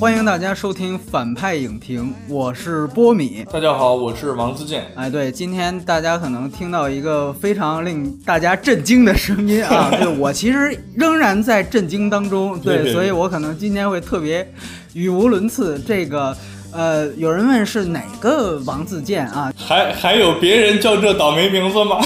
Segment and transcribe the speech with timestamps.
[0.00, 3.44] 欢迎大家收听反派影评，我是波米。
[3.52, 4.86] 大家好，我是王自健。
[4.94, 9.90] 哎，对，今天大家可能听到一个非常令大家震惊的声音啊！
[10.00, 14.50] 对我其实仍然在震惊当中，对，所以我可能今天会特别
[14.94, 15.78] 语无伦次。
[15.86, 16.34] 这个。
[16.72, 19.52] 呃，有人问是哪个王自健啊？
[19.56, 22.00] 还还有别人叫这倒霉名字吗？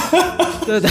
[0.64, 0.90] 对 对，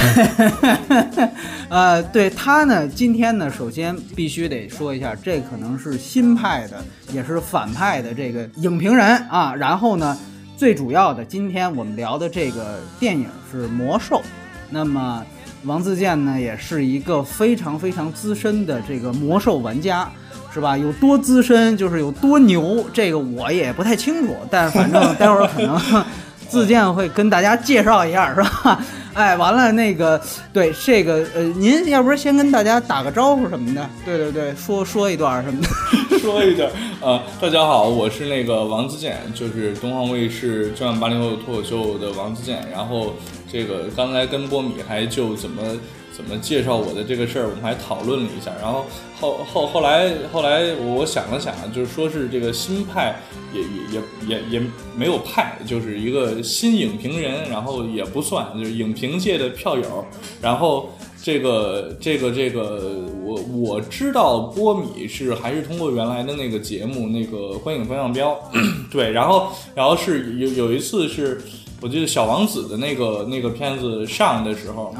[1.70, 9.56] 呃，对他呢，今天呢，首先必须得说一下，这可能是新派的，也是反派的这个影评人啊。
[9.56, 10.16] 然后呢，
[10.56, 14.18] 最主要的，今天我们聊的这个电影是《魔兽》，
[14.70, 15.26] 那么
[15.64, 20.08] 王自健呢，也是一个非常非常资深的这个魔兽玩家。
[20.54, 20.78] 是吧？
[20.78, 24.36] 有多资深就是有多牛，这个我也不太清楚。
[24.52, 25.80] 但反正待会儿可能
[26.48, 28.80] 自荐会跟大家介绍一下，是吧？
[29.16, 33.90] 哎，完了那个，对这个呃，您要不是先跟大家打个招呼什么的？
[34.06, 35.60] 对对对，说说一段什么
[36.10, 36.70] 的， 说一段。
[37.02, 42.64] 呃，大家好，我是那个王自健，就是东方卫视《今晚八零后脱口秀》的王自健。
[42.72, 43.14] 然后
[43.52, 45.62] 这个刚才跟波米还就怎么。
[46.16, 48.86] 怎么介绍我的这个事儿，我们还讨论了一下，然后
[49.20, 53.20] 后后后来后来我想了想，就是说是这个新派
[53.52, 53.68] 也也
[54.28, 60.06] 也也也没有派，就是一个新影评人，然后也不算，就是影评界的票友。
[60.40, 68.40] 然后这个这个这个，我我知道波米是还是通过原来的那个节目那个观影方向标，
[68.92, 71.42] 对，然后然后是有有一次是
[71.82, 74.94] 我记得小王子的那个那个片子上的时候。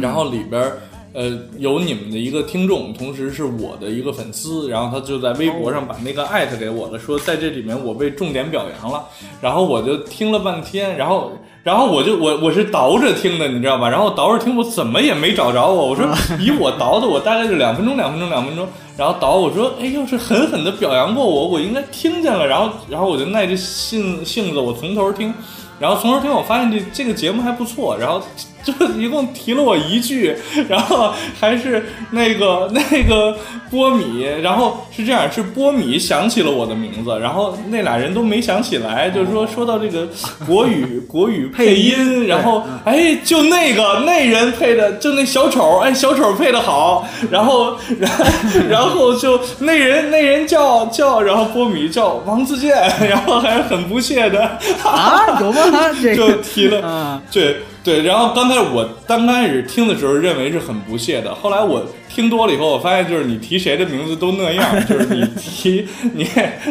[0.00, 0.78] 然后里边儿，
[1.12, 9.04] 呃，有你们的一个听众，同时是我的一个粉丝，然后他就在微博上把那个艾特给我了，说在这里面我被重点表扬了。
[9.40, 13.88] 然后我就听了半天，然后，然后我就我我是倒着听的，你知道吧？
[13.90, 15.88] 然后倒着听，我怎么也没找着我。
[15.90, 16.06] 我说
[16.40, 18.66] 以我倒的，我大概就两分钟，两分钟，两分钟。
[18.96, 22.46] 然后倒，我说，哎，要是狠狠的表扬过我，我应该听见了。
[22.46, 25.32] 然后，然后我就耐着性性子，我从头听。
[25.78, 27.96] 然后从头听，我发现这这个节目还不错。
[27.98, 28.22] 然后
[28.62, 30.34] 就一共提了我一句，
[30.68, 33.36] 然后还是那个那个
[33.70, 39.10] 波米，然后是这样，是波米想起了我的名字，然后那俩人都没想起来。
[39.10, 40.08] 就是说说到这个
[40.46, 47.06] 国语 国语配音，然后哎，就那个那人配的，就那小丑，哎，小丑配的好。
[47.30, 48.10] 然后然
[48.68, 52.72] 然后就那人那人叫叫，然后波米叫王自健，
[53.08, 55.90] 然后还很不屑的啊，有吗？
[56.16, 61.84] 就提了，对对，然后刚才我刚开始听的时候认为是很不屑的，后来我。
[62.14, 66.28] 听多了以后，我发现就是你提谁的名字都那样， 就是你提你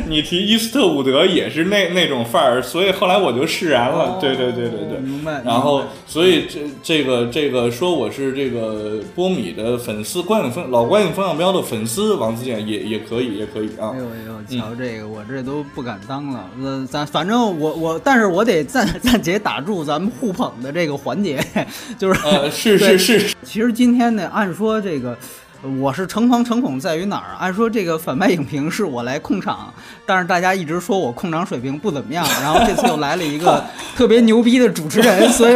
[0.08, 4.20] 你提伊斯特伍德也是那那种范儿，所以后来我就释然了。
[4.22, 5.42] 对对对对对，明白。
[5.44, 13.92] 然后，所以这这个这个说我是这个波米的粉丝，观影风老观影风向标的粉丝，王自健也也可以也可以啊。
[13.96, 16.48] 哎呦哎呦，瞧这个，我这都不敢当了。
[16.62, 21.44] 呃，咱反正我我，但是我得暂暂且打住咱们互捧的这个环节，
[21.98, 23.36] 就是呃是是是。
[23.44, 25.18] 其实今天呢，按说这个。
[25.80, 27.36] 我是诚惶诚恐在于哪儿？
[27.40, 29.72] 按说这个反派影评是我来控场，
[30.08, 33.64] 但是大家一直说我控场水平不怎么样，然后这次又来了一个
[33.96, 35.56] 特别牛逼的主持人，所以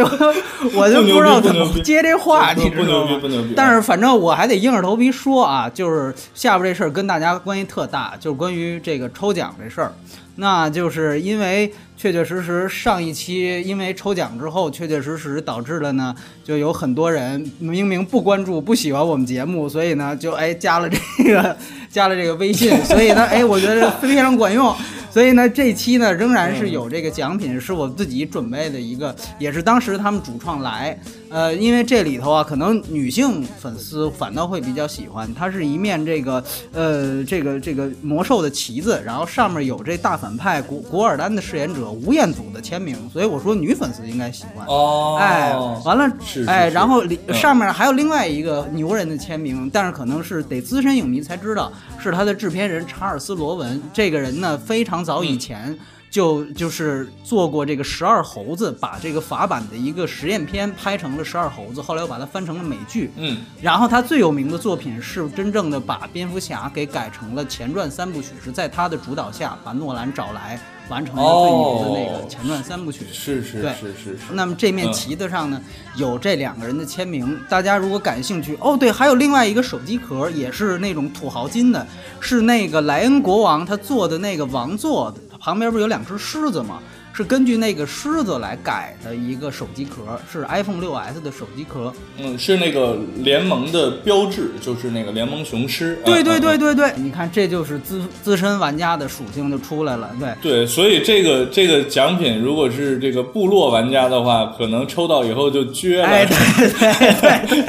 [0.72, 3.20] 我就不知道怎么接这话，你知道吗？
[3.56, 9.92] 但是反正我还得硬着头皮说啊，就是下边这事儿跟大家关系特大，就是关于这个抽奖这事儿。
[10.36, 16.14] 那就是因为确确实实上一期因为抽奖之后，确确实实导致了呢，
[16.44, 21.56] 就有很多人明明不关注、不喜欢我们节目，所以呢就哎加了这个
[21.90, 24.74] 加了这个微信，所以呢哎我觉得非常管用。
[25.16, 30.94] 所以呢，这期呢仍然是有这个奖品，是我自己准备的一个，也是当时他们主创来，
[31.30, 44.66] 呃，因为这里头啊，可能女性粉丝反倒会比较喜欢，它是一面这个，呃，这个这个魔兽的旗子，然后上面有这大反派古古尔丹的饰演者吴彦祖的签名，所以我说女粉丝应该喜欢。
[44.66, 46.14] 哦，哎，完了，
[46.46, 55.05] 哎，然后里上面还有另外一个牛人的签名，但是可能是得资深影迷才知道，是他的制片人查尔斯罗文，这个人呢非常。
[55.06, 55.78] 早以前
[56.10, 63.10] 就就是做过这个十二猴子，把这个法版的一个实验片拍成了十二猴子，后来又把它翻成了美剧。
[63.16, 73.04] 嗯，然后他最有名的作品是真正的把蝙蝠侠给改成了前传三部曲，是在他的主导下把诺兰找来完成了最牛的那个前传三部曲。
[73.12, 74.32] 是是对是是是。
[74.32, 75.60] 那么这面旗子上呢
[75.96, 81.86] 有这两个人的签名，大家如果感兴趣哦，对，还有另外一个手机壳也是那种土豪金的，
[82.20, 85.14] 是那个莱恩国王他做的那个王座。
[85.38, 86.80] 旁边不是有两只狮子吗？
[87.16, 91.90] 是根据那个狮子来改的一个手机壳，是 iPhone 六 S 的手机壳。
[92.18, 95.98] 嗯，是那个联盟的标志，就是那个联盟雄狮。
[96.04, 96.58] 对对对嗯。
[96.58, 100.10] 对对，你看这就是资资深玩家的属性就出来了。
[100.20, 106.36] 对，对，所以这个这个奖品，如果是这个部落玩家的话，可能抽到以后就撅了，哎，对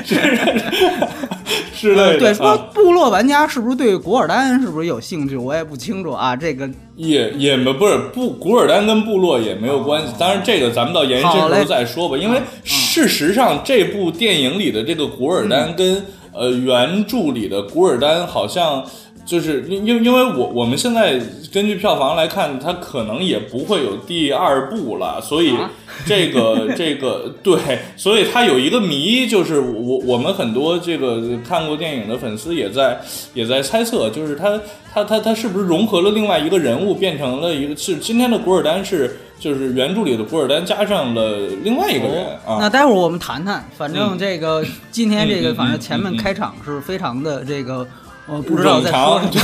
[0.04, 1.08] 对对。
[1.74, 2.20] 之类的。
[2.20, 5.36] 对，说啊部落玩家是不是对古尔丹是不是有兴趣？
[5.36, 6.36] 我也不清楚啊。
[6.36, 12.18] 这个也也没不是不古尔丹跟部落也没有关系，当然这个咱们到延伸时好嘞候再说吧。
[12.18, 18.84] 因为事实上这部电影里的这个古尔丹跟、呃原著里的古尔丹好像。
[19.28, 21.20] 就是因因因为我我们现在
[21.52, 25.70] 根据票房来看，它可能也不会有第二部了，所以啊
[26.06, 27.60] 这个 这个对，
[27.98, 33.02] 所以它有一个谜，就是我我们很多这个看过电影的粉丝也在
[33.34, 34.58] 也在猜测，就是他
[34.94, 42.60] 他他他是不是融合了另外一个人物，变成了一个是今天的古尔丹是就是原著里的古尔丹加上了另外一个人啊。
[42.62, 47.86] 那待会儿我们谈谈，反正这个、今天这个反正前面开场是非常的这个。
[48.28, 49.32] 我不知道在说什么。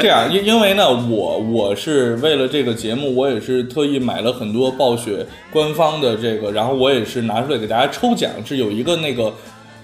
[0.00, 9.32] 这样，因因为呢，我我是为了这个节目，我也是特意买了很多暴雪官方的这个，然后我也是拿出来给大家抽奖，是有一个那个。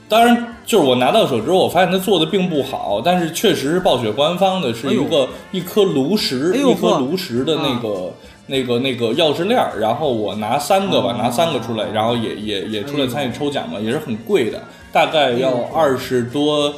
[0.09, 8.13] 当然，就是我拿到手之后，我发现它做的并不好，但是确实是暴雪官方的，是一个、一颗炉石，哎一颗炉石的那个、
[8.49, 14.61] 那个那个钥匙链儿，然后我拿三个吧，哦拿三个出来，然后也也也出来参与抽奖嘛，也是很贵的，
[14.93, 16.75] 大概要二十多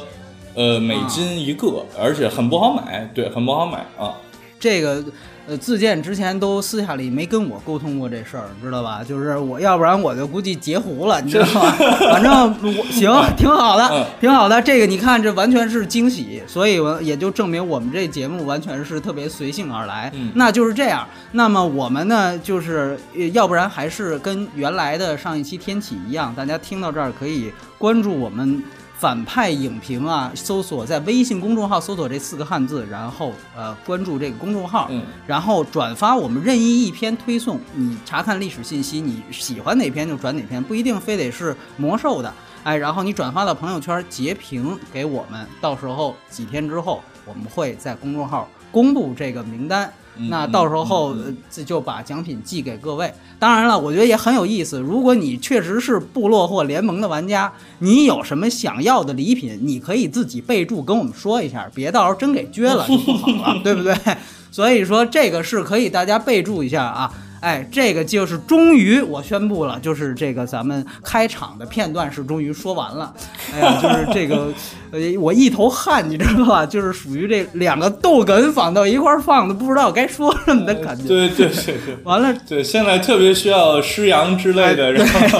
[0.55, 4.15] 呃美金一个，而且很不好买，对，很不好买啊。
[4.59, 5.03] 这个
[5.45, 9.03] 呃，自荐之前都私下里没跟我沟通过这事儿，知道吧？
[9.03, 11.71] 就是我要不然我就估计截胡了，你知道吗？
[12.11, 12.31] 反正
[12.61, 14.61] 我行，挺好的嗯，挺好的。
[14.61, 20.09] 这个你看，这完全是惊喜，所以我也就证明我们这节目完全是特别随性而来。
[20.15, 21.05] 嗯那就是这样。
[21.33, 28.63] 那么我们呢，就是呃要不然还是跟原来的上一期天启一样，大家听到这儿可以关注我们。
[29.03, 42.33] 反派影评啊，搜索在微信公众号搜索这四个汉字，然后呃关注这个公众号，嗯然后转发我们任意一篇推送，你查看历史信息，你喜欢哪篇就转哪篇，不一定非得是魔兽的，
[42.63, 49.91] 哎，然后你转发到朋友圈截屏给我们，到时候几天之后我们会在公众号公布这个名单。
[50.17, 51.15] 嗯那到时候
[51.49, 53.13] 这就把奖品寄给各位。
[53.39, 54.79] 当然了，我觉得也很有意思。
[54.79, 63.95] 如果你确实是部落或联盟的玩家，你有什么想要的礼品，你可以自己备注跟我们说一下，别到时候真给撅了就不好了， 对不对？
[64.51, 67.11] 所以说这个是可以大家备注一下啊。
[67.43, 73.13] 哎，这个就是终于我宣布了，就是这个咱们开场的片段是终于说完了。
[73.53, 74.47] 哎呀， 就是这个，
[74.91, 76.65] 呃，我一头汗，你知道吧？
[76.65, 81.05] 就是属于这两个逗哏放到一块儿放的，不知道该说什么的感觉。
[81.05, 81.97] 对对对对。
[82.05, 85.39] 完了，对，现在特别需要施阳之类的，然后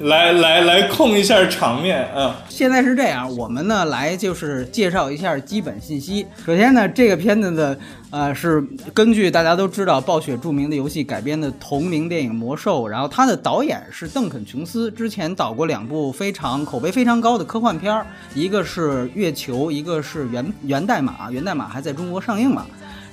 [0.00, 6.26] 来 来来控一下场面，啊，现在是这样，我们呢来就是介绍一下基本信息。
[6.46, 7.76] 首先呢，这个片子呢，
[8.10, 8.64] 呃，是
[8.94, 22.64] 根据大家都知道暴雪著名的游戏改编的同名电影《魔兽》，然后它的导演是邓肯·琼斯，之前导过两部非常口碑非常高的科幻片儿，一个是《月球》，一个是源《源代码》，《源代码》还在中国上映嘛。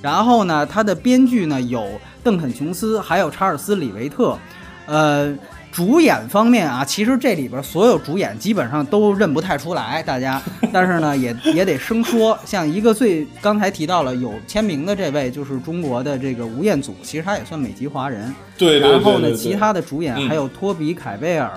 [0.01, 1.85] 然后呢，它的编剧呢有
[2.23, 4.37] 邓肯·琼斯，还有查尔斯·李维特，
[4.85, 5.35] 呃。
[5.73, 10.39] 主演方面啊，其实这里边所有主演基本上都认不太出来，大家，
[10.71, 12.37] 但是呢，也也得生说。
[12.45, 18.31] 像一个最刚才提到了有签名的这位，就是中国的这个吴彦祖，其实他也算美籍华人。
[18.55, 21.51] 对对对然后呢，其他的主演嗯还有托比·凯贝尔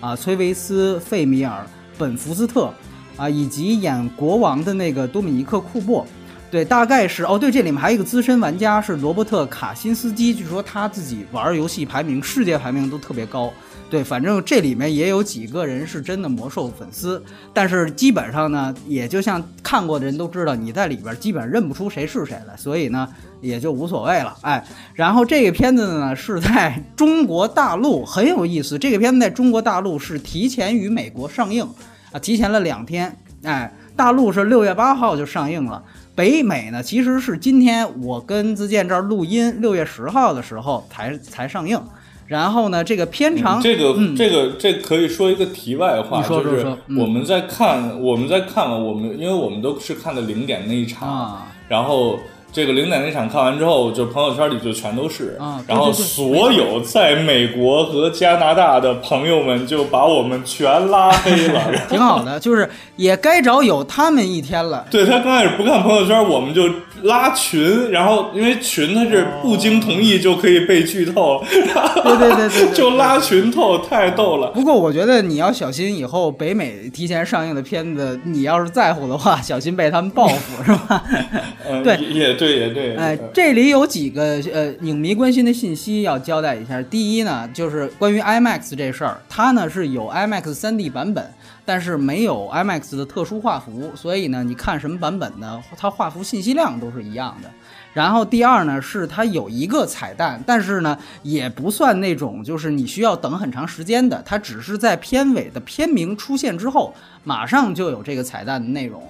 [0.00, 1.64] 啊、崔维斯、费米尔、
[1.96, 2.70] 本·福斯特
[3.16, 6.06] 啊，以及演国王的那个多米尼克·库珀。
[6.52, 13.50] 对，大概是哦，对，这里面还有一个资深玩家是罗伯特·卡辛斯基，据说他自己玩游戏排名世界排名都特别高。
[13.88, 23.08] 对，反正这里面也有几个人是真的魔兽粉丝，但是基本上呢，也就像看过的人都知道，你在里边基本认不出谁是谁来，所以呢，
[23.40, 24.36] 也就无所谓了。
[24.42, 31.66] 哎，然后这个片子呢是在中国大陆很有意思，这个片子在中国大陆是提前于美国上映
[32.12, 33.16] 啊，提前了两天。
[33.42, 35.82] 哎，大陆是六月八号就上映了。
[36.14, 41.80] 北美呢，其实是今天我跟自健这儿录音，六月十号的时候才才上映。
[42.26, 44.16] 然后呢，这个片长，这个、嗯。
[44.16, 46.66] 这个这可以说一个题外话，就是
[46.98, 51.46] 我们在看、我们在看了我们，因为我们都是看的零点那一场，啊。
[51.68, 52.18] 然后
[52.52, 61.62] 这个零点那场看完之后，就朋友圈里就全都是，啊然后所有在美国和加拿大的朋友们就把我们全拉黑了。
[61.88, 64.86] 挺好的，就是也该找有他们一天了。
[64.90, 66.68] 对他刚开始不看朋友圈，我们就
[67.02, 74.50] 拉群，然后因为群它是不经同意就可以被剧透，对对对对对， 就拉群透，太逗了。
[74.52, 81.04] 不过我觉得你要小心，以后北美提前上映的片子，你要是在乎的话，小心被他们报复，是吧？
[81.84, 82.96] 对，也对，也对。
[82.96, 86.80] 哎，这里有几个呃影迷关心的信息要交代一下。
[86.82, 91.24] 第一呢，就是关于 IMAX 这事儿，它呢是有 IMAX 3D 版本。
[91.64, 95.62] 但是没有 IMAX 的特殊画幅，所以呢，你看什么版本呢？
[95.76, 97.50] 它画幅信息量都是一样的。
[97.92, 109.02] 然后第二呢，是它有一个彩蛋，但是呢，也不算那种就是你需要等很长时间的，它只是在片尾的片名出现之后，马上就有这个彩蛋的内容。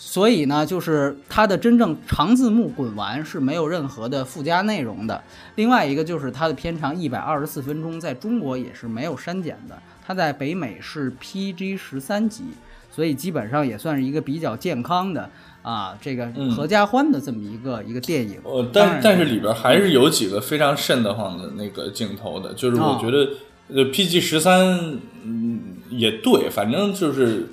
[0.00, 5.20] 所以呢，就是它的真正长字幕滚完是没有任何的附加内容的。
[5.56, 9.76] 另外一个就是它的片长一百二十四分钟，在中国也是没有删减的。
[10.08, 12.44] 它在北美是 PG 十三级，
[12.90, 15.28] 所以基本上也算是一个比较健康的
[15.60, 18.40] 啊，这个合家欢的这么一个一个电影。
[18.42, 23.28] 呃，但但是里边还是有几个非常瘆得慌的那个镜头的，就是我觉得
[23.68, 25.60] 呃 PG 十三嗯
[25.90, 27.50] 也对，反正就是。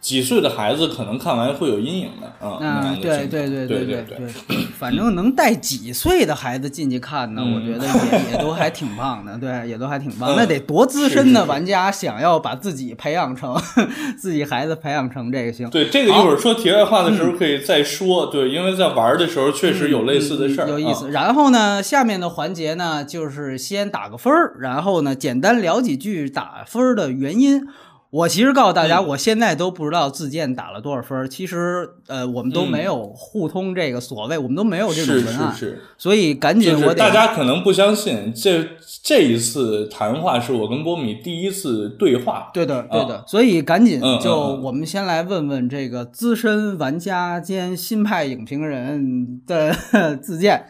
[0.00, 2.96] 几岁的孩子可能看完会有阴影的啊！
[3.02, 10.34] 对对对对对对，反正能带几岁的孩子进去看呢，我觉得也也都还挺棒的，对，也都还挺棒。
[10.36, 13.60] 那得多资深的玩家想要把自己培养成
[14.16, 15.68] 自己孩子培养成这个行？
[15.68, 18.26] 对，这个一会儿说题外话的时候可以再说。
[18.26, 21.10] 对，因为在玩的时候确实有类似的事儿，有意思。
[21.10, 27.66] 然后呢，下面的环节呢，就是先打个分儿，然后呢，简单聊几句打分的原因。
[28.10, 31.28] 我其实告诉大家，我现在都不知道自荐打了多少分。
[31.28, 35.54] 其实，呃，我们都没有互通这个所谓，我们都没有这种文案，
[35.98, 38.64] 所以赶紧我大家可能不相信，这
[39.02, 42.50] 这一次谈话是我跟波米第一次对话。
[42.54, 49.74] 对的，对的，所以赶紧就我们先来问问这个资深玩家兼新派影评人的
[50.16, 50.64] 自荐，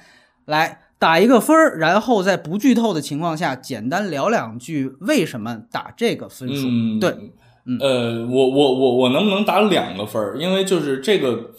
[0.46, 0.80] 来。
[0.98, 6.66] 打一个分儿，然后在不剧透的情况下，简单聊两句为什么打这个分数。
[7.00, 7.10] 对，
[7.80, 10.36] 呃，我我我我能不能打两个分儿？
[10.36, 11.50] 因为就是这个，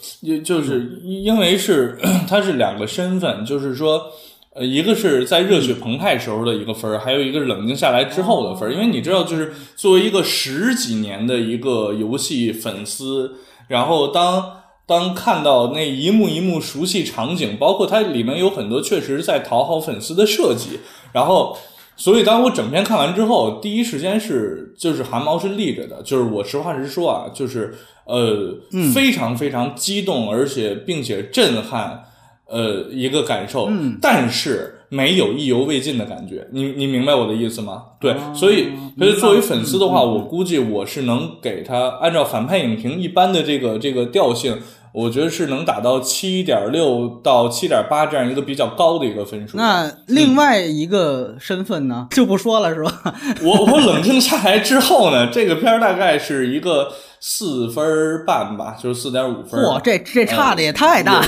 [0.43, 4.07] 就是因为是 它是两个身份，就是说，
[4.53, 8.73] 呃，一个是在热血澎湃时候的一个分儿，还有一个是冷静下来之后的分儿。
[8.73, 13.35] 因为你知道，就是作为一个十几年的一个游戏粉丝，
[13.69, 14.58] 然后当。
[14.89, 20.79] 当看到那一幕一幕熟悉场景，包括它里面有很多确实在讨好粉丝的设计，
[21.13, 21.55] 然后，
[21.95, 28.55] 所以当我整篇看完之后，第一时间是就是汗毛是立着的，就是我实话实说啊，就是呃
[28.91, 32.05] 非常非常激动，而且并且震撼，
[32.47, 33.69] 呃一个感受，
[34.01, 37.83] 但是没有意犹未尽的感觉，你你明白我的意思吗？
[38.01, 44.57] 对，所以所以作为粉丝的话，我估计我是能给他按照反派影评一般的这个这个调性。
[44.91, 49.57] 我觉得是能打到七点六到七点八这样一个比较高的一个分数。
[49.57, 53.15] 那另外一个身份呢， 就不说了，是吧？
[53.43, 59.61] 我我冷静下来之后呢，这个片儿大概是一个四分半吧，就是四点五分。
[59.63, 61.21] 哇，这这差的也太大。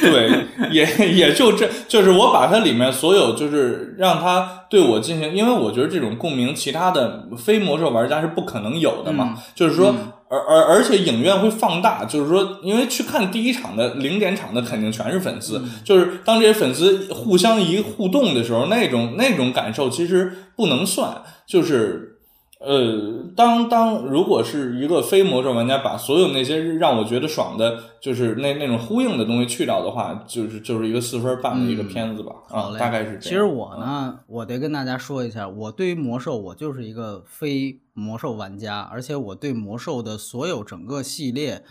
[0.00, 9.94] 对， 也也就这就是我把它里面所有就是让它对我进行，因为我觉得这种共鸣，其他的非魔兽玩家是不可能有的嘛，就是说。
[10.34, 22.10] 而而而且影院会放大，就是说，因为去看第一场的零点场的肯定全是粉丝，就是当这些粉丝互相一互动的时候，那种那种感受其实不能算，就是。
[22.64, 32.32] 呃，当当如果是一个非魔兽玩家把所有那些让我觉得爽的，就是那那种呼应的东西去掉的话，就是就是一个四分半的一个片子吧。
[32.48, 33.20] 啊，大概是这样。
[33.20, 41.62] 其实我呢，我得跟大家说一下，我对于魔兽，我就是一个非魔兽玩家，而且我对魔兽的所有整个系列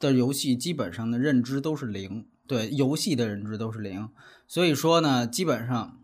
[0.00, 4.08] 的游戏基本上的认知都是零，对游戏的认知都是零。
[4.48, 5.98] 所以说呢，基本上。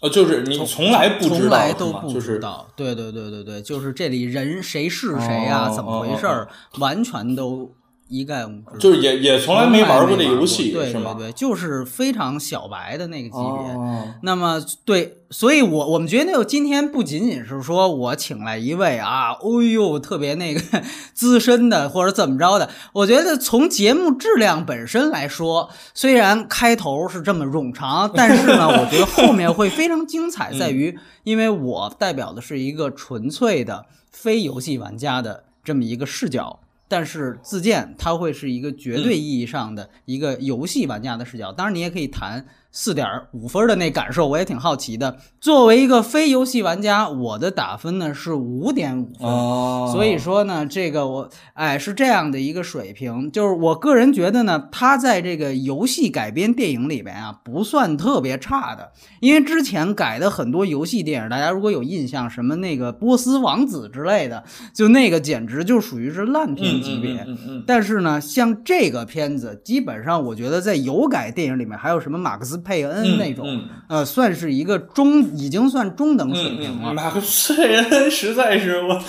[0.00, 7.70] 呃，就是你从来不知道，都不知道，对对对对对，就是这里人谁是谁呀，怎么回事儿，完全都。
[8.10, 14.14] 一概无知，就是也也从来没玩过这游戏，对对对，就是非常小白的那个级别。
[14.22, 20.60] 那么对，所以我我们觉得今天不仅仅是说我请来一位啊，哦呦，特别那个
[21.14, 22.68] 资深的或者怎么着的。
[22.92, 36.58] 我觉得从节目质量本身来说，虽然开头是这么冗长，但是呢，我觉得后面会非常精彩，在于因为我代表的是一个纯粹的非游戏玩家的这么一个视角。
[36.90, 45.16] 但是自建它会是一个绝对意义上的一个游戏玩家的视角，当然你也可以谈四点五分的那感受，我也挺好奇的。
[45.40, 49.28] 作为一个非游戏玩家，我的打分呢是五点五分。
[49.28, 58.92] 哦，所以说呢，这个我哎是这样的一个水平，就是我个人觉得呢，它在这个游戏改编电影里边啊，不算特别差的。
[59.20, 67.22] 因为之前改的很多游戏电影，大家如果有印象，什么那个波斯王子之类的，就那个简直就属于是烂片级别。
[67.26, 76.92] 嗯嗯嗯但是呢，像这个片子，基本上我觉得在有改电影里面，还有什么马克思佩恩嗯那种，嗯呃，算是一个中，已经算中等水嗯平了。
[76.92, 79.02] 嗯，马克思佩恩实在是我，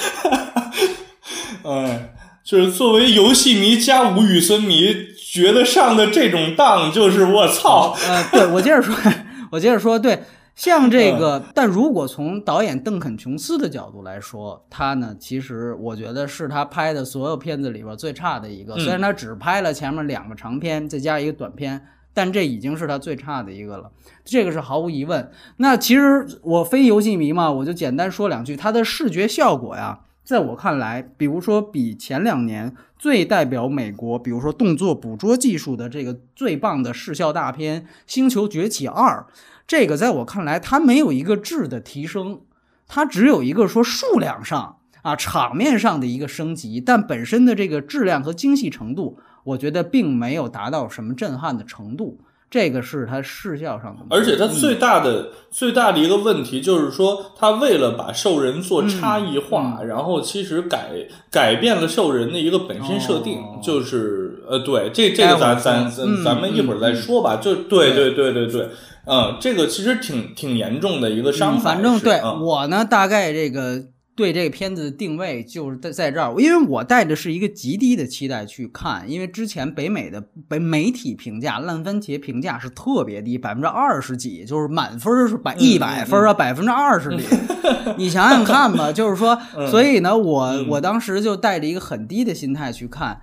[1.63, 4.95] 哎，就是作为游戏迷加吴宇森迷，
[5.31, 8.95] 觉得上的这种当，就是我操，呃，对我接着说，
[9.51, 10.23] 我接着说，对，
[10.55, 18.75] 像这个，但如果从导演邓肯·琼斯的角度来说，他呢，其实我觉得是他拍的所有片子里边最差的一个。
[18.77, 21.81] 虽然他只拍了前面两个长片，再加一个短片，
[22.13, 23.91] 但这已经是他最差的一个了，
[24.25, 25.31] 这个是毫无疑问。
[25.57, 30.01] 那其实我非游戏迷嘛，我就简单说两句，它的视觉效果呀。
[30.23, 39.25] 在我看来，比如说比前两年最代表美国，比如说动作捕捉技术的这个最棒的视效大片《星球崛起二》，
[39.65, 42.41] 这个在我看来，它没有一个质的提升，
[42.87, 52.19] 它只有一个说数量上啊场面上的一个升级，但本身的这个质量和精细程度，我觉得并没有达到什么震撼的程度。
[52.49, 60.89] 这个是它视效上的，而且它最大的、最大的一个问题就是说，它为了把兽人做差异化，然后其实改
[61.31, 67.37] 改变了兽人的一个本身设定，哦就是呃，对，这这个咱咱咱嗯咱们一会儿再说吧。
[67.37, 68.67] 就对对对对对，
[69.05, 71.57] 嗯，这个其实挺挺严重的一个伤。
[71.57, 73.81] 反正对、嗯我呢，大概这个
[74.15, 87.23] 对这个片子的定位就是在在这儿，因为我带着是一个极低的期待去看，因为之前北美的北媒体评价烂番茄评价是特别低，百分之二十几，就是满分是百一百分啊，百分之二十几，
[87.97, 89.37] 你想想看吧，就是说，
[89.69, 93.21] 所以呢，我我当时就带着一个很低的心态去看。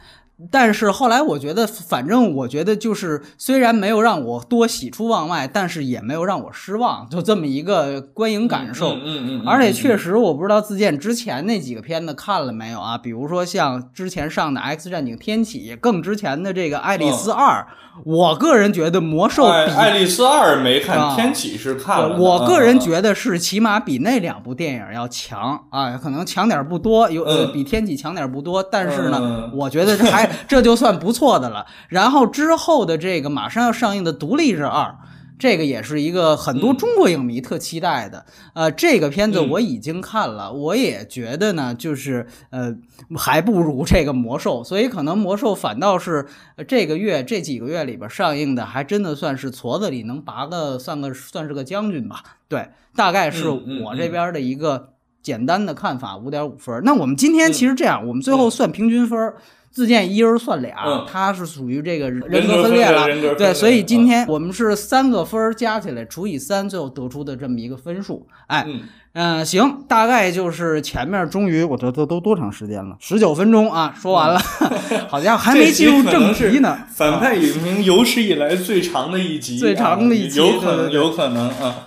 [0.53, 8.93] 但是后来我觉得，反正我觉得就是，虽然没有让我多喜出望外，但是也没有让我失望，就这么一个观影感受。
[8.95, 12.97] 嗯嗯嗯，而且确实，我不知道自荐之前那几个片子看了没有啊？
[12.97, 17.67] 比如说像之前上的《X 战警：天启》，更之前的这个《爱丽丝二》，
[18.05, 22.23] 我个人觉得魔兽爱比爱丽丝二没看，啊天启是看了的。
[22.23, 31.67] 我个人觉得是起码比那两部电影要强啊，可能强点不多，有比天启强点不多，但是呢，嗯我觉得这还这就算不错的了。
[31.89, 34.85] 然后之后的这个马上要上映的《独立日二》。
[35.41, 42.75] 这个也是一个很多中国影迷特期待的，呃，这个片子嗯我已经看了，我也觉得呢，就是呃，
[43.17, 52.21] 还不如这个魔兽，所以可能魔兽反倒是呃这个月这几个月里边上映的，还真的算是矬子里能拔个算个算是个将军吧。
[52.49, 56.83] 对，大概是我这边的一个简单的看法，五点五分。
[56.85, 59.37] 那我们今天其实这样，我们最后算平均分儿。
[59.79, 68.27] 自建一人算俩，嗯他是属于这个人人格格分裂了，对，人格分裂所以今天我们是三个分儿加起来除以三，最后得出的这么一个分数。
[68.49, 68.81] 哎，嗯
[69.13, 72.97] 嗯、行，大概就是前面终于，我这都都多长时间了？
[72.99, 74.41] 十九分钟啊，说完了，
[75.09, 76.77] 好家伙，还没进入正题呢。
[76.93, 81.85] 反派影评有史以来最长的一集，最长的一集啊有可能，对对对有可能啊。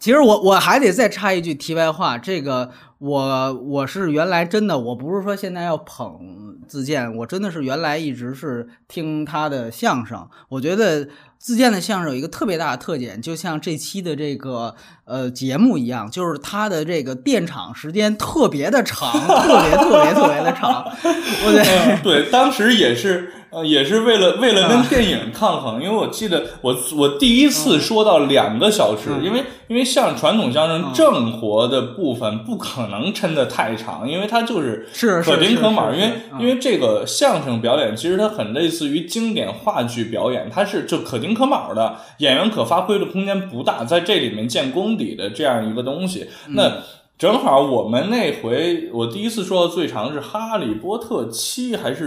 [0.00, 2.70] 其实我我还得再插一句题外话，这个
[3.02, 11.08] 我我是原来真的，我不是说现在要捧自建，我真的是原来一直是听他的相声，我觉得。
[11.42, 20.84] 自建的相声有一个特别大的特点，就像这期的这个呃节目一样，就是他的这个电场时间特别的长，特别特别特别的长。
[21.02, 29.22] 我得对，当时也是呃，也是为了为了啊跟电影抗衡，因为我记得我我第一次说到两个小时，嗯。
[29.22, 46.54] 因为因为像传统相声正活的部分不可能抻得太长，因为它就是是是可丁可卯，因为嗯因为这个相声表演其实它很类似于经典话剧表演，它是就可丁可卯的，演员可发挥的空间不大，在这里面见功底的这样一个东西，嗯。
[46.54, 46.72] 那。
[47.18, 52.06] 正好我们那回我第一次说的最长是《哈利波特七》还是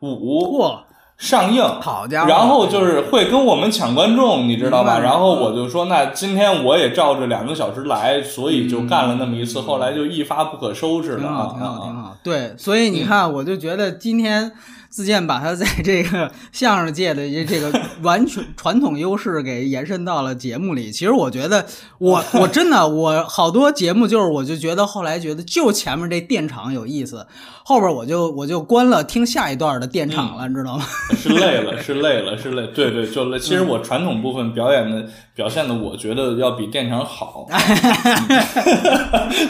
[0.00, 0.58] 五？
[0.58, 0.80] 嚯，
[1.18, 2.28] 上映，好家伙！
[2.28, 4.98] 然后就是会跟我们抢观众，你知道吧？
[4.98, 11.96] 然后我就说，那今天我也照着两个小时来，所以就干了那么一次，后来就一发不可收拾了挺好，挺好，啊挺！
[11.96, 12.16] 好。
[12.22, 14.52] 对，所以你看，我就觉得今天
[14.96, 20.90] 自荐把他在这个相声界的这个完全传统优势给延伸到了节目里。
[20.90, 21.66] 其实我觉得，
[21.98, 27.26] 我我真的我好多节目就是，我就觉得后来觉得就前面这电场有意思，
[27.62, 30.86] 后边我就我就关了听下一段的电场了，你知道吗？
[31.14, 32.66] 是累了，是累了，是累。
[32.68, 33.38] 对对，就累。
[33.38, 35.06] 其实我传统部分表演的
[35.36, 37.46] 表现的，我觉得要比电场好。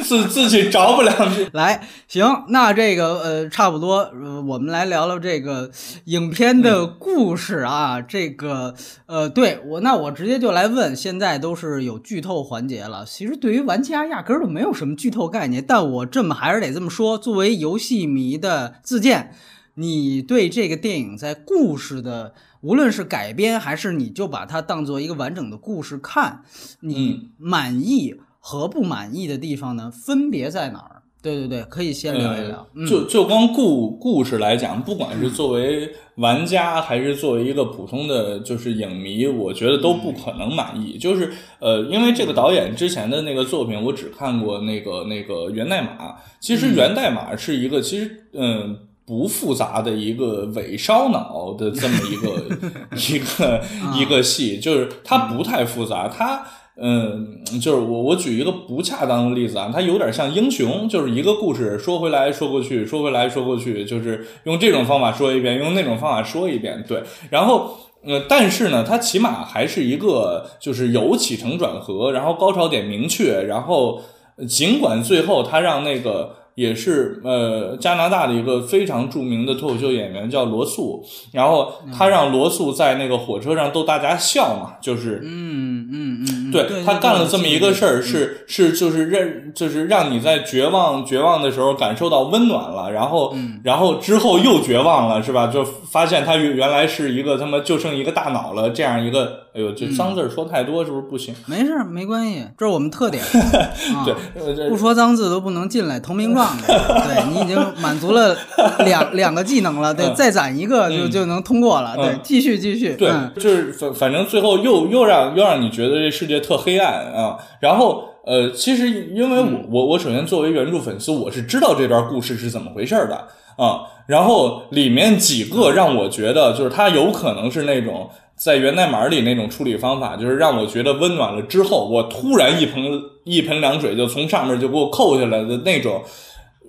[0.02, 1.48] 自自己着不两句。
[1.54, 5.70] 来，行，那这个呃，差不多，呃，我们来聊聊这个
[6.06, 8.00] 影片的故事啊。
[8.00, 8.74] 这个
[9.06, 13.04] 呃，对我，那我直接就来问，现在都是有剧透环节了。
[13.06, 19.32] 其实对于玩家压根儿就没有什么剧透概念，但我这么还是得这么说，作为游戏迷的自荐，
[19.74, 22.34] 你对这个电影在故事的，
[22.66, 26.42] 无论是改编还是你就把它当做一个完整的故事看，
[26.80, 31.02] 你满意和不满意的地方呢，分别在哪儿？
[31.22, 32.66] 对对对，可以先聊一聊。
[32.74, 40.98] 嗯就就光故故事来讲，不管是作为玩家还是作为一个普通的就是影迷，我觉得都不可能满意。
[40.98, 46.16] 就是呃，因为这个导演之前的那个作品，我只看过那个那个源代码。
[46.40, 48.76] 其实源代码是一个其实嗯。
[49.06, 52.42] 不复杂的一个伪烧脑的这么一个
[53.14, 53.62] 一个
[53.94, 56.44] 一个戏，就是它不太复杂，它
[56.76, 74.02] 嗯，就是我我举一个不恰当的例子啊，它有点像英雄，就是一个故事说回来说过去，说回来说过去，就是用这种方法说一遍，用那种方法说一遍，对，然后呃，但是呢，它起码还是一个就是有起承转合，然后高潮点明确，然后
[74.48, 76.34] 尽管最后他让那个。
[76.56, 95.46] 也是呃加拿大的一个非常著名的脱口秀演员叫罗素，然后他让罗素在那个火车上逗大家笑嘛，就是嗯嗯嗯，对他干了这么一个事儿，是是就是让就是让你在绝望绝望的时候感受到温暖了，然后然后之后又绝望了是吧？
[95.46, 99.45] 就发现他原原来是一个他妈就剩一个大脑了这样一个。
[99.56, 101.34] 哎呦，这脏字说太多是不是不行？
[101.46, 103.24] 没事，没关系，这是我们特点。
[104.04, 106.54] 对，不说脏字都不能进来投名状。
[106.60, 108.36] 对你已经满足了
[108.80, 111.96] 两两个技能了，对，再攒一个就就能通过了。
[111.96, 112.96] 对，继续继续。
[112.96, 117.38] 对，就是反反正最后又又让又让你觉得这世界特黑暗啊。
[117.60, 123.80] 然后呃，其实因为我我我首先作为原著粉丝，我是知道这段故事是怎么回事的啊。
[124.06, 128.10] 然后里面几个让我觉得就是他有可能是那种。
[128.36, 132.84] 在源代码里那种处理方法，就是让我觉得温暖了之后，我突然一盆
[133.24, 136.02] 一盆凉水就从上面就给我扣下来的那种，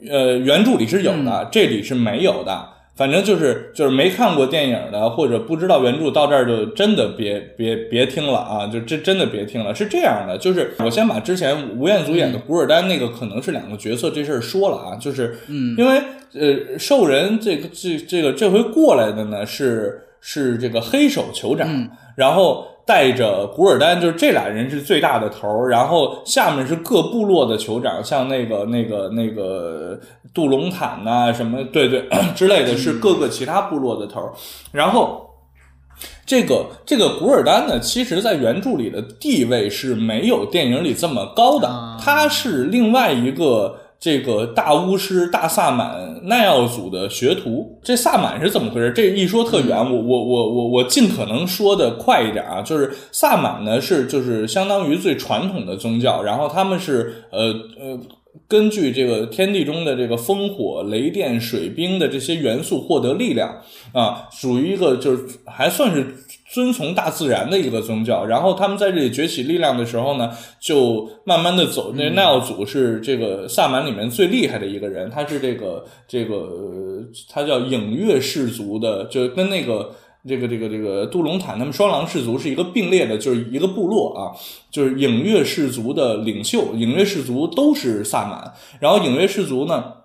[0.10, 2.70] 呃，原著里是有的，这里是没有的。
[2.96, 8.66] 反正就是就是没看过电影的或者不知道原著，到这儿就真的别别别听了啊！
[8.66, 9.76] 就真真的别听了。
[9.76, 15.38] 是这样的，就是我先把之前吴彦祖演的古尔丹那个可能是两个角色这事儿说了啊，就是
[15.78, 16.02] 因为
[16.34, 20.06] 呃兽人这个这这个这回过来的呢是。
[20.20, 21.68] 是这个黑手酋长，
[22.16, 30.00] 然后带着古尔丹，就是这俩人是最大的头儿然后下面是各部落的酋长，像那个那个那个
[30.34, 34.34] 杜隆坦呐，什么对对之类的是各个其他部落的头儿。
[34.72, 35.30] 然后
[36.26, 43.80] 这个这个古尔丹呢，其实在原著里的地位是没有电影里这么高的，他是另外一个。
[44.00, 48.92] 这个大巫师大萨满耐奥祖的学徒，这萨满是怎么回事？
[48.92, 52.62] 这一说特远，我我我我我尽可能说的快一点啊。
[52.62, 57.48] 就是萨满呢是就是相当于最传统的宗教，然后他们是呃
[57.80, 58.00] 呃
[58.48, 63.62] 根据这个天地中的这个烽火雷电水冰的这些元素获得力量
[63.94, 66.06] 啊，属于一个就是还算是。
[66.50, 70.32] 遵从大自然的一个宗教，然后他们在这里崛起力量的时候呢，
[70.62, 71.92] 就慢慢的走。
[71.96, 79.94] 那奈奥祖是这个萨满里面最厉害的一个人，他是这个这个他叫影月氏族的，就跟那个
[80.26, 84.32] 这个这个这个杜隆坦他们双狼氏族是一个并列的，就是一个部落啊，
[84.72, 86.74] 就是影月氏族的领袖。
[86.76, 89.97] 影月氏族都是萨满，然后影月氏族呢。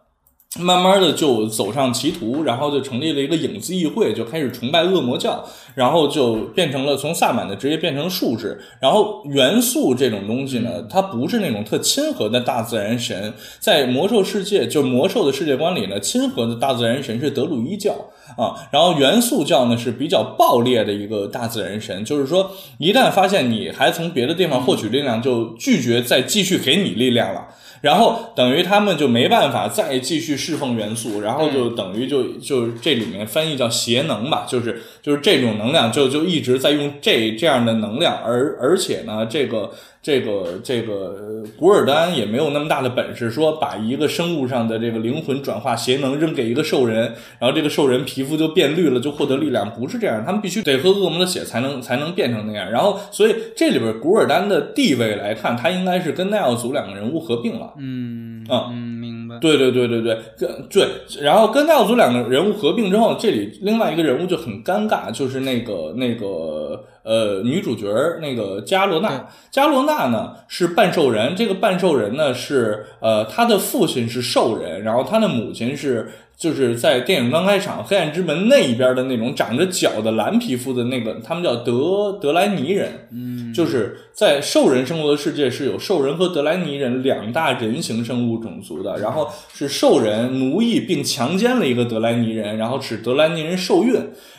[0.60, 5.42] 慢慢的就走上歧途，然后就成立了一个影子议会，就开始崇拜恶魔教，
[5.74, 8.60] 然后就变成了从萨满的职业变成术士。
[8.78, 17.92] 然后元素这种东西呢，它不是那种特亲和的大自然神，在魔兽世界就魔兽的世界观里呢，亲和的大自然神是德鲁伊教
[18.36, 27.48] 啊，然后元素教呢是比较暴烈的一个大自然神，就是说一旦发现你还从别的地方获取力量，就拒绝再继续给你力量了。
[27.82, 52.70] 然后等于他们就没办法再继续侍奉元素，然后就等于就就这里面翻译叫邪能吧，就是就是这种能量就就一直在用这这样的能量，而而且呢，这个这个这个呃古尔丹也没有那么大的本事，说把一个生物上的这个灵魂转化邪能扔给一个兽人，然后这个兽人皮肤就变绿了，就获得力量，不是这样，他们必须得喝恶魔的血才能才能变成那样。
[52.70, 57.74] 然后，所以这里边古尔丹的地位来看，他应该是跟奈奥祖两个人物合并了。
[57.76, 59.01] 嗯啊嗯。
[59.42, 60.88] 对对对对对，跟对，
[61.20, 69.28] 然后跟奈奥祖两个人物合并之后，这里另外一个人物就很尴尬，就是那个那个呃女主角儿那个加罗娜。
[69.50, 76.10] 加罗娜呢是半兽人，这个半兽人呢是呃他的父亲是兽人，然后他的母亲是。
[76.34, 83.06] 就是在电影刚开场，黑暗之门那一边的那种长着角的蓝皮肤的那个，他们叫德德莱尼人。
[83.12, 93.94] 嗯，就是在兽人生活的世界是有兽人和德莱尼人两大人形生物种族的，然后是兽人奴役并强奸了一个德莱尼人，然后使德莱尼人受孕，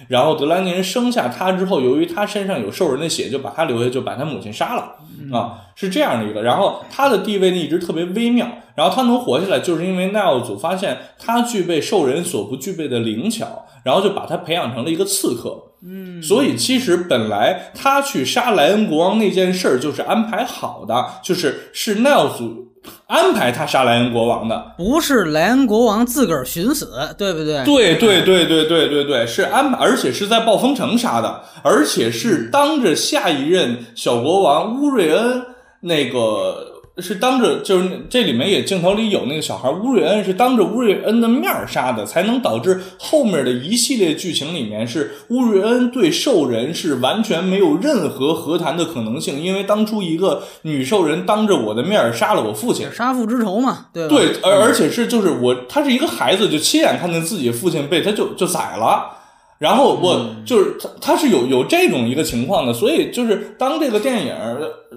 [0.09, 4.95] 然后德莱尼人生下他之后，由于他身上有兽人的血，就把他留下，就把他母亲杀了
[5.31, 6.41] 啊，是这样的一个。
[6.41, 15.72] 然后他的地位呢一直特别微妙，然后他能活下来，就是因为奈奥祖发现他具备兽人所不具备的灵巧，然后就把他培养成了一个刺客。
[15.85, 22.67] 嗯，所以其实本来他去杀莱恩国王那件事儿就是安排好的，就是是奈奥祖
[23.07, 24.73] 安排他杀莱恩国王的。
[24.77, 27.63] 不是莱恩国王自个儿寻死，对不对？
[27.65, 35.43] 对对对对对对对，是安排，而且是在暴风城杀的，而且是当着下一任小国王乌瑞恩
[35.81, 36.72] 那个。
[36.99, 54.15] 是当着，就是这里面也镜头里有那个小孩乌瑞恩是当着乌瑞恩的面儿杀的，才能导致后面的一系列剧情里面是乌瑞恩对兽人是完全没有任何和谈的可能性，因为当初一个女兽人当着我的面杀了我父亲，杀父之仇嘛，对吧？
[54.15, 59.22] 对，而而且是就是我，他是一个孩子，就亲眼看见自己父亲被他就就宰了。
[59.59, 64.35] 然后我就是他，他是有有这种一个情况的，所以就是当这个电影，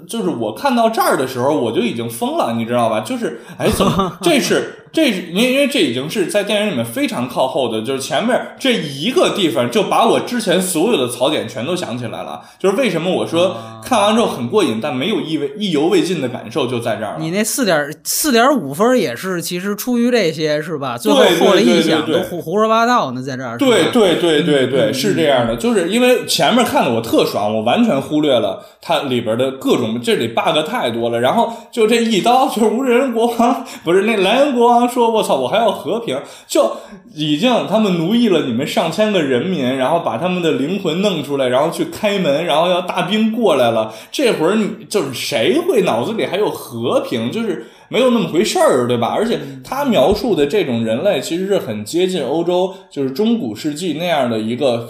[0.08, 3.00] 就是我看到这儿的时候，我就已经疯了，你知道吧？
[3.00, 12.40] 就是哎，怎么 这是这是因为因为这已经是在电影里面非常靠后的，就是前面这一个地方就把我之前所有的槽点全都想起来了。
[12.58, 17.16] 就是为什么我说看完之后很过瘾，但没有意味意犹未尽的感受就在这儿了。
[17.18, 20.96] 你那四点四点五分也是，其实出于这些是吧？
[20.96, 23.58] 最后对对后来一对想，对对都胡胡说八道呢，在这儿。
[23.58, 31.20] 对对对对对，是这样的，就是因为前面看的我特爽，我完全忽略了它里边的各种，这里 bug 太多了。
[31.20, 36.76] 然后就这一刀，就是无人国王不是那莱恩国王说：“我操，我还要和平。”就
[37.14, 43.92] 已经他们奴役了你们上千个人民，然后把他们的灵魂弄出来，然后去开门，然后要大兵过来了。
[44.10, 47.30] 这会儿你就是谁会脑子里还有和平？
[47.30, 47.66] 就是。
[47.88, 49.14] 没有那么回事儿，对吧？
[49.16, 54.88] 而且他描述的这种人类，其实是很接近欧洲，就是中古世纪那样的一个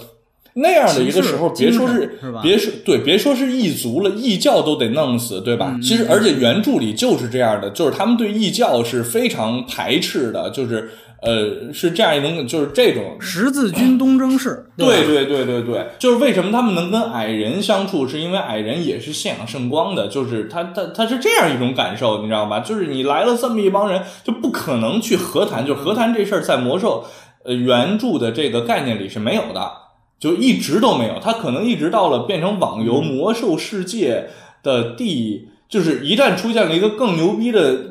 [0.57, 1.49] 那样的一个时候。
[1.51, 5.79] 别说是别说对，别说是异族了，异教都得弄死，对嗯吧？
[5.83, 10.91] 其实，而且原著里就是这样的，就是他们对异教是非常排斥的，就是
[11.23, 22.61] 呃，是这样一种，就是这种十字军东征式，对对对对对，就是为什么他们能跟矮人相处，是因为矮人也是信仰圣光的，就是他他他是这样一种感受，你知道吧？
[22.61, 27.05] 就是你来了这么一帮人，就不可能去和谈，就是和谈这事儿在魔兽
[27.45, 29.71] 呃原著的这个概念里是没有的，
[30.19, 34.29] 就一直都没有，他可能一直到了变成网游魔兽世界
[34.63, 37.91] 的第，就是一旦出现了一个更牛逼的。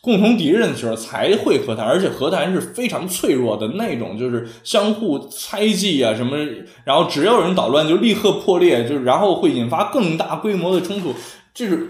[0.00, 6.36] 共同敌人的时候才会和谈，而且和谈是非常脆弱的那种，就是相互猜忌啊什么，
[6.84, 11.12] 然后只要有人捣乱就立刻破裂，就然后会引发更大规模的冲突。
[11.52, 11.88] 这是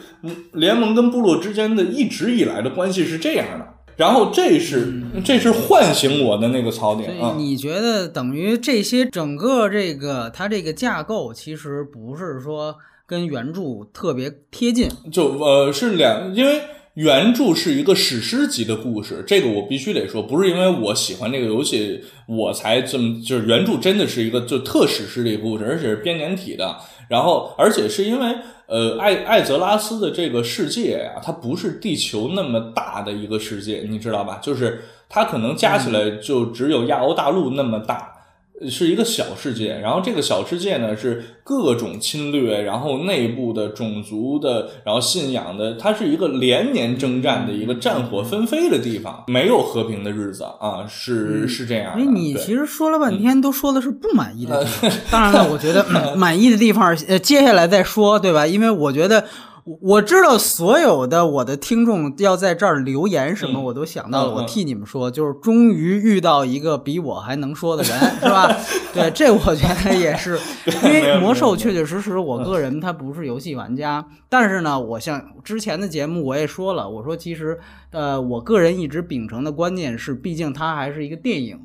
[0.54, 3.77] 联盟跟部落之间的一直以来的关系是这样的。
[3.98, 16.62] 然后这是这是唤醒我的那个槽点啊，你觉得等于这些整个这个它这个架构，其实不是说跟原著特别贴近，就呃是两，因为
[16.98, 26.76] 原著是一个史诗级的故事，这个我必须得说，不是因为我喜欢这个游戏我才这么，就是原著真的是一个就特史诗的一个故事，而且是编年体的，
[27.08, 28.34] 然后而且是因为
[28.66, 34.40] 呃艾艾泽拉斯的这个世界呀、它不是地球那么大的一个世界，你知道吧？
[34.42, 38.17] 就是它可能加起来就只有亚欧大陆那么大。
[38.68, 52.00] 是一个小世界，然后这个小世界呢是各种侵略，然后内部的种族的，然后信仰的，它是一个连年征战的一个战火纷飞的地方，没有和平的日子啊，是是这样的。
[52.00, 54.90] 因为你其实说了半天都说的是不满意的地方。
[55.10, 58.46] 当然了，我觉得、嗯满意的地方，呃，接下来再说，对吧？
[58.46, 59.24] 因为我觉得
[59.68, 64.34] 我我知道所有的我的听众要在这儿留言什么，嗯我都想到了。
[64.34, 68.56] 我替你们说，就是终于遇到一个比我还能说的人，是吧？
[68.94, 70.38] 对，这我觉得也是，
[70.84, 77.58] 因为魔兽确确实实，我个人他不是游戏玩家，但是呢，我像之前的节目我也说了，我说其实
[77.90, 81.60] 呃，我个人一直秉承的观念是，毕竟它还是一个电影。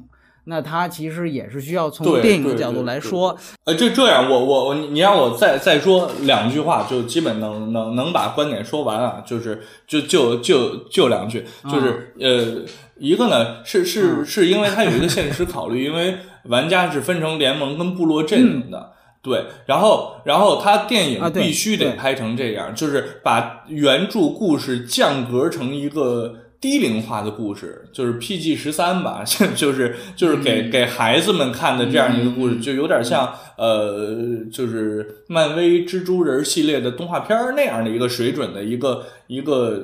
[0.45, 12.61] 那它其实也是需要从对电影的角度来说，呃，这这样，我我我，你你让我再再说两句话，就基本能能能把观点说完啊，就是就就就就两句，就是、呃，
[12.97, 18.91] 一个呢是是嗯是因为它有一个现实考虑， 因为玩家是分成联盟跟部落阵营的。
[19.21, 29.21] 对，然后，然后他电影必须得拍成这样，就是把原著故事降格成一个低龄化的故事，就是 PG 十三吧，
[29.53, 34.15] 就是就是给、给孩子们看的这样一个故事，就有点像呃，
[34.49, 39.77] 就是漫威蜘蛛人系列的动画片儿那样的一个水准的一个一个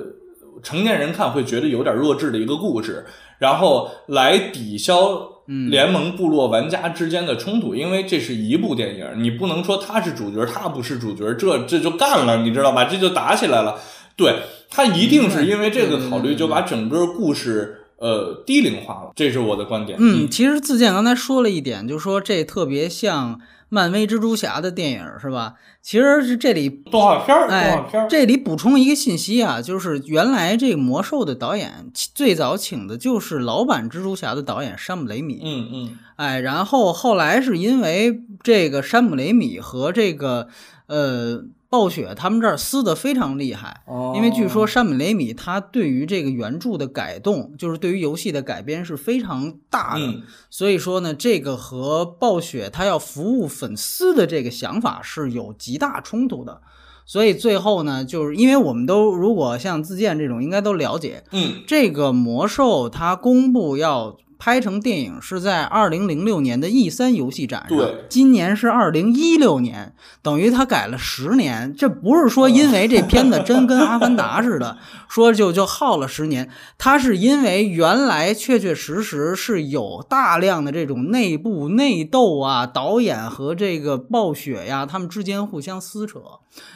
[0.62, 3.04] 成年人看会觉得有点弱智的一个故事，
[3.38, 5.20] 然后来抵消
[5.68, 12.84] 联盟部落玩家之间的冲突，因为这是一部电影，你不能说他是主角，他不是主角，这这就干了，你知道吧？
[12.84, 13.78] 这就打起来了。
[14.16, 14.34] 对
[14.70, 19.98] 他一定是因为这个考虑，就把整个故事呃低龄化了，这是我的观点。
[20.00, 25.54] 嗯，其实自建刚才说了一点，就说这特别像漫威蜘蛛侠的电影，是吧？
[25.82, 40.48] 其实是这里，动画片儿，动画哎片儿，，这里补充一个信息啊，就是原来这个魔兽的导演最早请的就是老版蜘蛛侠的导演山姆雷米，嗯嗯哎，然后后来是因为这个山姆雷米和这个
[40.86, 44.12] 呃暴雪他们这儿撕的非常厉害，哦。
[44.16, 50.22] 因为据说山本雷米他对于这个原著的改动，就是对于游戏的改编是非常大的，嗯。
[50.50, 56.60] 所以说呢，这个和暴雪他要服务粉丝的这个想法是有极大冲突的。
[57.06, 61.62] 所以最后呢，就是因为我们都如果像自建这种，应该都了解，嗯。
[61.68, 71.74] 这个魔兽它公布要拍成电影是在二零零六年的 E 三游戏展上，对今年是二零一六年，等于他改了十年。
[71.76, 74.78] 这不是说因为这片子真跟《阿凡达》似的，
[75.10, 76.48] 说就就耗了十年，
[76.78, 86.18] 它是因为原来确确实实是有大量的这种内部内斗啊，导演和这个暴雪呀，他们之间互相撕扯，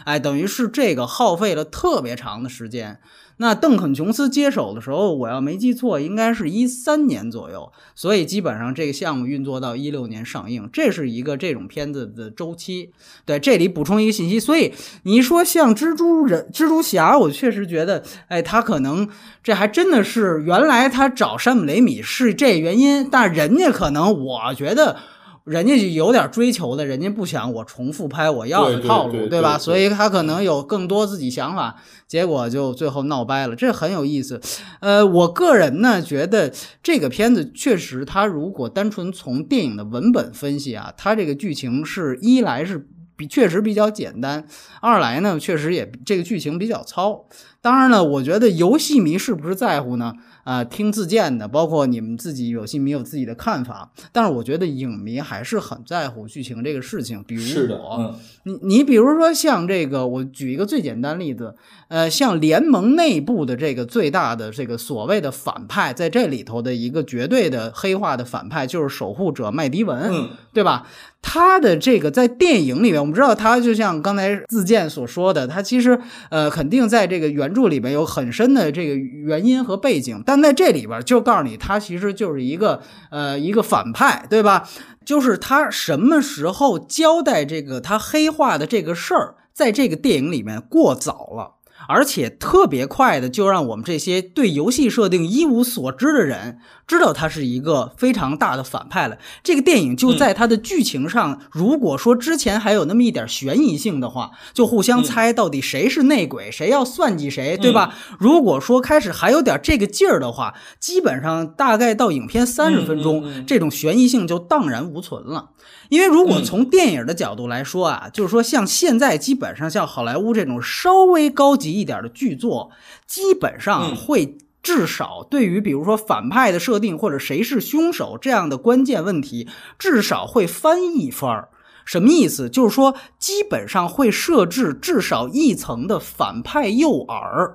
[0.05, 3.00] 哎，等于是这个耗费了特别长的时间。
[3.38, 12.90] 那邓肯·琼斯接手的时候，我要没记错，应该是一三年左右，所以基本上这个项目运作到一六年上映，这是一个这种片子的周期。
[13.25, 19.09] 对，这里补充一个信息，所以你说像蜘蛛人、蜘蛛侠，我确实觉得，哎，他可能
[19.42, 24.97] 这还真的是原来他找山姆·雷米是这原因，但人家可能我觉得。
[25.44, 29.18] 人家有点追求的，人家不想我重复拍我要的套路，吧？
[29.18, 31.76] 对对对所以他可能有更多自己想法，
[32.07, 34.40] 结果就最后闹掰了，这很有意思。
[34.80, 36.50] 呃，我个人呢觉得
[36.83, 44.46] 这个片子确实，它如果单纯从电影的文本分析啊，它这个剧情是一来是比确实比较简单，
[44.80, 47.26] 二来呢确实也这个剧情比较糙。
[47.61, 50.14] 当然了，我觉得游戏迷是不是在乎呢？
[50.44, 57.24] 啊、听自荐的，包括你们自己有戏迷有自己的看法，但是我觉得影迷还是很在乎剧情这个事情。
[57.26, 61.54] 比如是的，我，嗯你你比如说像这个，我举一个最简单例子，
[61.88, 70.87] 呃，像联盟内部的这个最大的这个所谓的反派，在这里头的一个绝对的黑化的反派就是守护者麦迪文，嗯对吧？
[71.26, 84.68] 他的这个在电影里面，我们知道他就像刚才自荐所说的，他其实呃肯定在这个原著里面有很深的这个原因和背景，但但在这里边就告诉你，他其实就是一个呃一个反派，对吧？
[85.07, 91.54] 就是他什么时候交代这个他黑化的这个事儿，在这个电影里面过早了。
[91.88, 99.18] 而且特别快的，就让我们这些对游戏设定一无所知的人知道他是一个非常大的反派了。
[99.42, 107.94] 这个电影就在它的剧情上，如果说之前还有那么一点悬疑性的话，就互相猜到底谁是内鬼，谁要算计谁，对吧？
[108.18, 115.51] 如果说开始还有点这个劲儿的话，基本上大概到影片三十分钟，这种悬疑性就荡然无存了。
[115.94, 122.72] 因为如果从电影的角度来说啊，就是说像现在基本上像好莱坞这种稍微高级一点的剧作，
[123.07, 131.50] 基本上嗯会至少对于比如说反派的设定或者谁是凶手这样的关键问题，至少会翻一番儿。
[131.85, 132.48] 什么意思？
[132.48, 137.52] 就是说，基本上会设置至少一层的反派诱饵。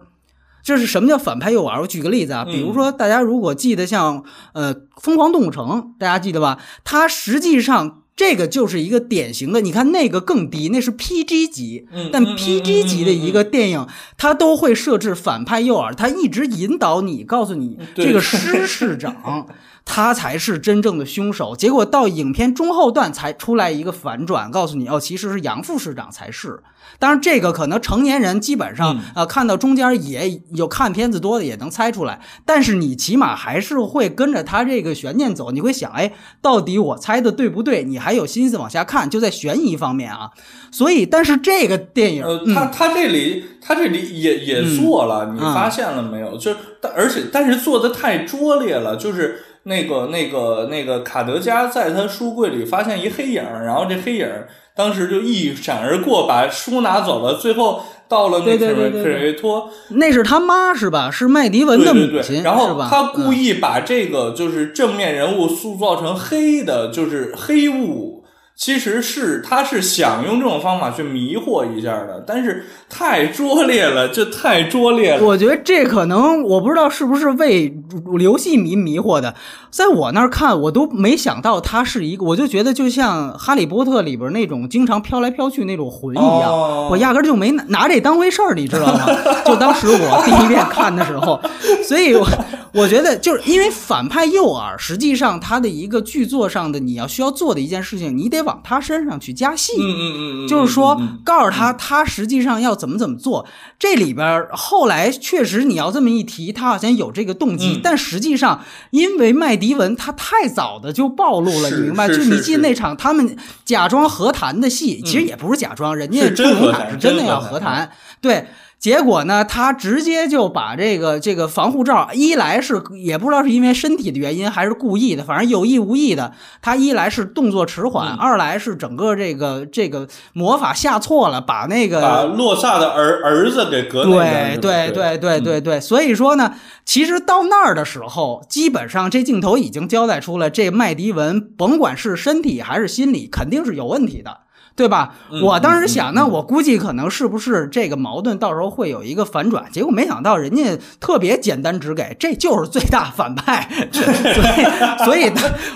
[0.62, 1.82] 这是什么叫反派诱饵？
[1.82, 4.24] 我举个例子啊，比如说大家如果记得像
[4.54, 6.60] 呃《疯狂动物城》，大家记得吧？
[6.84, 19.48] 它实际上这个就是一个典型的，你看那个更低，那是 PG 级，但 PG 级的一个电影，它都会设置反派诱饵，它一直引导你，告诉你这个师市长。
[19.92, 26.62] 他才是真正的凶手，结果到影片中后段才出来一个反转，告诉你哦，其实是杨副市长才是。
[27.00, 37.84] 当然，这个可能成年人基本上呃看到中间也有看片子多的也能猜出来，但是你起码还是会跟着他这个悬念走，你会想，哎，到底我猜的对不对？
[37.84, 40.30] 你还有心思往下看，就在悬疑方面啊。
[40.72, 46.38] 所以，但是这个电影，呃，他他这里他这里也也做了，你发现了没有？
[46.38, 49.46] 就但而且但是做的太拙劣了，就是。
[49.70, 54.28] 那个、那个、那个卡德加在他书柜里发现一黑影，然后这黑影
[54.76, 57.36] 当时就一闪而过，把书拿走了。
[57.36, 61.12] 最后到了那克瑞克瑞托，那是他妈是吧？
[61.12, 68.19] 是麦迪文的母亲，然后他故意把这个就是正面人物塑造成黑的，就是黑雾。
[68.60, 75.24] 其实是他是想用这种方法去迷惑一下的，但是太拙劣了，这太拙劣了。
[75.26, 77.74] 我觉得这可能我不知道是不是为
[78.20, 79.34] 游戏迷迷惑的，
[79.72, 86.52] 在我那儿看，我都没想到他是一个，我就觉得就像《哈利波特》里边那种经常飘来飘去那种魂一样，
[86.90, 89.06] 我压根就没拿拿这当回事儿，你知道吗？
[89.48, 91.40] 就当时我第一遍看的时候，
[91.88, 92.28] 所以我
[92.74, 98.62] 我觉得就是因为反派诱饵，实际上他的一个剧作上的你要需要做的一件事情，你得往。
[98.64, 103.48] 他身上去加戏，嗯嗯嗯，就是说告诉他他实际上要怎么怎么做。
[103.78, 112.08] 这里边后来确实你要这么一提，他好像有这个动机，但实际上因为麦迪文他太早的就暴露了，你明白？
[112.08, 117.90] 就你记那场他们假装和谈的戏，其实也不是假装，人家杜隆坦是真的要和谈，
[118.20, 118.48] 对。
[118.80, 136.56] 结果呢，他直接就把这个这个防护罩，一来是也不知道是因为身体的原因还是故意的，反正有意无意的，他一来是动作迟缓，二来是整个这个这个魔法下错了，把那个把洛萨的儿儿子给隔对对对对对对，所以说呢，
[136.86, 144.38] 其实到那儿的时候，基本上这镜头已经交代出了，这麦迪文甭管是身体还是心理，肯定是有问题的。
[144.80, 145.14] 对吧？
[145.44, 149.66] 我当时想，那我估计可能是不是这个矛盾到时候会有一个反转？
[149.74, 150.64] 结果没想到人家
[151.02, 153.68] 特别简单直给，这就是最大反派。
[153.92, 155.30] 所以，所以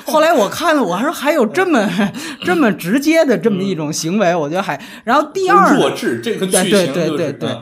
[0.06, 1.86] 后来我看了，我说还有这么
[2.46, 4.80] 这么直接的这么一种行为，我觉得还。
[5.04, 7.34] 然后第二，弱智这个剧情对对对对。
[7.34, 7.58] 对，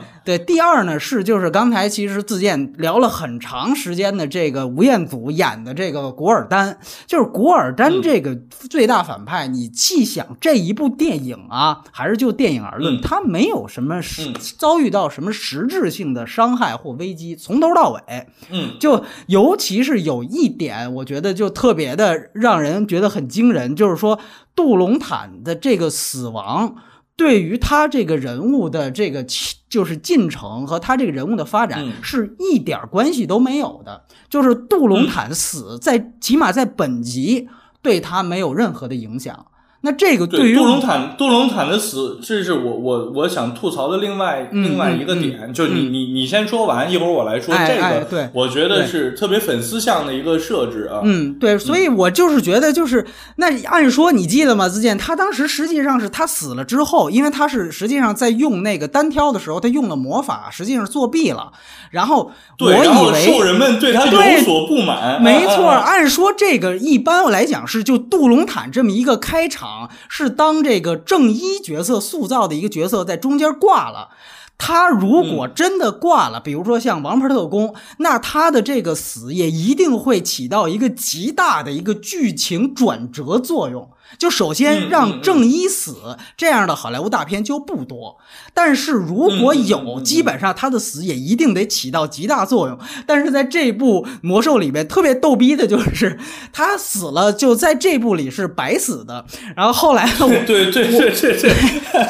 [0.46, 8.34] 第二呢是就是刚才其实自荐聊了很长时间的这个吴彦祖演的这个古尔丹，就是古尔丹这个
[8.70, 9.46] 最大反派。
[9.48, 24.18] 你细想这一部电影啊，还是就电影而论，他没有什么实遭遇到什么实质性的伤害或危机，从头到尾，嗯，就尤其是有一点，我觉得就特别的让人觉得很惊人，就是说
[24.54, 26.76] 杜隆坦的这个死亡。
[27.22, 29.24] 对于他这个人物的这个
[29.68, 37.48] 就是进程和他这个人物的发展是一点关系都没有的，就是杜隆坦死在起码在本集
[37.80, 39.46] 对他没有任何的影响。
[39.84, 48.06] 那这个对于杜隆坦，杜隆坦的死，这是我我我想吐槽的另外另外一个点，就你你你先说完，一会儿我来说这个。
[48.08, 51.00] 对，我觉得是特别粉丝向的一个设置啊。
[51.02, 53.04] 嗯，对，所以我就是觉得，就是
[53.36, 54.68] 那按说你记得吗？
[54.68, 61.50] 自健，他当时实际上是他死了之后，因为他是实际上在用那个单挑的时候，他用了魔法，实际上作弊了。
[61.90, 62.30] 然后
[62.60, 65.20] 我以为兽人们对他有所不满。
[65.20, 69.71] 没错，按说这个一般来讲是就杜隆坦这么一个开场。
[70.08, 74.10] 是当这个正一角色塑造的一个角色在中间挂了，
[74.58, 83.90] 他如果真的挂了，比如说像王牌特工，那他的这个死也一定会起到一个极大的一个剧情转折作用。
[84.18, 88.18] 就首先让正一死这样的好莱坞大片就不多，
[88.54, 92.78] 但是如果有，基本上他的死也一定得起到极大作用。
[93.06, 96.18] 但是在这部魔兽里面特别逗逼的就是
[96.52, 99.24] 他死了，就在这部里是白死的。
[99.56, 101.54] 然后后来我对对对对对，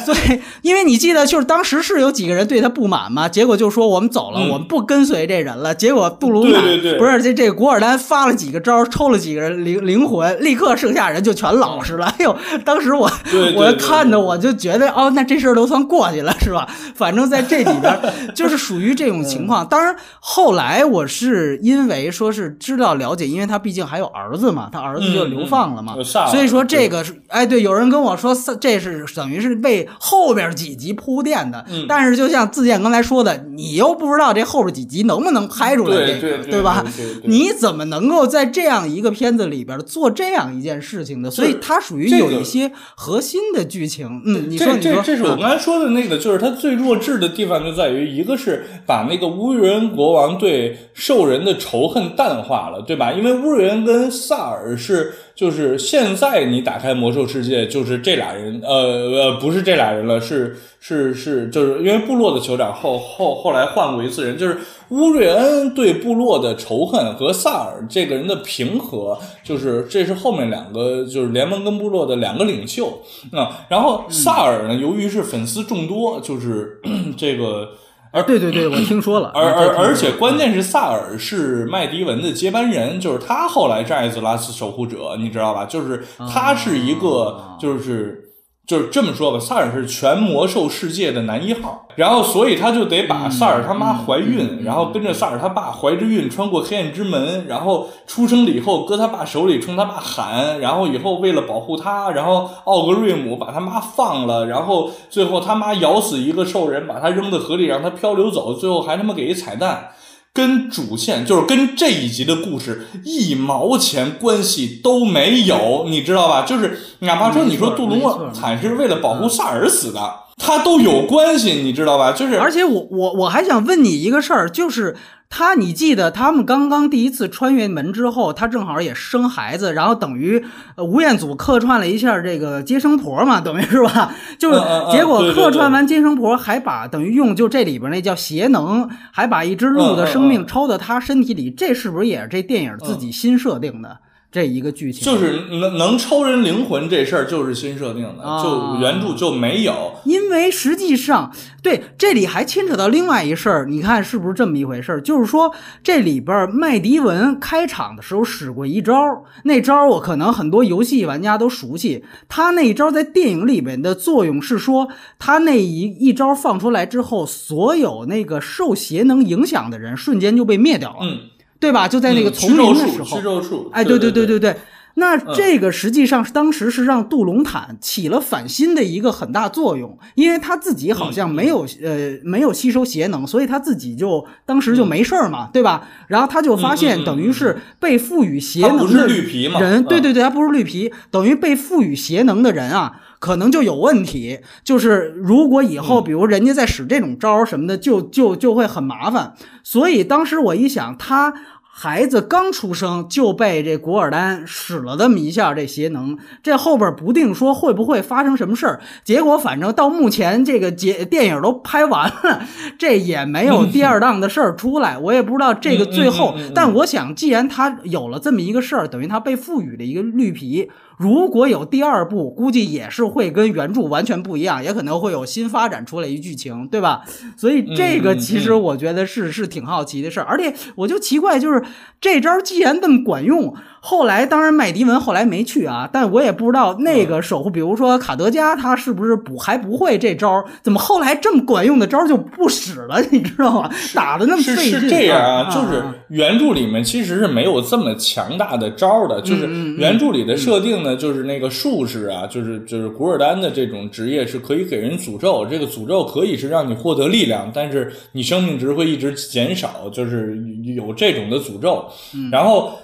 [0.05, 5.75] 对， 因为你记得就是当时是有几个人对他不满嘛，结果就说我们走了，我们不跟随这人了。
[5.75, 6.63] 结果杜鲁坦
[6.99, 11.92] 不是这这古尔丹发了几个招，抽了几个人灵灵魂，立刻剩下人就全老实。
[12.03, 12.37] 哎呦！
[12.65, 13.11] 当时我
[13.57, 16.69] 我看的我就觉得哦，那这事儿都算过去了，是吧？
[16.95, 18.01] 反正在这里边
[18.35, 19.67] 就是属于这种情况。
[19.67, 25.95] 当然后来我是因为说是知道了解，因为他毕竟还有儿子嘛，他儿子就流放了嘛，
[26.31, 36.85] 所以说这个是哎，对，有人跟我说这是等于是为后边几集铺垫的，但是就像自健刚才说的，你又不知道这后边几集能不能拍出来对这个，对对吧？
[37.25, 41.31] 你怎么能够在这样一个片子里边做这样一件事情呢？
[41.31, 44.23] 所以它属于这个有一些核心的剧情。
[44.25, 53.13] 嗯，你说这你说，这这是我嗯刚才说的那个，就是它最弱智的地方就在于，一个是把那个乌瑞恩国王对兽人的仇恨淡化了，对吧？
[53.13, 64.59] 因为乌瑞恩跟萨尔是，就是现在你打开魔兽世界，就是这俩人，呃呃，不是这俩人了，是是是，就是因为部落的酋长后后后来换过一次人，就是
[64.91, 73.01] 乌瑞恩对部落的仇恨和萨尔这个人的平和，就是这是后面两个就是联盟跟部落的两个领袖
[73.33, 76.81] 啊、然后萨尔呢，由于是粉丝众多，就是
[77.17, 77.71] 这个。
[78.13, 79.33] 而对对对， 我听说了。
[79.35, 85.65] 而而而且关键是萨尔是麦迪文的接班人，就是他后来是艾泽拉斯守护者，你知道吧？
[85.65, 88.22] 就是他是一个哦，就是
[88.65, 109.89] 就是这么说吧，萨尔是全魔兽世界的男一号，然后所以他就得把萨尔他妈怀孕，然后跟着萨尔他爸怀着孕穿过黑暗之门，然后出生了以后搁他爸手里冲他爸喊，然后以后为了保护他，然后奥格瑞姆把他妈放了，然后最后他妈咬死一个兽人，把他扔到河里让他漂流走，最后还他妈给一彩蛋。
[110.35, 116.43] 跟主线就是跟这一集的故事一毛钱关系都没有，你知道吧？
[116.47, 120.01] 就是哪怕说你说杜没错隆坦是为了保护萨尔死的，
[120.45, 122.13] 他都有关系，你知道吧？
[122.13, 124.97] 就是而且我我我还想问你一个事儿，就是
[125.31, 130.45] 他，你记得他们刚刚第一次穿越门之后，他正好也生孩子，然后等于
[130.77, 134.13] 呃吴彦祖客串了一下这个接生婆嘛，等于是吧？
[134.39, 143.99] 就是结果客串完接生婆，还把等于用就这里边那叫邪能，还把一只鹿的生命抽到他身体里，这是不是也是这电影自己新设定的
[144.33, 145.05] 这一个剧情？
[145.05, 149.93] 就是能能抽人灵魂这事儿就是新设定的，啊就原著就没有。
[150.05, 151.31] 因为实际上，
[151.63, 155.01] 对这里还牵扯到另外一事儿，你看是不是这么一回事儿？
[155.03, 155.55] 就是说，
[155.85, 162.03] 这里边儿麦迪文开场的时候使过一招儿，那招儿我可能很多游戏玩家都熟悉。
[162.27, 171.19] 他那一招在电影里面的作用是说，他那一一招放出来之后，所有那个受邪能影响的人瞬间就被灭掉了，嗯，
[171.63, 171.87] 对吧？
[171.89, 174.57] 就在那个嗯丛林的时候哎，对对对对对对。
[174.95, 185.89] 那这个实际上是当时是让杜隆坦起了反心的一个很大作用，因为他自己好像没有、呃没有吸收邪能，所以他自己就当时就没事儿嘛，对吧？
[186.09, 193.01] 然后他就发嗯现，嗯等于是被赋予邪能的人，嗯对对对，他不是绿皮，等于被赋予邪能的人啊。
[193.23, 199.35] 可能就有问题，就是如果以后，嗯比如人家在使这种招儿什么的，就就就会很麻烦。
[199.63, 201.33] 所以当时我一想，他
[201.75, 208.81] 孩子刚出生就被这古尔丹使了这么一下这邪能，这后边不定说会不会发生什么事儿。
[209.05, 212.43] 结果反正到目前这个节电影都拍完了，
[212.77, 214.99] 这也没有第二档的事儿出来。
[214.99, 220.69] 我也不知道这个最后，但我想，既然他有了这么一个事儿，等于他被赋予了一个绿皮。
[221.03, 227.03] 如果有第二部，估计也是会跟原著完全不一样，也可能会有新发展出来一剧情，对吧？
[227.37, 231.61] 所以这个其实我觉得是、是挺好奇的事儿，而且我就奇怪，就是
[232.01, 233.53] 这招既然那么管用，
[233.85, 243.69] 后来当然麦迪文后来没去啊，但我也不知道那个守护，比如说卡德加他是不是不还不会这招，怎么后来这么管用的招就不使了，你知道吗？
[243.93, 245.93] 打的那么费劲是这样啊，就是啊。
[246.11, 260.41] 原著里面其实是没有这么强大的招的，就是原著里的设定呢，就是那个术士啊，就是就是古尔丹的这种职业是可以给人诅咒，这个诅咒可以是让你获得力量，但是你生命值会一直减少，就是
[260.77, 262.31] 有这种的诅咒，嗯。
[262.31, 262.79] 然后。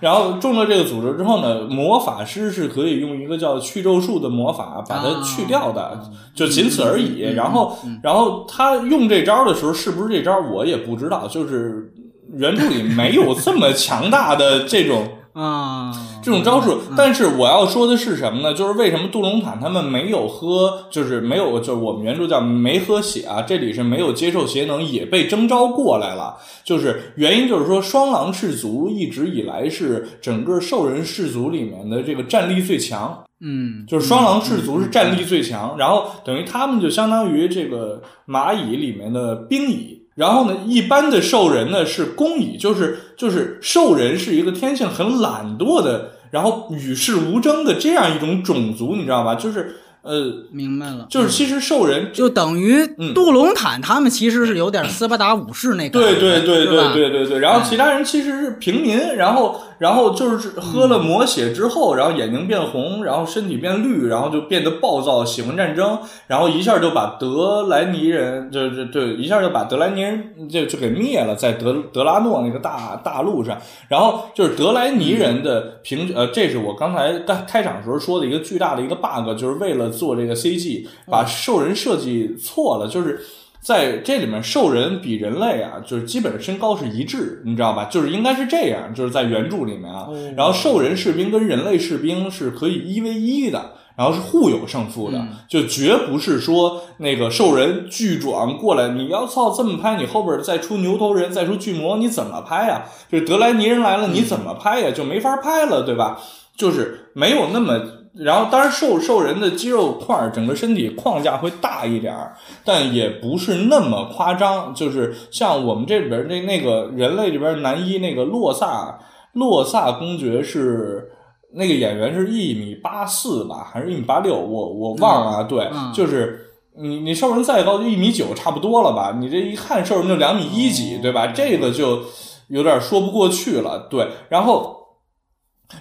[0.00, 6.00] 然后中了这个诅咒之后呢，魔法师是可以用一个叫去咒术的魔法把它去掉的，啊
[6.34, 7.20] 就仅此而已。
[7.34, 11.92] 然后，然后他用这招的时候，是不是这招我也不知道，就是
[12.34, 15.08] 原著里没有这么强大的这种。
[15.32, 18.52] 啊，这种招数，但是我要说的是什么呢？
[18.54, 26.36] 就是为什么杜隆坦他们没有喝，就是没有，就是我们原著叫没喝血啊，这里是没有接受邪能，也被征召过来了。
[26.64, 39.97] 就是原因就是说，双狼氏族一直以来是整个兽人氏族里面的这个战力最强，嗯，就是双狼氏族是战力最强，然后等于他们就相当于这个蚂蚁里面的兵蚁。
[40.18, 49.36] 然后呢，一般的兽人呢是公蚁，就是就是兽人是一个天性很懒惰的，然后与世无争的这样一种种族，你知道吧？
[49.36, 53.14] 就是呃，明白了，就是其实兽人就等于嗯。
[53.14, 73.56] 杜隆坦他们其实是有点斯巴达武士那感觉，对对对对对对对，然后其他人其实是平民，然后然后就是喝了魔血之后，然后眼睛变红，然后身体变绿，然后就变得暴躁，喜欢战争，然后一下就把德莱尼人，就就对，一下就把德莱尼人就就给灭了，在德德拉诺那个大大陆上，
[73.88, 83.20] 然后就是德莱尼人的平，呃，这是我刚才开开场时候说的一个巨大的一个 bug，就是为了做这个 CG，把兽人设计错了，就是。
[83.68, 87.84] 在这里面，兽人比人类啊，就是基本身高是一致，你知道吧？
[87.84, 90.08] 就是应该是这样，就是在原著里面啊。
[90.34, 95.18] 然后兽人士兵跟人类士兵是可以一 v 一的，然后是互有胜负的，
[95.50, 102.84] 就绝不是说那个兽人巨壮过来，你要操这么拍，你后边再出牛头人，再出巨魔，你怎么拍呀？
[103.12, 104.90] 就是德莱尼人来了，你怎么拍呀？
[104.90, 106.18] 就没法拍了，对吧？
[106.56, 107.97] 就是没有那么。
[108.16, 112.34] 然后，当然，兽兽人的肌肉块儿，整个身体框架会大一点儿，
[112.64, 114.74] 但也不是那么夸张。
[114.74, 118.98] 就是像我们这边那那个人类这边男一那个洛萨
[119.34, 121.10] 洛萨公爵是
[121.54, 124.34] 那个演员是一米八四吧，还是一米八六？
[124.34, 125.44] 我我忘了。
[125.44, 126.46] 对，就是
[126.76, 129.16] 你你兽人再高就一米九差不多了吧？
[129.20, 131.28] 你这一看兽人就两米一几，对吧？
[131.28, 132.00] 这个就
[132.48, 133.86] 有点说不过去了。
[133.90, 134.77] 对，然后。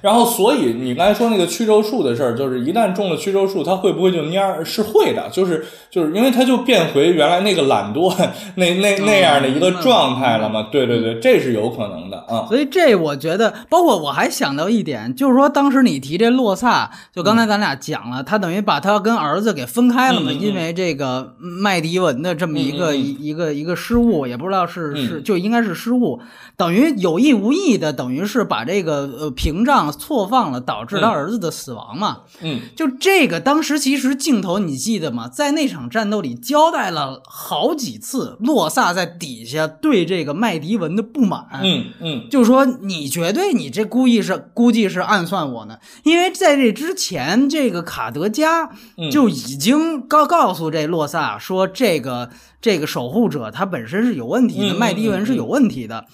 [0.02, 4.64] 然后，所以你刚才说那个曲轴术的事儿，就是一旦中了曲轴术，它会不会就蔫儿？
[4.64, 8.14] 是会的，就是就是因为它就变回原来那个懒惰
[8.56, 10.68] 那那那样的一个状态了嘛。
[10.72, 12.46] 对对对，这是有可能的啊。
[12.50, 26.20] 所以这我觉得，包括我还想到一点，就是说当时你提这洛萨，就刚才咱俩讲了，他等于把他跟儿子给分开了嘛，因为这个麦迪文的这么一个一个一个失误，也不知道是是就应该是失误，
[26.58, 29.78] 等于有意无意的，等于是把这个呃屏障。
[29.92, 32.22] 错放了，导致他儿子的死亡嘛？
[32.42, 35.28] 嗯，就这个，当时其实镜头你记得吗？
[35.28, 41.46] 在那场战斗里交代了好几次，洛萨在底下对这个麦迪文的不满。
[41.62, 48.70] 嗯嗯，就是说你绝对你这故意是估计是暗算我呢，因为在这之前，这个卡德加
[49.12, 52.30] 就已经告告诉这洛萨说，这个
[52.60, 56.06] 这个守护者他本身是有问题的，麦迪文是有问题的。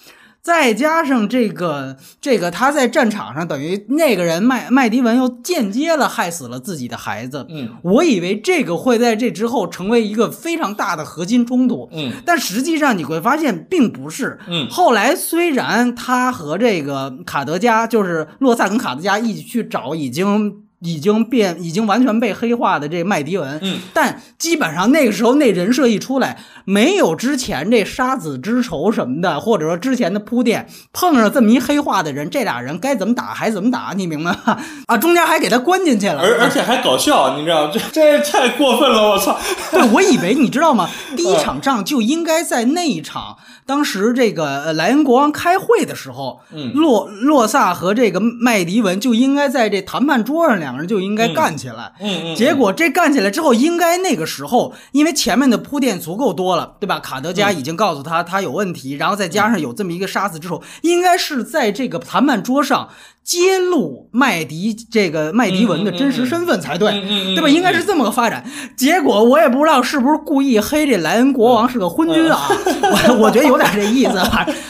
[0.44, 7.48] 再加上这个，这个他在战场上等于那个人麦麦迪文又间接了害死了自己的孩子。
[7.50, 11.88] 嗯，我以为这个会在这之后成为一个非常大的核心冲突。
[11.94, 14.38] 嗯，但实际上你会发现并不是。
[14.50, 20.64] 嗯，后来虽然他和这个卡德加，就是洛萨跟卡德加一起去找已经。
[20.84, 34.60] 已经变，已经完全被黑化的这麦迪文，嗯，但基本上那个时候那人设一出来，没有之前这杀子之仇什么的，或者说之前的铺垫，碰上这么一黑化的人，这俩人该怎么打还怎么打，你明白吗？
[34.88, 39.40] 啊，中间还给他关进去了，而而且还搞笑，你知道这这太过分了，我操！
[39.72, 40.90] 对，我以为你知道吗？
[41.16, 43.38] 第一场仗就应该在那一场。
[43.66, 46.42] 当时这个莱恩国王开会的时候，
[46.74, 51.94] 洛洛萨和这个麦迪文就应该在这谈判桌上，两个人就应该干起来。
[52.00, 52.36] 嗯嗯。
[52.36, 57.00] 结果这干起来之后，应该那个时候，因为前面的铺垫足够多了，对吧？
[57.00, 62.90] 卡德加已经告诉他他有问题，然后再加上有这么一个杀死之手，应该是在这个谈判桌上。
[63.24, 66.92] 揭露麦迪这个麦迪文的真实身份才对，
[67.34, 67.48] 对吧？
[67.48, 68.46] 应该是这么个发展。
[68.76, 72.50] 结果我也不知道是不是故意黑这莱恩国王是个昏君啊？
[72.82, 74.18] 我我觉得有点这意思。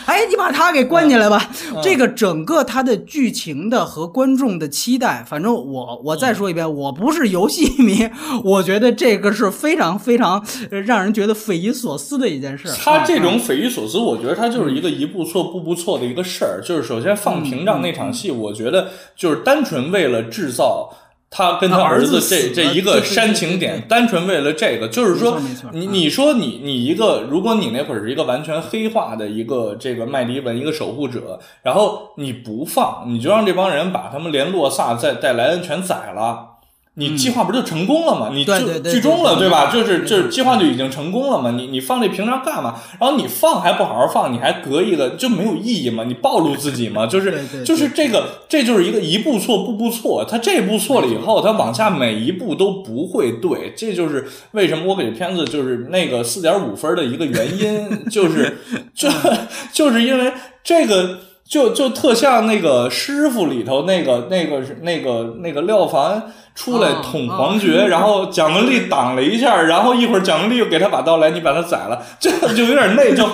[0.06, 1.50] 哎，你把他给关起来吧。
[1.82, 8.08] 这个整个他的剧情的和观众的期待，反正我我再说一遍，我不是游戏迷，
[8.44, 10.46] 我觉得这个是非常非常
[10.86, 12.68] 让人觉得匪夷所思的一件事。
[12.80, 16.62] 他这种匪夷所思，我觉得他就是一个一步错步步错的一个事儿。
[16.64, 18.43] 就是首先放屏障那场戏我。
[18.44, 20.94] 我觉得就是单纯为了制造
[21.36, 25.40] 他跟他儿子这这一个煽情点，单纯为了这个，就是说，
[25.72, 36.53] 你你说你你一个，如果你那会儿是一个完全黑化的一个这个麦迪文一个守护者，然后你不放，你就让这帮人把他们连洛萨再带莱恩全宰了。
[36.96, 38.30] 你计划不就成功了吗？
[38.32, 39.72] 你就剧终了，对吧？
[39.74, 41.50] 就是就是计划就已经成功了嘛。
[41.52, 42.76] 你你放这平常干嘛？
[43.00, 46.04] 然后你放还不好好放，你还隔一个就没有意义嘛？
[46.04, 47.06] 你暴露自己嘛？
[47.08, 47.34] 就是
[47.66, 50.24] 就是这个，这就是一个一步错步步错。
[50.24, 53.74] 他这步错了以后，他往下每一步都不会对。
[53.76, 58.60] 这就是为什么我给片子就是那个四点五分的一个原因，就是
[58.94, 59.10] 就
[59.74, 60.32] 就是因为
[60.64, 61.20] 这个。
[61.48, 73.28] 就就特像那个师傅里头那个那个那个那个廖凡出来捅黄觉，然后蒋雯丽挡了一下，然后一会儿蒋雯丽又给他把刀来，你把他宰了，这就有点那就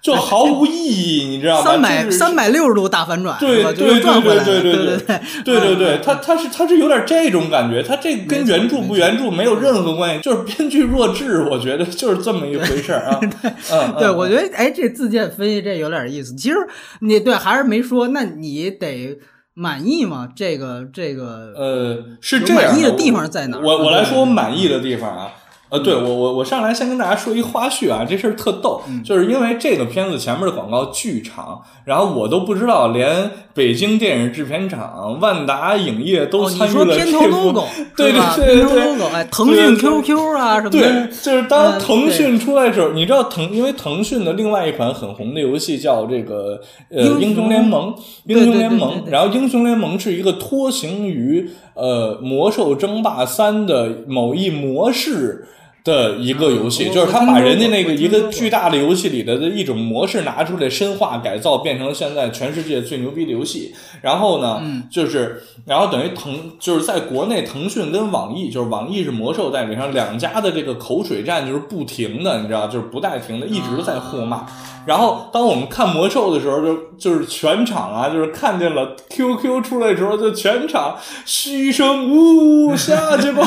[0.00, 1.64] 就毫无意义，你知道吗？
[1.64, 4.98] 三百三百六十度大反转，对对对对对对对
[5.44, 13.20] 对对对，嗯他他是他是有点这种感觉，他这跟原著不原著没有任何关系，就是编剧弱智，我觉得就是这么一回事儿啊。
[13.70, 16.34] 嗯，对，嗯我觉得哎，这自荐分析这有点意思。
[16.34, 16.56] 其实
[17.00, 19.18] 你对还是没说，那你得
[19.52, 20.28] 满意吗？
[20.34, 25.32] 这个这个呃是这样满意的地方在哪儿我我来说我满意的地方啊。
[25.70, 29.02] 呃，对我我我上来先跟大家说一花絮啊，这事儿特逗，嗯。
[29.04, 37.66] 就是因为这个片子前面的广告巨长，然后我都不知道，连北京电影制片厂、万达影业都参与了说片头这部 logo
[37.96, 38.12] 对？
[38.12, 40.02] 对对对 logo，哎，腾讯对对。
[40.02, 46.60] QQ 啊什么对，，就是当嗯腾讯出来的时候，你知道腾，因为腾讯的另外一款很红的游戏叫这个
[46.90, 47.94] 呃英雄联盟，
[48.24, 55.46] 英雄对对对联盟，然后英雄联盟是一个脱形于呃魔兽争霸三的某一模式。
[55.84, 63.74] 的一个游戏，嗯就是他把人家那个一个巨大的游戏里的一种模式拿出来深化改造，变成了现在全世界最牛逼的游戏。
[64.02, 74.46] 然后呢，嗯就是然后等于腾就是在国内腾讯跟网易，就是网易是魔兽代理商，两家的这个口水战就是不停的，你知道，就是不带停的，一直在互骂。
[74.86, 83.46] 然后当我们看魔兽的时候，就就是全场啊，就是看见了 QQ 出来的时候，就全场嘘声呜呜下去吧，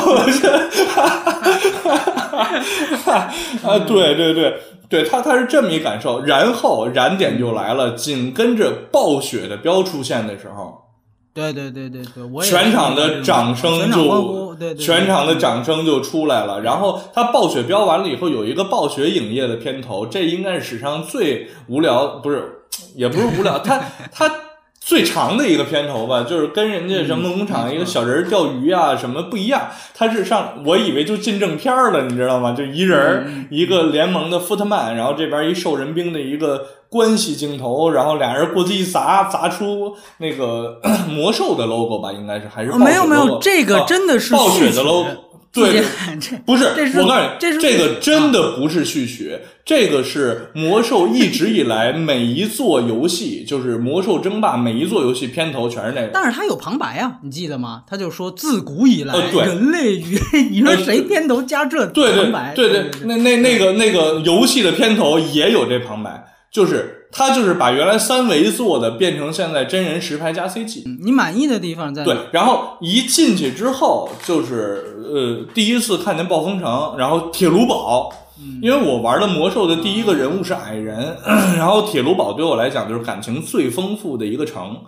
[3.62, 4.54] 啊，对对对。
[4.86, 10.78] 对他，他是这么一感受，然后燃点就来了，紧跟着暴雪的标出现的时候，
[11.32, 16.60] 对对对对对，我也全场的掌声就全场的掌声就出来了。
[16.60, 23.80] 然后他暴雪标完了以后，有一个暴雪影业的片头，这应该是史上最无聊，不是，也不是无聊，他
[24.12, 24.30] 他。
[24.86, 32.52] 最长的一个片头吧，就是跟人家什么农场一个小人儿钓鱼啊什么不一样，他是上我以为就进正片了，你知道吗？
[32.52, 40.78] 就一人一个联盟的福特曼，然后这边一兽人兵的一个关系镜头，然后俩人过去一砸，砸出那个
[41.08, 45.08] 魔兽的 logo 吧，应该是还是没有没有，这个啊真的是暴雪的 logo，
[45.54, 45.82] 对，
[46.20, 56.08] 这不是，这是我告诉你，这是这个真啊的不是续曲，这个是魔兽一直以来每一座游戏，就是魔兽争霸每一座游戏片头全是那个。
[56.12, 57.84] 但是他有旁白啊，你记得吗？
[57.86, 60.18] 他就说自古以来，人类与
[60.50, 62.32] 你说谁片头加这对对？
[62.56, 70.82] 对对那那那个那个游戏的片头也有这旁白，就是他就是把原来三维做的变成现在真人实拍加 CG。
[71.00, 72.12] 你满意的地方在哪？
[72.12, 78.12] 对，然后一进去之后，就是呃，第一次看见暴风城，然后铁炉堡，
[78.60, 81.16] 因为我玩的魔兽的第一个人物是矮人，
[81.56, 84.78] 然后铁炉堡对我来讲就是感情最丰富的一个城。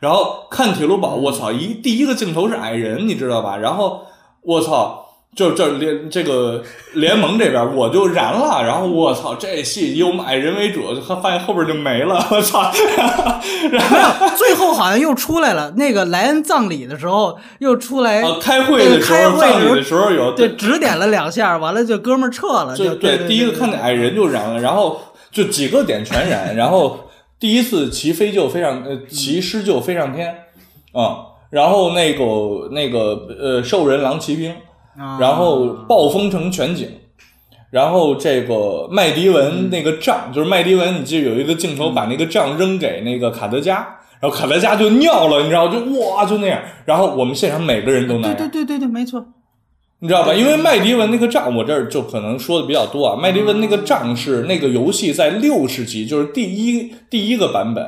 [0.00, 3.56] 然后看铁炉堡，我操，一第一个镜头是矮人，你知道吧？
[3.56, 4.02] 然后
[4.42, 5.06] 我操。
[5.36, 6.62] 就这联这个
[6.94, 12.70] 联盟这边我就燃了，然后我操，这戏以我们矮人为主，他发现后边就没了， 我操！
[13.70, 15.72] 然后，最后好像又出来了。
[15.76, 22.76] 那个莱恩葬礼的时候又出来，呃，开会的时候、哎开会葬礼的时候有对，指点了两下，完了就哥们儿撤了。
[22.76, 25.00] 就对对，第一个看见矮人就燃了，然后
[25.30, 27.08] 就几个点全燃， 然后
[27.38, 30.34] 第一次骑飞就飞上呃骑狮就飞上天
[30.92, 31.16] 啊、
[31.50, 34.56] 然后那个那个呃兽人狼骑兵，啊
[35.18, 36.88] 然后暴风城全景。
[37.70, 43.76] 然后这个麦迪文那个杖，就是麦迪文，你记得有一个镜头把那个杖扔给那个卡德加，
[44.20, 46.60] 然后卡德加就尿了，你知道，就哇就那样。
[46.84, 49.24] 然后我们现场每个人都那对样，对对对对，没错。
[50.00, 50.34] 你知道吧？
[50.34, 53.16] 因为麦迪文那个杖，我这儿就可能说的比较多啊。
[53.16, 57.86] 麦迪文那个杖是那个游戏在六十级，就是第一第一个版本，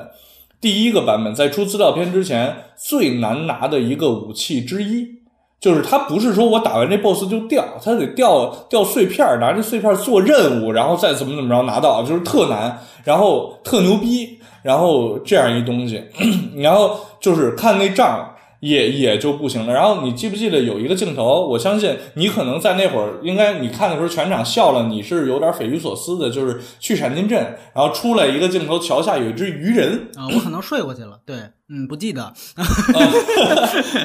[0.61, 5.22] 第一个版本在出资料片之前最难拿的一个武器之一。
[5.63, 16.03] 就是它不是说我打完这 boss 就掉，它得掉掉碎片，拿这碎片做任务，然后再怎么怎么着拿到，就是特难，然后特牛逼，然后这样一东西，
[16.61, 18.29] 然后就是看那账
[18.63, 19.73] 也也就不行了。
[19.75, 21.45] 然后你记不记得有一个镜头？
[21.45, 26.31] 我相信你可能在那会儿，应该你看的时候全场笑了，你是有点匪夷所思的。
[26.31, 27.39] 就是去闪金镇，
[27.75, 31.19] 然后出来一个镜头，桥下有一只鱼人，啊，我可能睡过去了。
[31.27, 31.37] 对，
[31.69, 32.33] 嗯，不记得。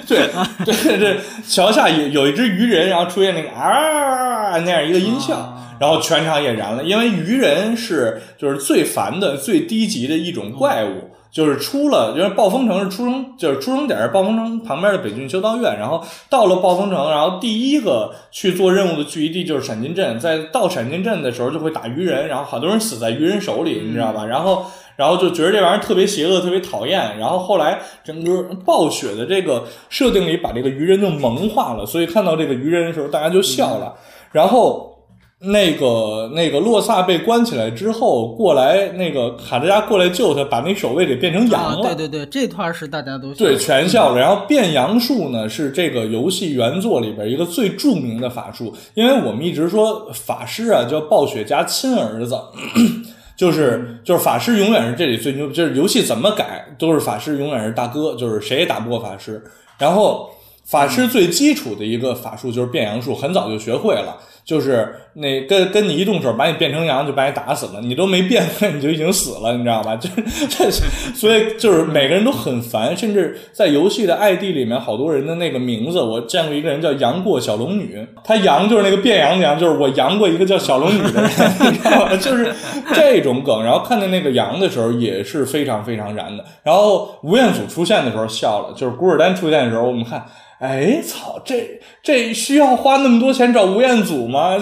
[0.08, 0.28] 对
[0.66, 5.54] 对对，桥下有有一只鱼人，然后出现那个啊那样一个音效。
[5.80, 24.26] 然后全场也燃了，因为鱼人是就是最烦的、最低级的一种怪物，就是出了，因为暴风城是出生，就是出生点是暴风城旁边的北郡修道院，然后到了暴风城，然后第一个去做任务的聚集地就是闪金镇，在到闪金镇的时候就会打鱼人，然后好多人死在鱼人手里，你知道吧？
[24.26, 24.66] 然后。
[24.98, 27.20] 然后就觉得这玩意儿特别邪恶，特别讨厌。
[27.20, 33.94] 然后后来整个暴雪的这个设定里，把这个鱼人就萌化了，所以看到这个鱼人的时候，大家就笑了。
[34.32, 34.97] 然后
[35.40, 41.84] 那个那个洛萨被关起来之后，过来那个卡德加过来救他，把那守卫给变成羊了。
[41.84, 44.20] 对对对，这段是大家都对全笑了。
[44.20, 52.40] 然后变羊术呢，是这个游戏原作里边一个最著名的法术，因为我们一直说法师啊叫暴雪家亲儿子。
[53.38, 59.40] 就是就是法师永远是这里最牛，就是游戏怎么改都是法师永远是大哥，就是谁也打不过法师。
[59.78, 60.28] 然后
[60.66, 64.18] 法师最基础的一个法术就是变羊术，很早就学会了。
[64.48, 68.42] 就是那跟跟你一动手把你变成羊就把你打死了，你都没变
[68.74, 69.94] 你就已经死了，你知道吧？
[69.98, 70.72] 就是这，
[71.14, 81.30] 所以就是每个人都很烦，甚至在游戏的 ID 里面，好多人的那个名字，我见过一个人叫杨过小龙女，他杨就是那个变羊的羊，就是我杨过一个叫小龙女的人，
[81.70, 82.16] 你知道吗？
[82.16, 82.50] 就是
[82.94, 83.62] 这种梗。
[83.62, 86.46] 然后看见那个羊的时候也是非常非常燃的。
[86.64, 90.26] 然后吴彦祖出现的时候笑了，就是古尔丹出现的时候，我们看。
[90.60, 91.40] 哎，操！
[91.46, 94.58] 这这需要花那么多钱找吴彦祖吗？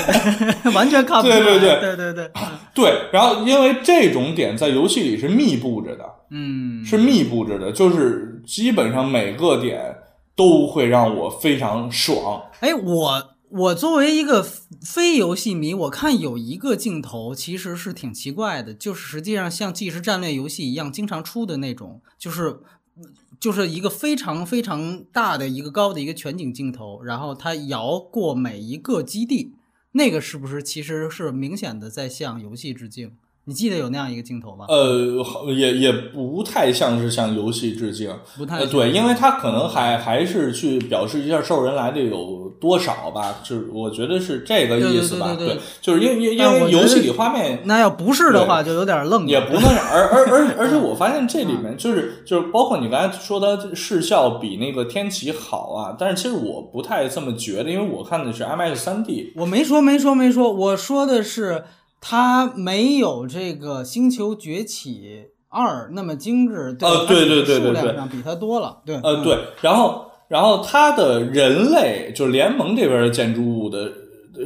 [0.72, 1.38] 完全看不出来。
[1.38, 2.30] 对对对对对对
[2.74, 3.10] 对。
[3.12, 9.94] 然后，因为这种点在游戏里是密布着的，嗯，是密布着的，就是基本上每个点
[10.34, 12.42] 都会让我非常爽。
[12.60, 22.60] 哎，我我作为一个非游戏迷，我看有一个镜头其实是挺奇怪的，就是实际上像即时战略游戏一样经常出的那种，就是。
[23.38, 29.54] 就是一个非常非常大的一个高的一个全景镜头，然后它摇过每一个基地，
[29.92, 33.12] 那个是不是其实是明显的在向游戏致敬？
[33.48, 34.66] 你记得有那样一个镜头吗？
[34.68, 61.62] 呃，也也不太像是向游戏致敬，不太对，因为他可能还还是去表示一下兽人来的有多少吧，就是我觉得是这个意思吧，对，就是因为因为游戏里画面，那要不是的话就有点愣，也不能， 而而而而且我发现这里面就是就是包括你刚才说的视效比那个天启好啊，但是其实我不太这么觉得，因为我看的是 IMAX 三 D，我没说没说没说，我说的是。
[62.08, 73.90] 它没有这个《星球崛起二》那么精致，呃，对对对对对，数量上比它多了，对，呃对，然后然后它的人类就是联盟这边的建筑物的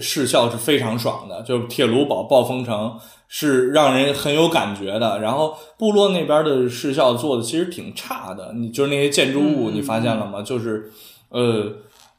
[0.01, 2.99] 视效是非常爽的，就是铁炉堡、暴风城
[3.29, 10.41] 是让人很有感觉的，然后部落那边的视效做的其实挺差的，你就是那些建筑物，你发现了吗？
[10.41, 10.91] 就是
[11.29, 11.71] 呃。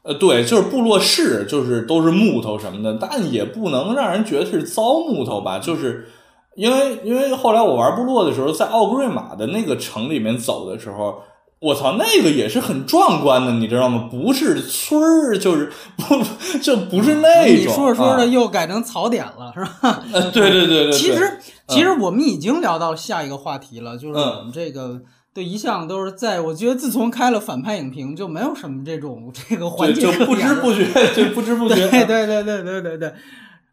[0.04, 5.60] 呃，对，就是部落是，就是都是木头什么的，但也不能让人觉得是糟木头吧？
[5.60, 6.08] 就是
[6.56, 11.22] 因为，因为后来我玩部落的时候，在奥格瑞玛的那个城里面走的时候，
[11.60, 14.08] 我操，那个也是很壮观的，你知道吗？
[14.10, 17.54] 不是村儿，就是不就不是那种。
[17.54, 20.02] 你说着说着又改成槽点了，是吧？
[20.12, 20.92] 呃，对对对对。
[20.92, 21.38] 其实，
[21.68, 25.00] 其实我们已经聊到下一个话题了，就是我们这个。
[25.34, 26.40] 对，一向都是在。
[26.40, 31.74] 我觉得自从开了反派影评，就没有什么这种这个环节，就不知不觉，就不知不觉。
[31.88, 33.14] 对对对对对对对，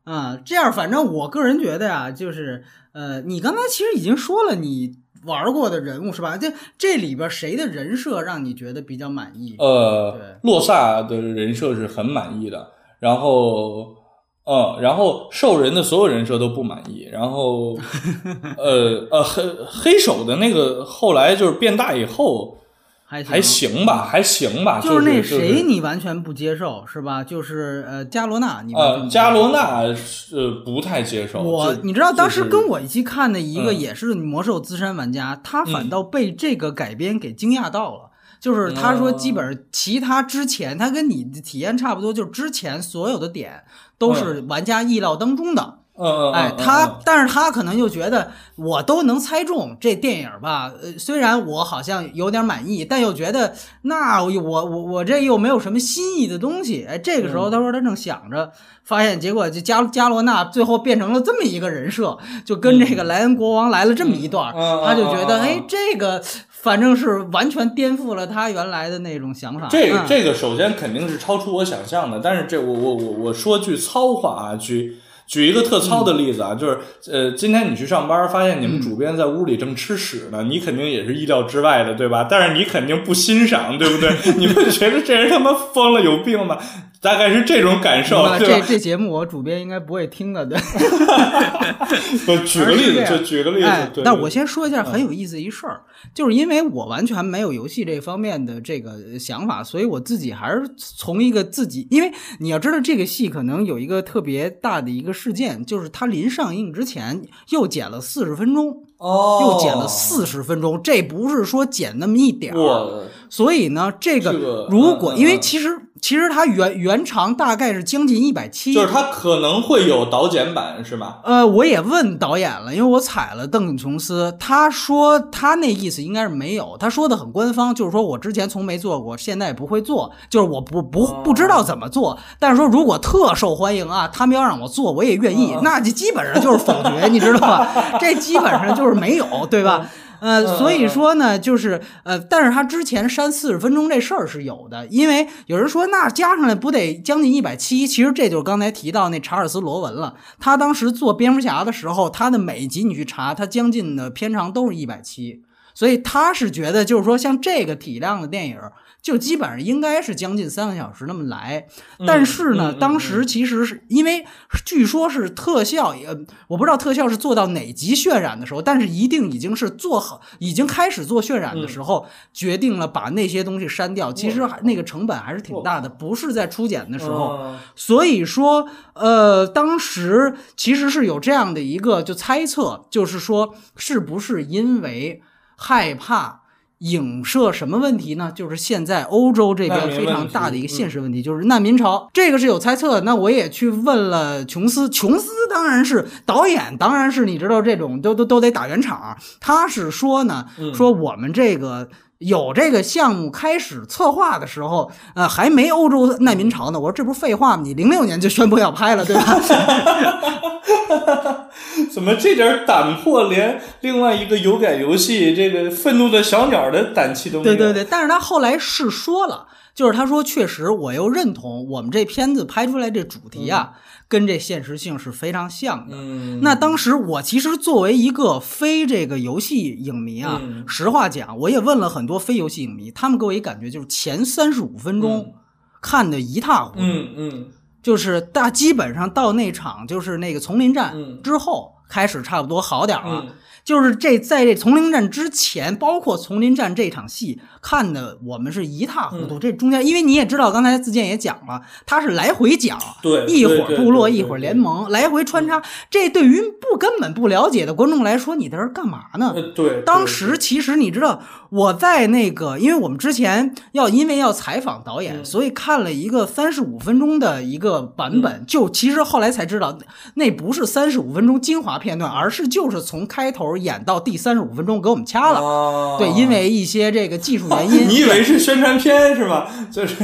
[0.06, 4.96] 啊，这样反正我个人觉得呀，就是呃，你刚才其实已经说了你
[5.26, 6.38] 玩过的人物是吧？
[6.38, 9.56] 这这里边谁的人设让你觉得比较满意？
[9.60, 13.99] 呃，洛萨的人设是很满意的，然后。
[14.46, 17.78] 嗯，然后兽人的所有人设都不满意，然后，
[18.58, 22.58] 呃呃黑黑手的那个后来就是变大以后
[23.06, 27.24] 还还行吧，还行吧，就是那谁你完全不接受是吧？
[27.24, 31.42] 就是呃加罗纳，你呃加罗纳是不太接受。
[31.42, 38.09] 我你知道当时跟我一起看的一个也是魔兽资深玩家，他反倒被这个改编给惊讶到了。
[38.40, 43.64] 就是他说，基本上其他之前他跟你的体验差不多，就是之前所有的点
[43.98, 45.76] 都是玩家意料当中的。
[46.02, 56.86] 嗯哎，他但是他可能就觉得我都能猜中这电影吧，呃，虽然我好像有点满意，但又觉得那我我我这又没有什么新意的东西。
[56.88, 58.50] 哎，这个时候他说他正想着，
[58.86, 64.54] 发现结果就加加罗纳最后变成了这么一个人设，就跟这个莱恩国王来了这么一段，
[64.86, 66.24] 他就觉得哎这个。
[66.62, 69.68] 反正是完全颠覆了他原来的那种想法。
[69.70, 76.80] 这个这个首先肯定是超出我想象的，但是这我我我我说句糙话啊，举举一个特糙的例子啊，就是
[77.12, 82.28] 呃，今天你去上班，发现你们主编在屋里正吃屎呢，你肯定也是意料之外的，对吧？
[82.30, 84.10] 但是你肯定不欣赏，对不对？
[84.38, 86.58] 你会觉得这人他妈疯了，有病吗？
[87.02, 90.60] 大概是这种感受，这这节目我主编应该不会听的，对。
[92.46, 94.02] 举个例子，就举个例子。
[94.04, 95.82] 但我先说一下很有意思一事儿，
[96.14, 108.84] 就是因为我完全没有游戏这方面的这个想法，所以我自己还是从一个自己，因为你要知道这个戏可能有一个特别大的一个事件，就是它临上映之前又剪了四十分钟。
[108.98, 115.70] 哦，又剪了四十分钟，这不是说剪那么一点儿，所以呢，这个如果因为其实
[116.02, 121.20] 其实它原原长大概是将近一百七，就是它可能会有导剪版，是吧？
[121.24, 137.68] 呃，我也问导演了，因为我踩了邓肯琼斯，他说他那意思应该是没有，他说的很官方，就是说我之前从没做过，现在也不会做，就是我不不不知道怎么做，但是说如果特受欢迎啊，他们要让我做，我也愿意，那就基本上就是否决，你知道吧？
[138.00, 139.86] 这基本上就是没有，对吧？
[140.20, 147.88] 呃，所以说呢，就是呃，但是他之前删四十分钟这事儿是有的，因为有人说那加上来不得将近一百七？
[147.88, 150.16] 其实这就是刚才提到那查尔斯罗文了。
[150.40, 155.42] 他当时做蝙蝠侠的时候，他的每一集你去查，他将近的片长都是一百七，
[155.74, 158.58] 所以他是觉得就是说像这个体量的电影。
[159.02, 161.68] 就基本上应该是将近三个小时那么来，
[162.06, 164.26] 但是呢，当时其实是因为
[164.66, 166.08] 据说是特效，也
[166.48, 174.12] 我不知道特效是做到哪级渲染的时候，但是一定已经是做好，已经开始做渲染的时候，决定了把那些东西删掉。
[174.12, 177.56] 其实那个成本还是挺大的，不是在初剪的时候。
[177.76, 185.22] 所以说，呃，当时其实是有这样的一个就猜测，就是说是不是因为
[185.56, 186.39] 害怕。
[186.80, 188.32] 影射什么问题呢？
[188.34, 192.10] 就是现在欧洲这边非常大的一个现实问题，就是难民潮。
[192.14, 193.02] 这个是有猜测。
[193.02, 199.18] 那我也去问了琼斯，琼斯当然是导演，当然是你知道这种都都都得打圆场。
[199.42, 206.80] 他是说呢，说我们这个有这个项目开始策划的时候，呃，还没欧洲难民潮呢。
[206.80, 207.64] 我说这不是废话吗？
[207.64, 209.40] 你零六年就宣布要拍了，对吧？
[211.92, 217.56] 怎么这点胆魄，连另外一个有改游戏这个愤怒的小鸟的胆气都没有？
[217.56, 219.46] 对对对，但是他后来是说了，
[219.80, 223.72] 就是他说确实，我又认同我们这片子拍出来这主题啊，
[224.10, 225.96] 跟这现实性是非常像的。
[225.96, 235.34] 嗯，那当时我其实作为一个非这个游戏影迷啊，实话讲，我也问了很多非游戏影迷，他们给我一感觉就是前三十五分钟
[235.82, 236.80] 看的一塌糊涂。
[236.82, 237.48] 嗯嗯。
[237.82, 243.26] 就是大基本上到那场就是那个丛林战之后开始差不多好点了。
[243.70, 249.38] 就是这在这丛林战之前，包括丛林战这场戏看的，我们是一塌糊涂。
[249.38, 255.62] 这中间，因为你也知道，刚才自建也讲了，他是来回讲，对，一会儿部落，一会儿联盟，来回穿插。
[255.88, 259.36] 这对于不根本不了解的观众来说，你在这干嘛呢？
[259.54, 268.44] 对，当时其实你知道，我在那个，因为我们之前要因为要采访导演，所以看了一个三十五分钟的一个版本。
[268.48, 269.78] 就其实后来才知道，
[270.14, 273.50] 那不是三十五分钟精华片段，而是就是从开头。
[273.60, 277.88] 演到第三十五分钟给我们掐了，对，因为一些这个技术原因。
[277.90, 279.50] 你以为是宣传片是吧？
[279.72, 279.96] 就是，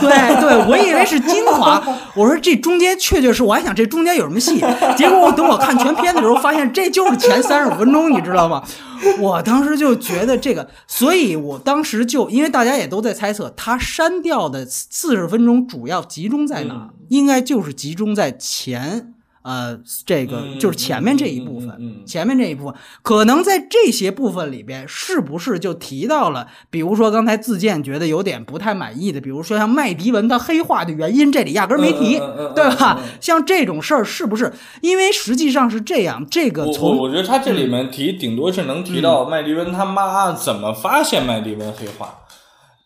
[0.00, 1.82] 对对，我以为是精华。
[2.14, 4.64] 我说这中间确确实，我还想这中间有什么戏，
[4.96, 8.62] 结果我等我看全片的时候，发现这就是前三十五分钟，你知道吗？
[9.20, 16.90] 我当时就觉得这个，所以我当时就因为大家也都在猜测，他删掉的四十分钟主要集中在哪？
[17.08, 19.14] 应该就是集中在前。
[19.42, 19.76] 呃，
[20.06, 26.46] 这个就是前面这一部分，前面这一部分可能在这些部分里边，是不是就提到了？
[26.70, 32.18] 比如说刚才自荐觉得有点不太满意的，比如说像麦迪文他黑化的原因，这里压根儿没提，
[32.54, 33.00] 对吧？
[33.20, 34.52] 像这种事儿是不是？
[34.80, 42.18] 因为实际上是这样，这个从我觉得他这里面提，顶多是能提到麦迪文他妈怎么发现麦迪文黑化。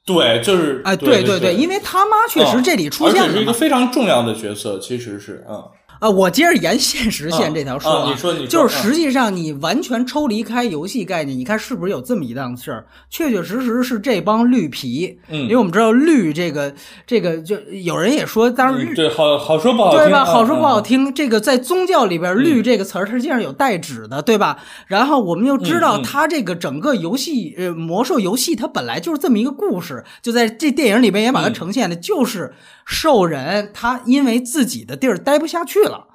[0.06, 5.62] 对，就是哎，对对对，因为他妈确实这里出现了，是一个非常重要的角色，其实是嗯。
[5.98, 12.86] 啊，我接着沿 现实线这条说啊，你说你说，就是实际上你完全抽离开游戏概念，你看是不是有这么一档事儿？
[13.10, 16.74] 确确实实是这帮绿皮，嗯，因为我们知道绿这个
[17.06, 20.24] 这个，就有人也说，当然对好好说不好听，对吧？
[20.24, 24.58] 好说不好听，这个在宗教里边，绿这个词儿它实际上有代指的，对吧？
[24.86, 32.52] 然后我们又知道，它这个整个游戏呃魔兽游戏，它本来就是这么一个故事，就在这电影里边也把它呈现的，就是
[32.86, 35.82] 兽人他因为自己的地儿待不下去。
[35.82, 36.06] 了，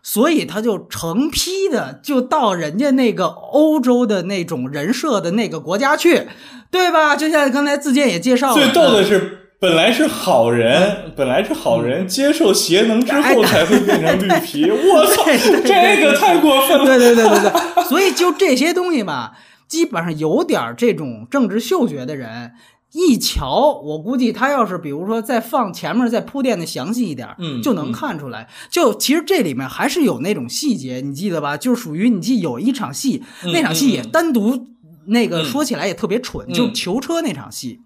[0.00, 6.28] 所以他就成批的就到人家那个欧洲的那种人设的那个国家去，
[6.70, 7.16] 对吧？
[7.16, 14.70] 就像刚才自荐也介绍了，最逗的是，本来是好人，本来是好人，接受邪能之后才会变成绿皮。
[14.70, 15.24] 我操，
[15.66, 16.84] 这个太过分了！
[16.86, 19.32] 对对对对对，所以就这些东西吧，
[19.66, 22.52] 基本上有点这种政治嗅觉的人。
[22.92, 28.48] 一瞧，我估计他要是比如说再放前面再铺垫的详细一点，嗯，就能看出来。
[28.70, 31.56] 就其实这里面还是有那种细节，你记得吧？
[31.56, 33.22] 就属于你记有一场戏，
[33.52, 34.68] 那场戏也单独
[35.06, 37.80] 那个说起来也特别蠢，就囚车那场戏，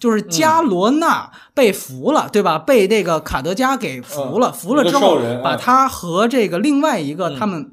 [0.00, 2.58] 就是加罗纳被俘了，对吧？
[2.58, 7.72] 被这个卡德加给俘了，俘了之后，把他和这个另外一个他们。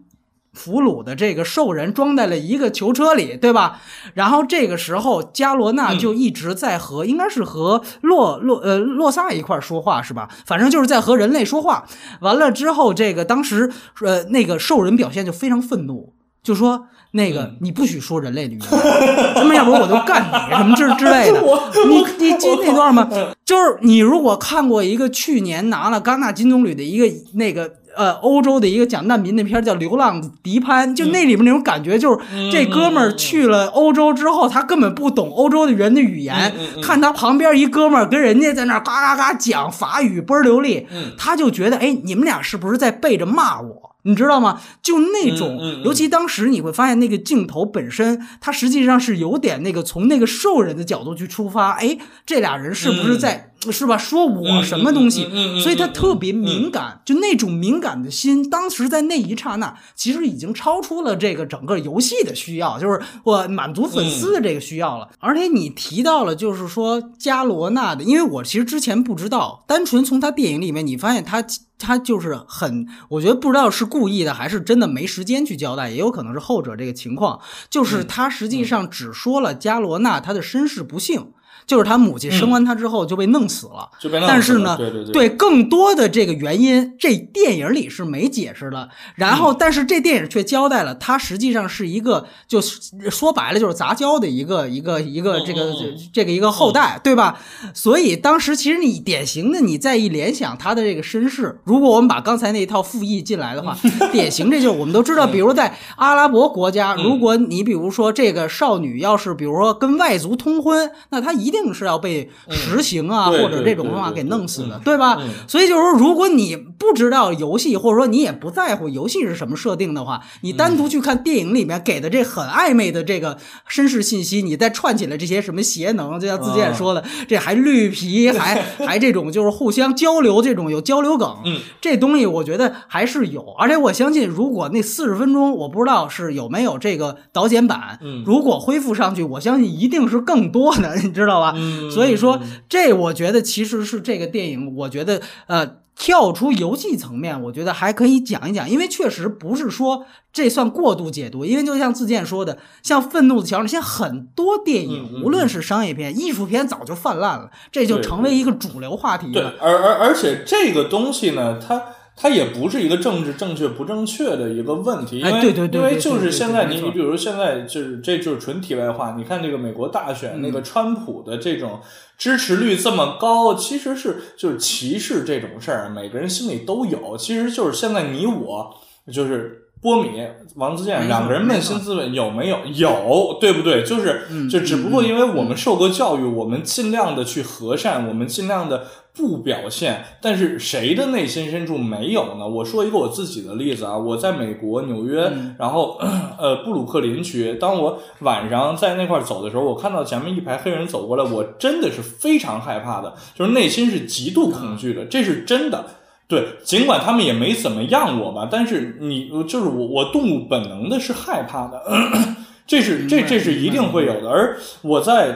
[0.56, 3.82] 俘虏的这个兽人装在了一个囚车里，对吧？
[4.14, 10.30] 然后这个时候，加罗纳就一直在和，应该是和洛洛呃洛萨一块儿说话，是吧？
[10.46, 11.86] 反正就是在和人类说话。
[12.22, 13.70] 完了之后，这个当时
[14.02, 21.42] 呃那个兽人表现就非常愤怒，就说那个你不许说人类的语言，他妈要不然我就干你什么之之类的。
[21.88, 23.10] 你你记那段吗？
[23.44, 27.74] 就是你如果看过一个去年拿了戛纳金棕榈的一个那个。
[27.96, 32.20] 呃，欧洲的一个讲难民的片儿叫《流浪迪潘》，就那里面那种感觉，就是
[32.52, 40.88] 这哥们儿去了欧洲之后，他根本不懂欧洲的人的语言，看他旁边一哥们儿跟人家在那嘎嘎嘎讲法语，倍儿流利，
[41.18, 43.96] 他就觉得，哎，你们俩是不是在背着骂我？
[44.08, 44.62] 你知道吗？
[44.84, 53.52] 就那种，尤其当时你会发现那个镜头本身，它实际上是有点那个从那个兽人的角度去出发，哎，这俩人是不是在？
[53.72, 53.98] 是吧？
[53.98, 55.28] 说我什么东西？
[55.62, 65.10] 所以他特别敏感，就那种敏感的心，当时在那一刹那，其实已经超出了这个整个游戏的需要，就是我满足粉丝的这个需要了。
[65.20, 71.44] 而且你提到了，就是说加罗纳的，因为我其实之前不知道，单纯从他电影里面，你发现他
[71.78, 77.40] 他就是很，我觉得不知道是故意的还是真的没时间去交代，也有可能是后者这个情况，
[77.70, 81.32] 就是他实际上只说了加罗纳他的身世不幸。
[81.68, 83.90] 就是他母亲生完他之后就被弄死了，
[84.28, 88.90] 但是呢，对对对，更多的这个原因，这电影里是没解释的。
[89.16, 95.74] 然后，但是这电影却交代了，他实际上是一个，就说白了就是杂交的一个一个一个这个
[96.14, 97.40] 这个一个后代，对吧？
[97.74, 103.76] 所以当时其实你典型的你再一联想他的这个身世，如果我们把刚才那一套复议进来的话，
[104.14, 111.55] 典型这就是我们都知道，比如在阿拉伯国家，如果你比如说这个少女要是比如说跟外族通婚，那她一定。
[111.64, 115.18] 定是要被实刑啊，或者这种方法给弄死的，对吧？
[115.48, 123.38] 所以就是说，如果你不知道游戏，或者说你也不在乎游戏是什么设定的话，你单独去看电影里面给的这很暧昧的这个
[123.68, 131.38] 身世信息，你再串起来这些什么邪能，就像自建说的，这还绿皮，还 还这种就是互相交流，这种有交流梗，
[131.80, 133.44] 这东西我觉得还是有。
[133.58, 141.45] 而且我相信，如果那四十分钟，我不知道是有没有这个导剪版，如果恢复上去，我相信一定是更多的，你知道吧？
[141.92, 142.40] 所以说，
[142.70, 159.34] 这我觉得其实是这个电影，我觉得呃，跳出游戏层面，我觉得还可以讲一讲，因为确实不是说这算过度解读，因为就像自健说的，像《愤怒的桥》上，现在很多电影，无论是商业片、艺术片，早就泛滥了，这就成为一个主流话题了。
[159.34, 161.82] 对，而而而且这个东西呢，它。
[162.18, 171.82] 它也不是一个政治正确不正确的一个问题，因为因为就是现在你你比如现在就是这就是纯题外话，你看这个美国大选那个川普的这种
[172.18, 178.74] 支持率这么高，其实是就是歧视这种事儿，每个人心里都有，其实就是现在你我
[179.12, 180.10] 就是波米
[180.56, 182.60] 王自健两个人扪心自问有没有？
[182.76, 183.84] 有对不对？
[183.84, 188.86] 就是就只不过因为我们受过教育，我们尽量的去和善，我们尽量的。
[189.16, 192.46] 不表现，但是谁的内心深处没有呢？
[192.48, 195.98] 我说一个我自己的例子啊，我在美国纽约，然后
[196.38, 205.86] 呃布鲁克林区，当我晚上在那块走的时候，我看到前面一排黑人走过来，我真的是非常害怕的，就是内心是极度恐惧的，这是真的。
[206.28, 211.84] 对，尽管他们也没怎么样我吧，但是你就是我，我动物本能的是害怕的，
[212.66, 214.30] 这是这这是一定会有的。
[214.30, 215.36] 而我在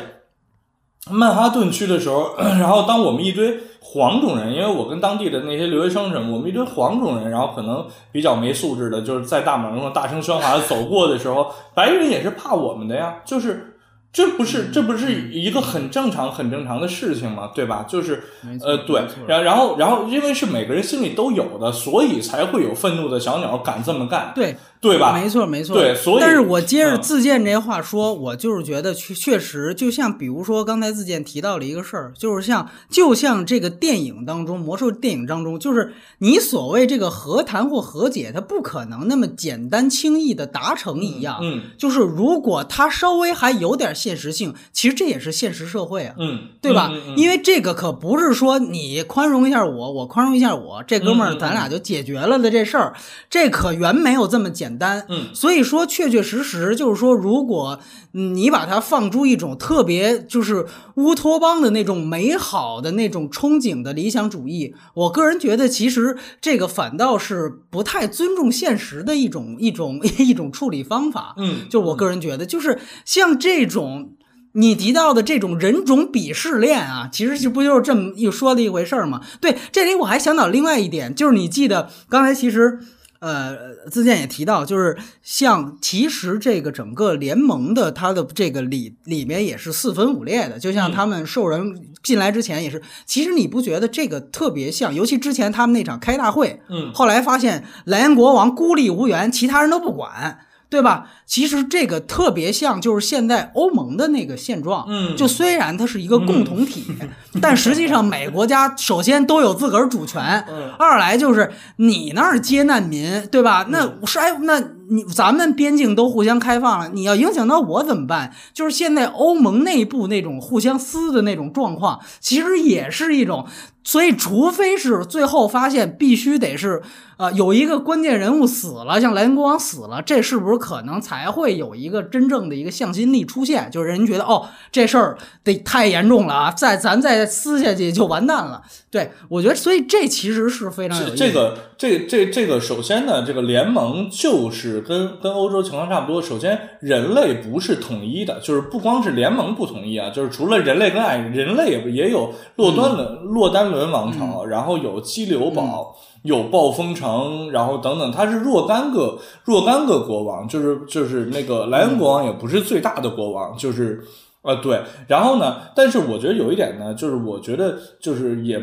[1.10, 3.60] 曼哈顿区的时候， 然后当我们一堆。
[3.91, 13.66] 黄种人，因为我跟当地的那些留学生什么，我们一堆黄种人，然后可能比较没素质的，就是在大马路上大声喧哗的走过的时候，白人也是怕我们的呀，就是。
[14.12, 17.51] 这不是这不是一个很正常很正常的事情吗？
[17.53, 17.86] 对吧？
[17.88, 18.24] 就是
[18.66, 25.13] 呃，对，然然后然后，因为是每个人心里都有的，所以才会有愤怒的小鸟敢这么干，对对吧？
[25.13, 25.75] 没错没错。
[25.75, 41.39] 对，所以，但是我接着自荐这话说，我就是觉得确确实，就像比如说刚才自荐提到了一个事儿，就是像就像这个电影当中，魔兽电影当中，就是你所谓这个和谈或和解，它不可能那么简单轻易的达成一样。
[41.41, 43.89] 嗯，就是如果它稍微还有点。
[43.99, 46.89] 现实性，其实这也是现实社会啊，嗯，对吧？
[47.17, 52.93] 因为这个可不是说你宽容一下我，我宽容一下我，这哥们儿咱俩就解决了的这事儿，
[53.30, 55.05] 这可原没有这么简单。
[55.09, 57.80] 嗯，所以说确确实实就是说，如果
[58.11, 60.65] 你把它放出一种特别就是
[60.95, 71.34] 乌托邦的那种美好的那种憧憬的理想主义，我个人觉得其实这个反倒是不太尊重现实的一种一种一种处理方法。
[71.38, 74.13] 嗯，就我个人觉得，就是像这种。
[74.53, 79.22] 你提到的这种人种鄙视链啊，其实就不就是这么一说的一回事儿吗？
[79.39, 82.80] 对，这里我还想到另外一点，就是你记得刚才其实
[83.20, 92.82] 呃，自健也提到，就是像其实这个整个联盟的它的这个里里面也是四分五裂的，就像他们兽人进来之前也是。
[93.05, 94.93] 其实你不觉得这个特别像？
[94.96, 100.39] 尤其之前他们那场开大会，嗯，后来发现莱恩国王孤立无援，其他人都不管。
[100.70, 101.08] 对吧？
[101.25, 104.86] 其实这个特别像，就是现在欧盟的那个现状。
[104.87, 106.86] 嗯，就虽然它是一个共同体，
[107.41, 110.46] 但实际上每个国家首先都有自个儿主权。
[110.47, 113.66] 嗯，二来就是你那儿接难民，对吧？
[113.70, 118.33] 那是哎，那你咱们边境都互相开放了，你要影响到我怎么办？
[118.53, 123.45] 就是现在欧盟内部那种互相撕的那种状况，其实也是一种。
[123.82, 126.82] 所以，除非是最后发现必须得是。
[127.17, 133.70] 啊，有一个关键人物死了，像莱茵国王死了，这是不是可能才会有一个真正的一个向心力出现？
[133.70, 138.61] 就是人觉得哦，这事儿得太严重了啊，再咱再撕下去就完蛋了。
[138.89, 141.17] 对我觉得，所以这其实是非常有意思。
[141.17, 146.22] 这个这这这个，首先呢，这个联盟就是跟跟欧洲情况差不多。
[146.22, 155.96] 首先，人类不是统一的，就是不光是联盟不统一啊，就是除了人类跟矮人类也也有洛丹伦洛丹伦王朝，然后有激流堡。
[156.24, 164.04] 有暴风城，然后等等，他是若干个若干个国王，就是就是那个莱恩国王也不是最大的国王，就是
[164.42, 168.60] 呃对，然后呢，但是我觉得有一点呢，就是我觉得就是也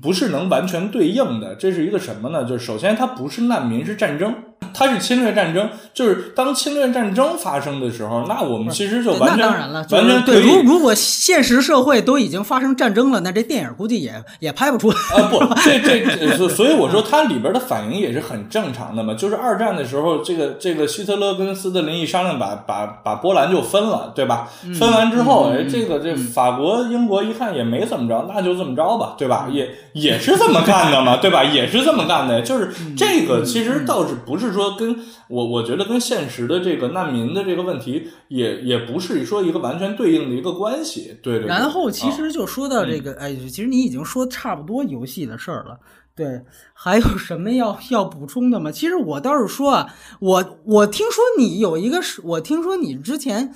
[0.00, 2.44] 不是能完全对应的，这是一个什么呢？
[2.44, 4.32] 就是首先它不是难民，是战争。
[4.72, 10.40] 它是侵略战争，就是当侵略战争发生的时候，那我们其实就完全当然了，完全对。
[10.40, 15.28] 如如果现实社会都已经发生战争了，那这电影估计也也拍不出来啊！
[15.30, 19.14] 不，这这， 所以我说它里边的反应也是很正常的嘛。
[19.14, 24.48] 就是二战的时候，这个这个希特勒跟斯大林一商量，把把把波兰就分了，对吧？
[24.78, 29.48] 分完之后，哎，这个这法国、英国一看也没怎么着，那就这么着吧，对吧？
[29.50, 31.44] 也也是这么干的嘛，对吧？
[31.44, 34.74] 也是这么干的，就是这个其实倒是不是说。
[34.76, 34.96] 跟
[35.28, 41.46] 我我觉得跟现实的这个难民的这个问题也也不是说一个完全对应的一个关系，对对。
[41.46, 45.78] 然后其实就说到这个，哎，其实你已经说差不多游戏的事儿了，
[46.16, 48.72] 对，还有什么要要补充的吗？
[48.72, 53.54] 其实我倒是说啊，我我听说你有一个是，我听说你之前。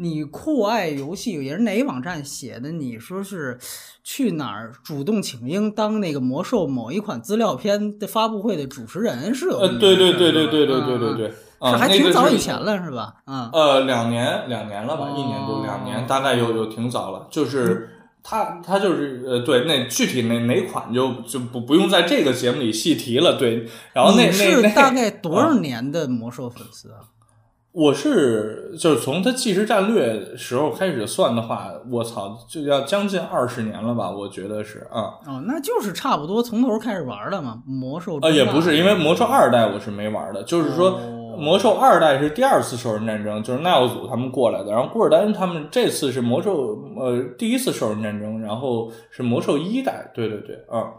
[0.00, 2.72] 你酷爱游戏也是哪一网站写的？
[2.72, 3.58] 你说是
[4.02, 9.58] 去哪儿主动请缨当那个魔兽某一款资料片的发布会的主持人是有？
[9.58, 11.28] 呃，对对对对对对对对对，
[11.70, 13.16] 是还挺早以前了是吧？
[13.26, 17.28] 嗯，呃，两年两年了吧，一年多两年，大概有有挺早了。
[17.30, 17.90] 就是
[18.22, 23.36] 他他就是呃，对，那具体哪哪款就就不不用在这个节目里细提了。
[23.38, 27.00] 对，然后那那是大概多少年的魔兽粉丝啊？
[27.72, 34.10] 我是就是从他计时战略时候开始算的话，我操，就要将近二十年了吧？
[34.10, 35.14] 我觉得是啊。
[35.24, 37.62] 哦，那就是差不多从头开始玩的嘛。
[37.64, 40.42] 魔兽呃，也不是，因为魔兽二代我是没玩的。
[40.42, 40.98] 就是说，
[41.38, 44.72] 魔兽二代是第二次兽人战争，就是奈奥祖他们过来的。
[44.72, 50.10] 然后古尔丹他们这次是魔兽呃第一次兽人战争，然后是魔兽一代。
[50.12, 50.90] 对对对，啊。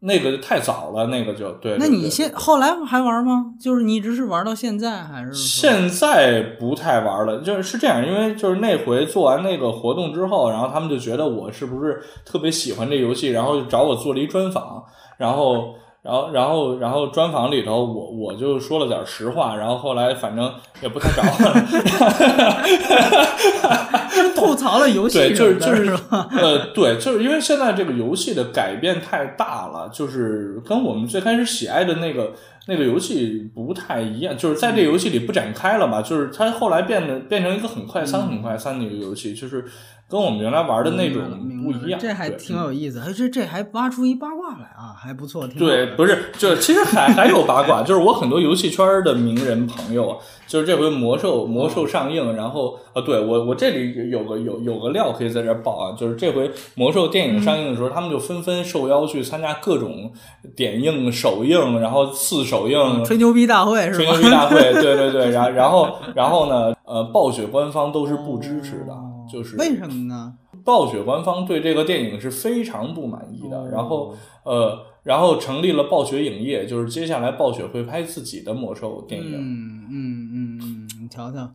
[0.00, 1.76] 那个太早了，那个就对。
[1.78, 3.54] 那你现后来还玩吗？
[3.60, 5.32] 就是你一直是玩到现在还是？
[5.32, 14.84] 现在不太玩了，就是是这样，因为就是那回做完那个活动之后，然后他们就觉得我是不是特别喜欢这游戏，然后就找我做了一专访，
[15.16, 15.74] 然后。
[16.08, 21.22] 然后，然后，然后专访里头，我我就说了点实话，然后后来反正也不太找，
[24.08, 32.32] 是吐槽了游戏，对，就是就是，呃，对，就是因为现在这个游戏的改变太大了，就是跟我们最开始喜爱的那个
[32.66, 39.62] 那个游戏不太一样，就是在这游戏里不展开了嘛，就是它后来变得变成一个很快三很快三的一个游戏，就是。
[40.08, 41.22] 跟我们原来玩的那种
[41.62, 42.98] 不一样，这还挺有意思。
[42.98, 45.46] 哎，这这还挖出一八卦来啊，还不错。
[45.46, 50.16] 对，不是，就其实还还有八卦，就是我很多游戏圈的名人朋友，
[50.46, 60.10] 就是这回魔兽魔兽上映，然后啊，对我我这里有个有有个料可以在这报啊，就是这回魔兽电影上映的时候，他们就纷纷受邀去参加各种
[60.56, 63.96] 点映、首映，然后次首映，吹牛逼大会是吧？
[63.98, 68.96] 吹牛逼大会，对对对，然然后然后呢，呃，暴雪官方都是不支持的。
[69.30, 70.34] 就是为什么呢？
[70.64, 74.14] 暴雪官方对这个电影是非常不满意的，然后
[74.44, 79.32] 呃，然后成立了暴雪影业，就是接下来暴雪会拍自己的魔兽电影。
[79.32, 81.50] 嗯嗯嗯嗯，你瞧瞧，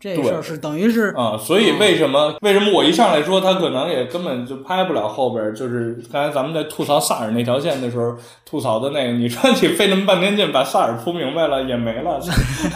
[0.00, 5.52] 这事儿是等于是啊，所以为什么为什么我一上来说他可能也根本就拍不了后边？
[5.54, 12.20] 就是刚才咱们在吐槽萨尔那条线的时候吐槽的那个，你说你费那么半天劲把萨尔铺明白了也没了。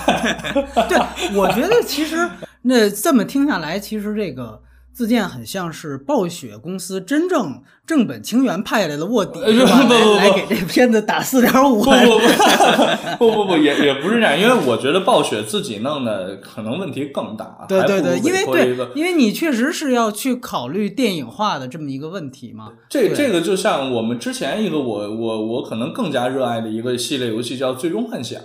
[0.88, 0.98] 对，
[1.36, 2.28] 我觉得其实。
[2.64, 4.60] 那这么听下来，其实这个
[4.92, 9.82] 自建很像是暴雪公司真正正本清源派来的卧底，呃是吧？
[9.82, 11.90] 不不不来来给这片子打四点五不。
[11.90, 17.66] 不不不不不也也不是这样，因为我觉得暴雪自己弄的可能问题更大。
[17.68, 22.68] 对对对，因为对因为你确实是要去考虑电影化的这么一个问题嘛。
[22.88, 28.40] 对这这个就像我们之前一个我我我可能更加热爱的一个系列游戏叫《最终幻想》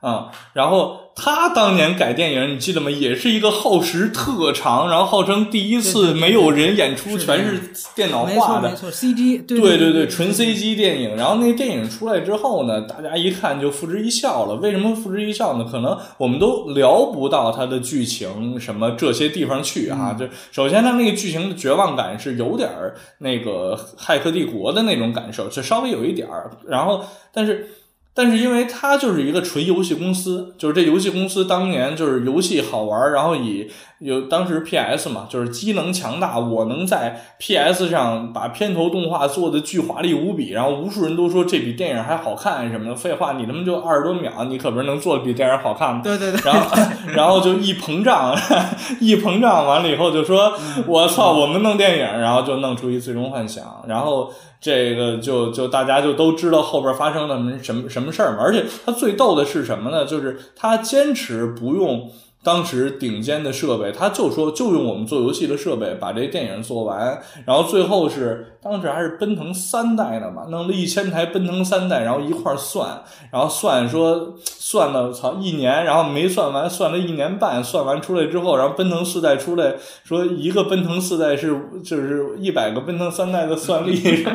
[0.00, 2.90] 啊、然后他当年改电影，你记得吗？
[2.90, 11.16] 也是一个耗时特长，然后号称第一次没有人演出，全是电脑没画的，CG 对对对对，纯 CG 电影。
[11.16, 14.56] 然后那个电影出来之后呢，大家一看就付之一笑了。
[14.56, 15.64] 为什么付之一笑呢？
[15.70, 26.50] 可能我们都聊不到它的剧情什么这些地方去哈、就首先它那个剧情的绝望感是有点儿那个《骇客帝国》的那种感受，就稍微有一点儿。
[26.66, 27.68] 然后，但是。
[28.14, 33.66] 但是因为它就是一个纯游戏公司，就是这游戏公司当年就是游戏好玩，然后以
[34.02, 42.96] 有当时 PS 嘛，就是机能强大，我能在 PS 上把片头动画做的巨华丽无比，然后无数人都说这比电影还好看什么的。
[42.96, 46.00] 废话，你他妈就二十多秒，你可不是能做的比电影好看吗？
[46.02, 46.76] 对对对，然后，
[47.14, 48.34] 然后就一膨胀，
[49.00, 50.52] 一膨胀完了以后就说
[50.86, 58.38] ：“我操，我们弄电影，然后就弄出一最终幻想，然后这个就就大家就都知道后边发生了什么什么什么事儿嘛。
[58.40, 60.04] 而且他最逗的是什么呢？
[60.04, 62.10] 就是他坚持不用。”
[62.42, 74.34] 当时顶尖的设备，他就说就用我们做游戏的设备把这电影做完，然后最后是当时还是奔腾三代的嘛，弄了一千台奔腾三代，然后一块儿算，然后算说
[74.72, 81.54] 算了操一年，然后没算完，算了一年半，算完出来之后，然后奔腾四代出来说一个奔腾四代是
[81.84, 84.34] 就是一百个奔腾三代的算力，然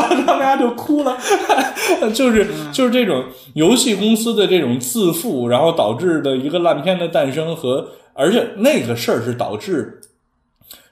[0.00, 1.18] 后他们家就哭了，
[2.14, 10.00] 就是就是这种游戏公司的这种自负，然后导致的一个烂片的诞生和，而且那个事儿是导致。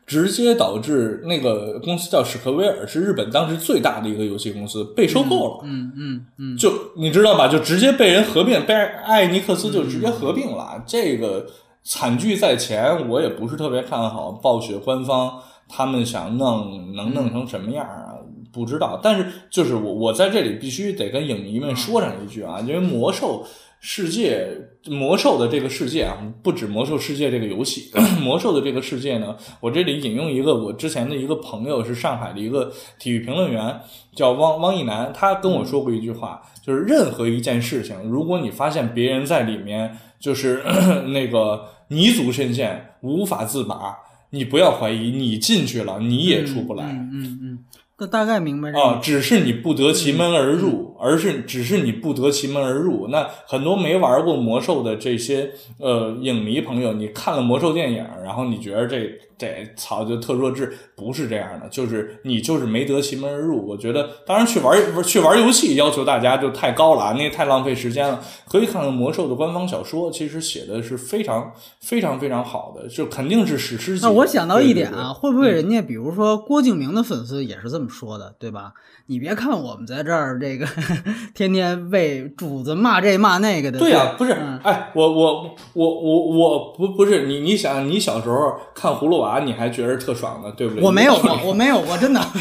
[0.06, 5.60] 直接导致那个公司叫史克威尔，是日本当时最大的一个游戏公司，被收购了。
[5.64, 7.48] 嗯嗯嗯，就你知道吧？
[7.48, 10.82] 就直接被人合并，被艾尼克斯就直接合并了。
[10.86, 11.46] 这个
[11.84, 14.32] 惨剧在前，我也不是特别看好。
[14.32, 18.14] 暴雪官方他们想弄，能弄成什么样啊？
[18.52, 19.00] 不知道。
[19.02, 23.46] 但是就是我，我在这里必须得跟影迷们说上一句啊，因为魔兽。
[23.84, 24.46] 世界
[24.86, 27.90] 魔兽的这个世界啊，不止魔兽世界这个游戏，
[28.22, 33.80] 魔兽的这个世界呢，我这里引用一个我之前的一个朋友，是上海的一个体育评论员，
[34.14, 40.62] 叫汪汪一楠，他跟我说过一句话，就是任何一件事情，如果你发现别人在里面就是
[41.12, 43.96] 那个泥足深陷，无法自拔，
[44.30, 46.84] 你不要怀疑，你进去了，你也出不来。
[46.84, 47.58] 嗯嗯嗯，
[47.98, 48.80] 那大概明白这个。
[48.80, 53.08] 啊，只是你不得其门而入，而是只是你不得其门而入。
[53.08, 63.66] 那很多没玩过魔兽的这些呃影迷朋友，你看了魔兽电影，然后你觉得这这操就特弱智，不是这样的，就是你就是没得其门而入。
[63.66, 68.22] 我觉得，当然去玩去玩游戏要求大家就太高了啊，那太浪费时间了。
[68.48, 74.06] 可以看看魔兽的官方小说，其实写的是非常非常非常好的，就肯定是史诗级。
[74.06, 78.72] 那我想到一点啊，会不会人家比如说郭敬明的粉丝也是这么说的，对吧？
[79.06, 80.64] 你别看我们在这儿这个
[81.34, 90.82] 天天为主子骂这骂那个的，对呀、不是，嗯哎，我我我我我不不是你，你想你小时候看葫芦娃，你还觉得特爽呢，对不对？
[90.84, 92.20] 我没有过，我没有过，真的。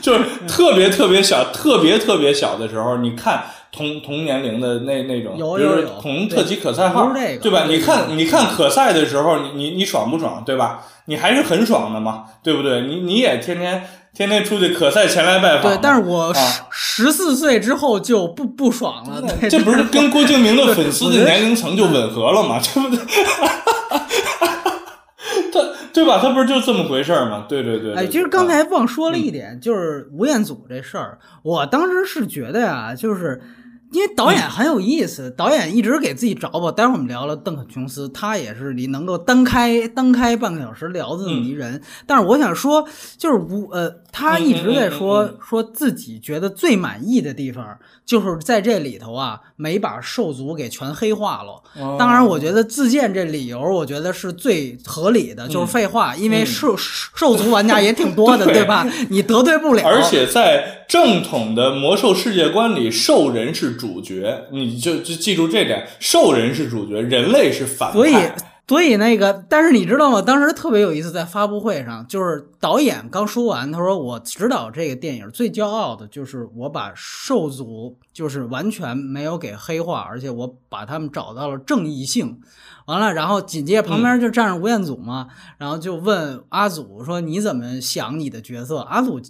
[0.00, 7.64] 就是特别特别小、特别特别小的时候，你看同同年龄的那那种，比如说有有有恐龙特级可赛号，对吧？
[7.68, 10.84] 你看你看可赛的时候，你你你爽不爽，对吧？
[11.06, 12.82] 你还是很爽的嘛，对不对？
[12.82, 13.82] 你你也天天
[14.14, 16.34] 天天出去可赛前来拜访，对，但是我啊
[16.70, 22.60] 十十四岁之后就不不爽了，对这不是 跟郭敬明的粉丝的年龄层就吻合了吗？
[22.62, 22.98] 这不对？
[25.52, 25.60] 他
[25.92, 26.18] 对吧？
[26.20, 27.44] 他不是就这么回事儿吗？
[27.48, 33.40] 对对对对哎，其实刚啊才忘说了一点，就是吴彦祖这事儿，我当时是觉得呀，就是
[33.92, 36.72] 因为导演很有意思，导演一直给自己找吧。
[36.72, 41.80] 待会儿我们聊了邓肯琼斯，他也是你能够单开单开半个小时聊这么一人。
[42.06, 42.86] 但是我想说，
[43.18, 51.62] 就是无呃，他一直在说、嗯嗯嗯说自己觉得最满意的地方，就是在这里头啊，没把兽族给全黑化了。
[51.78, 58.86] 哦当然，我觉得自荐这理由，我觉得是最合理的，就是废话，因为兽兽族玩家也挺多的， 对吧？
[59.10, 59.82] 你得罪不了。
[59.84, 67.94] 而且在正统的魔兽世界观里，兽人是主角，你就就记住这点，兽人是主角，人类是反派。
[67.94, 68.14] 所以，
[68.68, 70.22] 所以那个，但是你知道吗？
[70.22, 82.40] 当时特别有意思，在发布会上，就是导演刚说完，他说我指导这个电影最骄傲的就是我把兽族就是完全没有给黑化，而且我把他们找到了正义性。
[82.86, 85.26] 完了，然后紧接着旁边就站着吴彦祖嘛，
[85.58, 88.78] 然后就问阿祖说你怎么想你的角色？
[88.78, 89.20] 阿祖。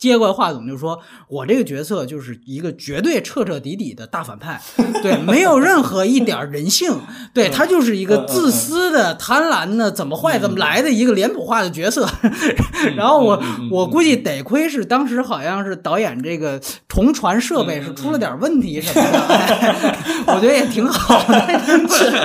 [0.00, 0.98] 接过来话筒就说
[1.28, 4.58] ：“我这个角色就是一个绝对彻彻底底的大反派，
[5.02, 6.98] 对，没有任何一点人性，
[7.34, 12.08] 对他就是一个自私的、贪婪的，怎么坏怎么来的一个脸谱化的角色。
[12.96, 16.58] 然后我我估计得亏是当时好像是导演这个
[16.88, 19.94] 重传设备是出了点问题什么的，
[20.34, 21.60] 我觉得也挺好的。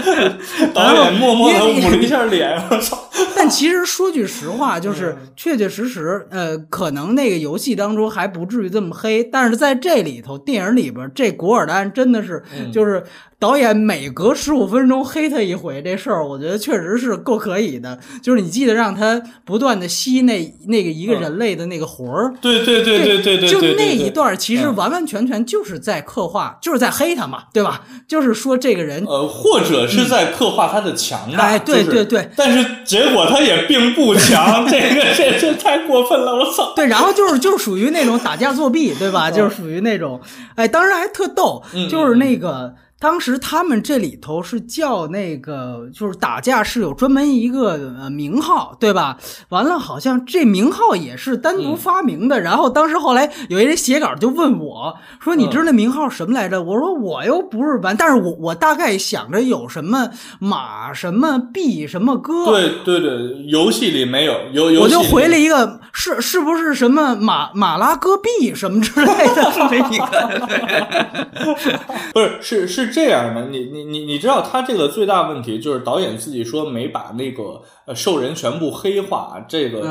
[0.73, 2.97] 导演默默的捂了一下脸，我操！
[3.35, 7.75] 但其实说句实话，就是确确实实，呃，可能那个游戏。
[7.75, 13.03] 当中还不至于这么黑，但是在这里头，电影里边这古尔丹真的是就是。
[13.37, 17.99] 导演每隔十五分钟黑他一回，这事儿我觉得确实是够可以的。
[18.23, 27.81] 就是你记得让他不断的吸那那个一个人类的那个魂儿，对对对对对对，就那一段其实完完全全就是在刻画，就是在黑他嘛，对吧？
[28.07, 32.29] 就是说这个人，呃，或者是在刻画他的强大，哎，对对对。
[32.37, 36.73] 但是结果他也并不强， 这个这这太过分了，我操！
[36.73, 39.29] 对，然后就是就是属于那种打架作弊，对吧？
[39.29, 40.19] 就是属于那种，
[40.55, 42.73] 哎，当时还特逗，就是那个。
[43.05, 47.77] 当时他们这里头是叫那个，就是打架是有专门一个
[48.09, 49.15] 名号，对吧？
[49.49, 52.41] 完了，好像这名号也是单独发明的。
[52.41, 60.09] 然后当时后来有一人写稿就问我说：“你知道那名号什么来着？”我说：“我又不是玩，但是我我大概想着有什么
[60.39, 71.27] 马什么币什么哥。”对对对，游戏里没有，有我就回了一个是是不是什么马马拉戈壁什么之类的 这一个，
[72.11, 72.94] 不是是是。
[72.95, 79.81] 是这样的，你你你你知道他这个最大问题就是导演自己说没把那个呃兽人全部黑化，这个，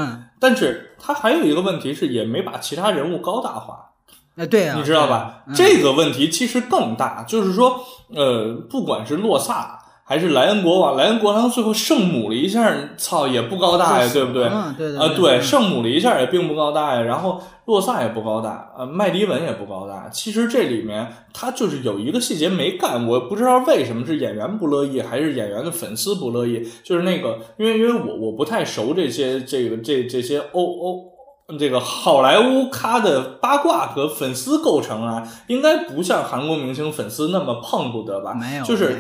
[0.41, 3.91] 但是他还有一个问题是也没把其他人物高大化，
[4.37, 5.45] 哎，对啊，你知道吧？
[5.55, 7.81] 这个问题其实更大，就是说，
[8.15, 9.81] 呃，不管是洛萨。
[10.07, 14.45] 还是莱恩国王，莱恩国王最后圣母了一下，操也不高大呀，对不对？
[14.77, 17.01] 对对啊，对，圣母了一下也并不高大呀。
[17.01, 20.11] 然后洛萨也不高大，呃，麦迪文也不高大。
[20.11, 26.63] 其实这里面他就是有一个细节没干，我不知道为什么是演员不乐意，还是演员的粉丝不乐意。
[26.83, 31.15] 就是那个，因为因为我我不太熟这些这个这这些欧欧
[31.59, 38.35] 这个好莱坞咖的八卦和粉丝构成啊，应该不像韩国明星粉丝那么碰不得吧？
[38.35, 38.99] 没有，就是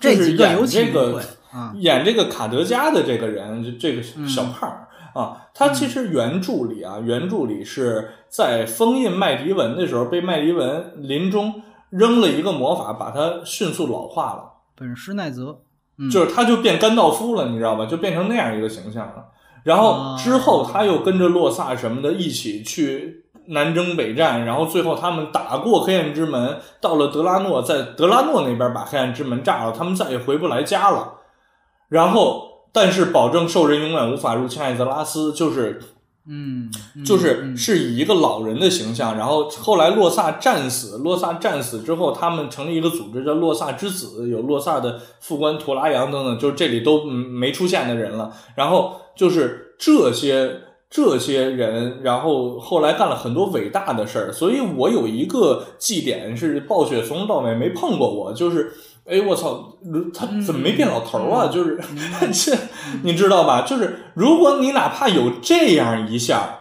[0.00, 0.24] 没有没有。
[0.24, 1.22] 就是演这个，
[1.76, 14.44] 演这个卡德加的这个人，就这个小胖儿啊，他其实原著里啊，原著里是在封印麦迪文的时候，被麦迪文临终扔了一个魔法，把他迅速老化了。
[14.76, 15.60] 本施奈泽，
[16.12, 17.86] 就是他就变甘道夫了，你知道吧？
[17.86, 19.24] 就变成那样一个形象了。
[19.64, 23.24] 然后之后他又跟着洛萨什么的一起去。
[23.50, 31.14] 南征北战，然后最后他们打过黑暗之门，到了德拉诺，在德拉诺那边把黑暗之门炸了，他们再也回不来家了。
[31.88, 35.80] 然后，但是保证兽人永远无法入侵艾泽拉斯，就是，
[36.28, 36.70] 嗯，
[37.06, 39.16] 就是是以一个老人的形象。
[39.16, 48.30] 然后后来洛萨战死，洛萨战死之后，他们成立一个组织叫洛萨之子，有洛萨的副官图拉扬等等，就是这里都没出现的人了。
[48.54, 50.67] 然后就是这些。
[50.90, 58.72] 这些人，然后后来干了很多伟大的事儿，所以我有一个绩点是暴雪从头到尾没碰过我，就是，
[59.04, 59.76] 哎，我操，
[60.14, 61.48] 他怎么没变老头啊？
[61.48, 61.78] 就是，
[62.32, 62.56] 这
[63.04, 63.66] 你知道吧？
[63.66, 66.58] 就是如果你哪怕有这样一下，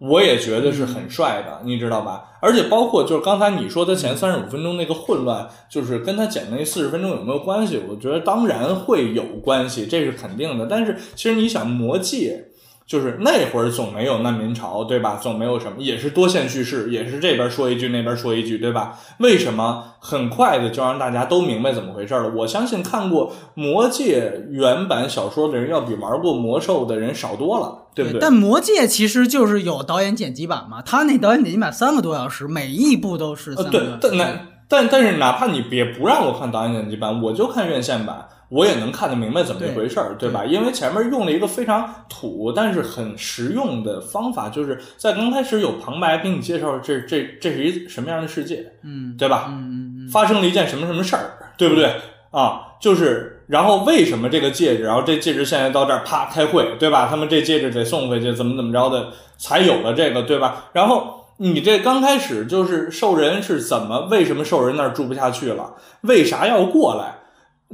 [0.00, 2.24] 我也觉得是很帅的，你知道吧？
[2.42, 7.80] 而且包括就是刚才你说他前三十五分钟那个混乱，就是跟他讲那四十分钟有没有关系？
[7.88, 10.66] 我觉得当然会有关系，这是肯定的。
[10.66, 12.46] 但是其实你想魔戒。
[12.88, 15.18] 就是那会儿总没有难民潮，对吧？
[15.22, 18.98] 总没有什么，也是多线叙事，也是这边说一句那边说一句，对吧？
[19.18, 22.30] 为什么很快的就让大家都明白怎么回事了？
[22.34, 28.20] 我相信看过《魔戒》原版小说的人，要比玩过《魔兽》的人少多了，对不对？
[28.20, 33.52] 但《魔戒》其实就是有导演剪辑版嘛，他那导演剪辑版三个多小时，每一部都是。
[33.52, 38.28] 呃，对，但那但但是哪怕你别不让我看导演剪辑版，我就看院线版。
[38.48, 40.44] 我也能看得明白怎么一回事儿，对吧？
[40.44, 49.46] 因为前面用了一个非常土但是很实用的方法，就是在刚开始有旁白给你介绍这这这是一什么样的世界，嗯，对吧？
[49.50, 51.94] 嗯嗯嗯，发生了一件什么什么事儿，对不对？
[52.30, 57.06] 啊，就是然后为什么这个戒指，然后这戒指现在到这儿啪开会，对吧？
[57.08, 60.66] 他们这戒指得送回去，怎么怎么着的才有了这个，对吧？
[60.72, 65.74] 然后你这刚开始就是兽人是怎么为什么兽人那儿住不下去了？
[66.02, 67.17] 为啥要过来？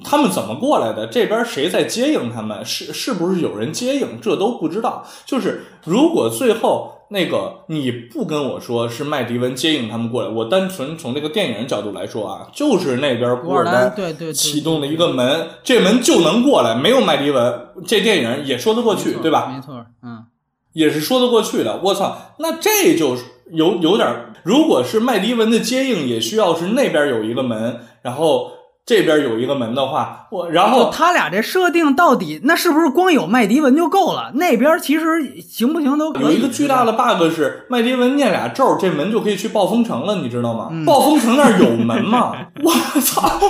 [0.03, 1.07] 他们怎么过来的？
[1.07, 2.65] 这边谁在接应他们？
[2.65, 4.21] 是是不是有人接应？
[4.21, 5.07] 这都不知道。
[5.25, 19.53] 就是如果最后那个你不跟我说是麦迪文接应他们过来，我单纯从这个电影角度来说啊，就是那边古尔丹对对启动的一个门，这门就能过来，没有麦迪文，这电影也说得过去，对吧？
[19.55, 20.25] 没错，嗯，
[20.73, 21.81] 也是说得过去的。
[21.85, 23.17] 我操，那这就
[23.53, 24.09] 有有点，
[24.43, 28.51] 如果是麦迪文的接应，也需要是那边有一个门，然后。
[28.87, 34.31] 这边有一个门的话，我然后他俩这设定到底那是不是光有麦迪文就够了？
[34.35, 35.03] 那边其实
[35.41, 36.25] 行不行都可以。
[36.25, 40.69] 有一个巨大的 bug 是麦迪文念俩咒，这门就可以去暴风城了，你知道吗？
[40.85, 42.35] 暴风城那儿有门吗？
[42.63, 43.41] 我操！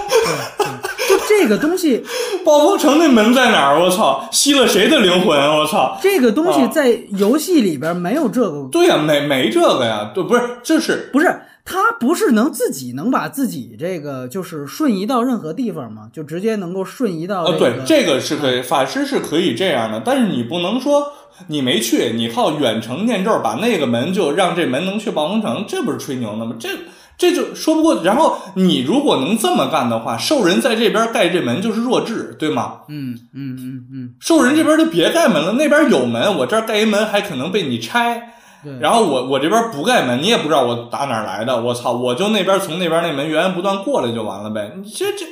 [1.09, 2.05] 就这个东西，
[2.47, 3.81] 暴风城那门在哪儿？
[3.83, 4.29] 我操！
[4.31, 5.37] 吸了谁的灵魂？
[5.37, 5.99] 我操！
[6.01, 8.69] 这个东西在游戏里边没有这个。
[8.71, 10.13] 对呀，没没这个呀？
[10.15, 11.41] 对，不是，这是不是？
[11.65, 16.11] 他不是能自己能把自己这个就是瞬移到任何地方吗？
[16.13, 17.45] 就直接能够瞬移到。
[17.45, 21.13] 呃，对，这个是可以，法师是可以这样的，但是你不能说
[21.49, 26.55] 你没去，你靠远程念咒把那个门就让这门能去暴风城，这不是吹牛呢吗？
[26.61, 26.69] 这
[27.17, 28.03] 这就说不过。
[28.05, 32.81] 然后你如果能这么干的话，兽人在这边盖这门就是弱智，对吗？
[32.89, 38.35] 嗯嗯嗯嗯，兽人这边就别盖门了，那边有门，我这儿盖一门还可能被你拆。
[38.81, 41.93] 然后我我这边不盖门，你也不知道我打哪来的，我操！
[41.93, 45.27] 我就那边从那边那门源源不断过来就完了呗，你这这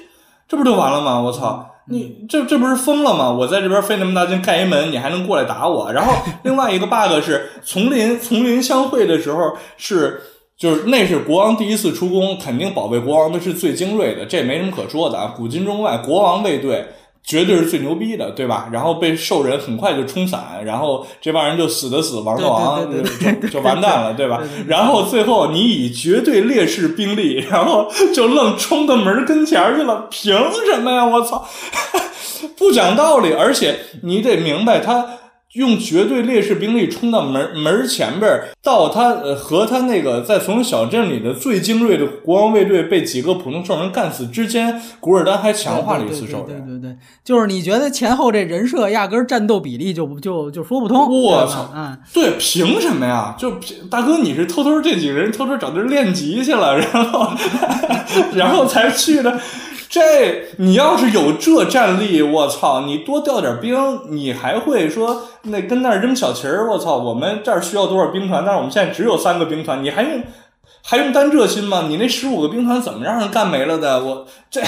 [0.49, 1.21] 这不就完了吗？
[1.21, 1.69] 我操！
[1.89, 3.31] 你这这不是疯了吗？
[3.31, 5.93] 我在这边费那么大劲盖一门，你还能过来打我？
[5.93, 6.13] 然后
[6.45, 10.21] 另外一个 bug 是丛林丛林相会的时候是
[10.57, 15.35] 就是那是国王第一次出宫，肯定保卫国王的是最精锐的，这没什么可说的啊！
[15.37, 16.87] 古今中外，国王卫队。
[17.25, 18.69] 绝对是最牛逼的，对吧？
[18.73, 22.87] 然后被兽人很快就冲散，然后这帮人就死的死，亡的亡，
[23.41, 24.43] 就就完蛋了，对吧？
[24.67, 30.35] 然后最后你以绝对劣势兵力，然后就愣冲到门跟前去了，凭
[30.67, 31.05] 什么呀？
[31.07, 31.47] 我操，
[32.57, 33.33] 不讲道理！
[33.33, 35.07] 而且你得明白他。
[35.55, 38.31] 用绝对劣势兵力冲到门门前边，
[38.63, 46.65] 到他呃和他那个在从小镇里的最精锐的国王卫队被几个普通兽人干死之间，古尔丹还强化了一次兽人。
[46.65, 51.23] 对对对，就是你觉得前后这人设压根战斗比例就就就说不通。
[51.23, 53.35] 我操，嗯，对，凭什么呀？
[53.39, 53.53] 就
[53.91, 57.31] 大哥你是偷偷这几个人偷偷找地儿练级去了，然后
[58.35, 59.39] 然后才去的。
[59.93, 62.87] 这你要是有这战力，我操！
[62.87, 63.77] 你多调点兵，
[64.09, 66.71] 你还会说那跟那儿扔小旗儿？
[66.71, 66.97] 我操！
[66.97, 68.43] 我们这儿需要多少兵团？
[68.43, 70.23] 但是我们现在只有三个兵团，你还用
[70.83, 71.89] 还用担这心吗？
[71.91, 74.03] 你那十五个兵团怎么让人干没了的？
[74.03, 74.63] 我 这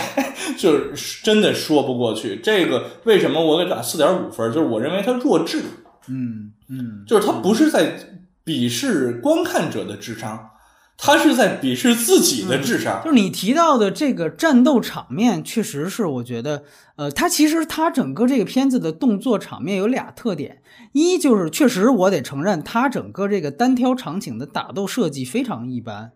[0.59, 2.37] 就是真的说不过去。
[2.37, 4.53] 这个为什么我给打四点五分？
[4.53, 5.63] 就是我认为他弱智。
[6.07, 7.97] 嗯嗯，就是他不是在
[8.45, 10.51] 鄙视观看者的智商。
[10.97, 16.65] 他是在鄙视自己的智商，就是你提到的这个战斗场面，确实是我觉得，
[16.97, 20.63] 呃，他其实他整个这个片子的动作场面有俩特点，
[20.93, 26.13] 一就是确实我得承认，他整个这个单挑场景的打斗设计非常一般。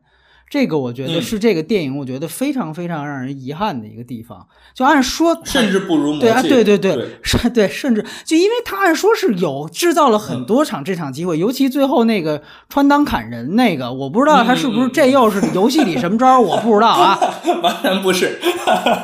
[0.50, 4.46] 这个我觉得是这个电影，我觉得非常非常让人遗憾的一个地方。
[4.74, 17.18] 就按说，甚至不如对啊，对对对，是，对，甚至就因为他按说是有制造了很多场这场机会，尤其最后那个穿裆砍人那个，我不知道他是不是这又是游戏里什么招，我不知道啊，
[17.62, 18.38] 完全不是。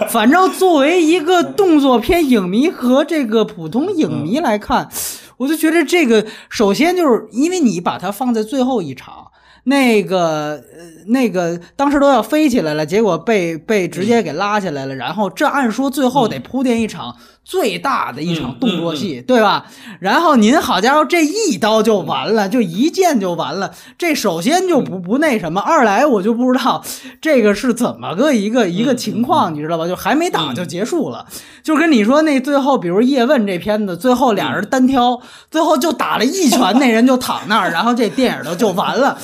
[0.09, 4.89] 反正作为一个动作片影迷和这个普通影迷来看，
[5.37, 9.24] 我就觉得这个首先就是因为你把它放在最后一场。
[9.65, 14.95] 那个呃，那个当时都要飞起来了，结果被被直接给拉下来了。
[14.95, 19.65] 然后这按说最后得铺垫一场最大的一场动作戏，对吧？
[20.01, 23.73] 然后您好家伙，这一刀就完了，就一剑就完了。
[23.97, 26.85] 这首先就不不那什么，二来我就不知道
[27.23, 29.89] 这个是怎么个一个一个情况，你知道吧？
[29.89, 31.27] 就还没打就结束了。
[31.62, 35.19] 就跟你说那最后，比如叶问这片子，最后俩人单挑，
[35.51, 39.16] 最后就打了一拳，那人就躺那儿，然后这电影就就完了。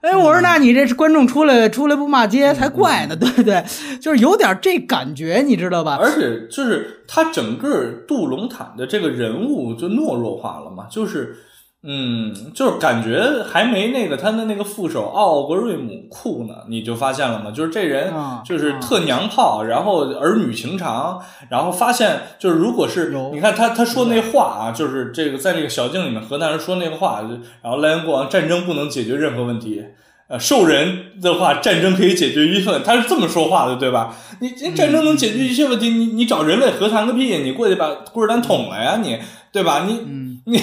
[0.00, 3.64] 哎，我说，那你这观众出来出来不骂街才怪呢，对不对？
[4.00, 5.98] 就是有点这感觉，你知道吧？
[6.00, 11.36] 而且就是他整个杜隆坦的这个人物就懦弱化了嘛，就是。
[11.84, 17.52] 嗯，就是感觉还没那个他的那个副手奥格瑞姆酷呢，你就发现了吗？
[17.52, 18.12] 就是这人
[18.44, 27.22] 就是特娘炮，然后儿女情长，然后发现就是如果是你看他他说那话啊，就是这个在这个小径里面，河南人说那个话，
[27.62, 29.84] 然后莱茵国王战争不能解决任何问题，
[30.26, 34.16] 呃，兽人的话战争可以解决一切，他是这么说话的，对吧？
[34.40, 39.16] 你你战争能解决一切问题，你你找人类何谈个屁，你过去把古尔丹捅了呀，你
[39.52, 39.84] 对吧？
[39.86, 39.92] 你。
[39.94, 40.58] 你你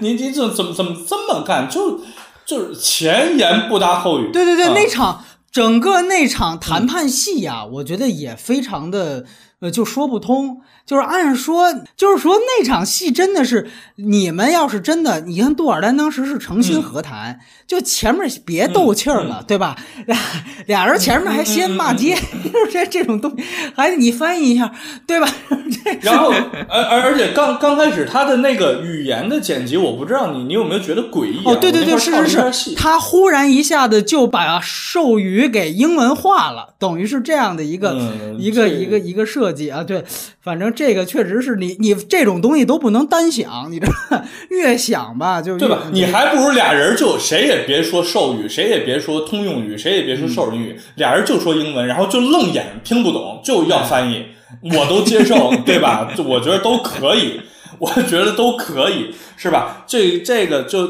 [0.00, 1.68] 你你怎怎么怎么这么干？
[1.68, 2.00] 就
[2.44, 4.30] 就是前言不搭后语。
[4.32, 9.24] 对对对，那场整个那场谈判戏呀，我觉得也非常的
[9.60, 10.60] 呃，就说不通。
[10.90, 19.76] 就是按说，就是说那场戏真的是，你们要是真的，你看杜尔丹当时是诚心和谈，就前面别斗气儿了，对吧？
[20.06, 20.18] 俩
[20.66, 22.16] 俩人前面还先骂街，
[22.52, 23.44] 就是这这种东西，
[23.76, 24.72] 还得你翻译一下，
[25.06, 25.28] 对吧？
[26.02, 26.32] 然后，
[26.68, 31.44] 而而而且刚刚开始他的那个语言的剪辑，我不知道你你有没有觉得诡异？
[31.44, 37.96] 哦，对对对，是是是，他忽然一下子就把授予给英文化了，等于是这样的一个
[38.36, 40.04] 一个一个一个设计啊，对。
[40.42, 43.86] 反正这个确实是你，你这种东西都不能单想，你这
[44.48, 45.82] 越想吧，就对吧？
[45.92, 54.24] 你还不如俩人就谁也别说授语，谁也别说通用语，谁也别说授人语，俩人就说英文，然后就愣眼听不懂，就要翻译，
[54.74, 56.10] 我都接受，对吧？
[56.26, 57.42] 我觉得都可以，
[57.78, 59.84] 我觉得都可以，是吧？
[59.86, 60.88] 这这个就，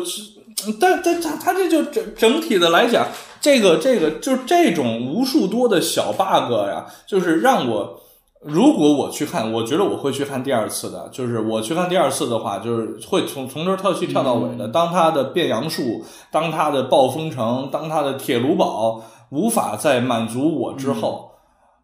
[0.80, 3.08] 但但他他这就整整体的来讲，
[3.40, 8.00] 这个这个就这种无数多的小 bug 呀，就是让我。
[8.42, 11.08] 如果我去看，我觉得我会去看第二次的。
[11.12, 14.66] 就是我去看第二次的话，就是会从从头跳戏跳到尾的。
[14.68, 21.32] 当他的变杨树，当他的暴风城，当他的铁炉堡无法再满足我之后，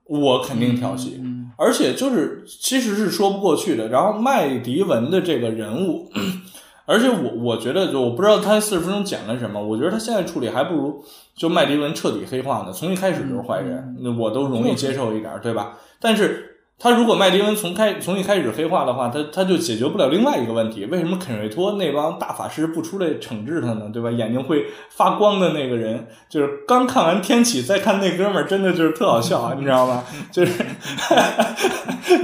[0.07, 1.23] 我肯定跳戏。
[1.59, 3.89] 而且就是其实是说不过去的。
[3.89, 6.11] 然后麦迪文的这个人物，
[6.87, 9.63] 而且我我觉得就我不知道他四十分钟讲了什么。
[9.63, 11.05] 我觉得他现在处理还不如
[11.37, 12.73] 就麦迪文彻底黑化呢。
[12.73, 15.77] 从一开始就是坏人，那我都容易接受一点，对吧？
[16.01, 16.53] 但是。
[16.79, 20.85] 他如果麦迪文从开从一开始黑化的话，他他就解决不了另外一个问题。
[20.85, 23.89] 为什么肯瑞托那帮大法师不出来惩治他呢？
[23.91, 24.11] 对吧？
[24.11, 30.05] 眼睛会发光的那个人，就是刚看完天启再看那哥们儿，真的就是特好笑， 你知道吗？
[30.31, 30.63] 就是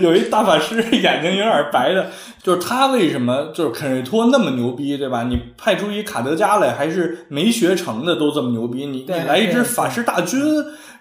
[0.00, 2.10] 有一大法师眼睛有点白的，
[2.42, 5.22] 就是他为什么就是肯瑞托那么牛逼，对吧？
[5.22, 10.38] 你派出一卡德加来，还是没学成的都这么牛逼，你你来一支法师大军。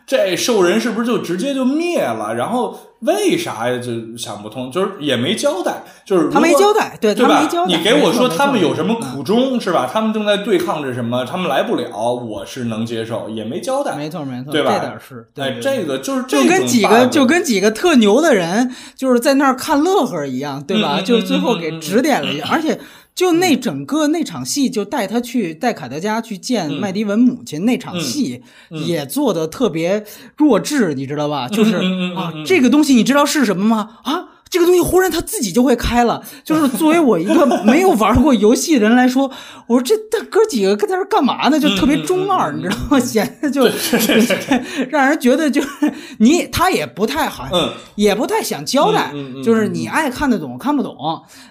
[0.06, 2.36] 这兽人是不是就直接就灭了？
[2.36, 3.80] 然后为啥呀？
[3.80, 7.48] 就想不通，就是也没交代，就是他没交代，对对吧？
[7.68, 9.90] 你给我说他们有什么苦衷是吧？
[9.92, 11.26] 他们正在对抗着什么？
[11.26, 14.74] 他们来不了，我是能接受，也没交代，没错没错，对吧？
[14.74, 21.02] 这点是，哎，这个就是就跟几个就跟几个特牛的人就是在那儿看乐呵一样，对吧？
[21.02, 22.80] 就最后给指点了一下，而且。
[23.14, 30.04] 就那整个那场戏，就带他去带卡德加去见麦迪文母亲那场戏，也做的特别
[30.38, 31.48] 弱智，你知道吧？
[31.48, 31.76] 就是
[32.16, 34.00] 啊，这个东西你知道是什么吗？
[34.04, 34.30] 啊？
[34.52, 39.32] 这个东西忽然它自己就会开了，就是作为我一个 没有玩过游戏的人来说，
[39.66, 41.58] 我说这大哥几个搁在这干嘛呢？
[41.58, 43.00] 就特别中二，你知道吗？
[43.02, 43.64] 显得就
[44.92, 45.70] 让人觉得就是
[46.18, 47.48] 你他也不太好，
[47.96, 50.98] 也不太想交代，就是你爱看得懂看不懂。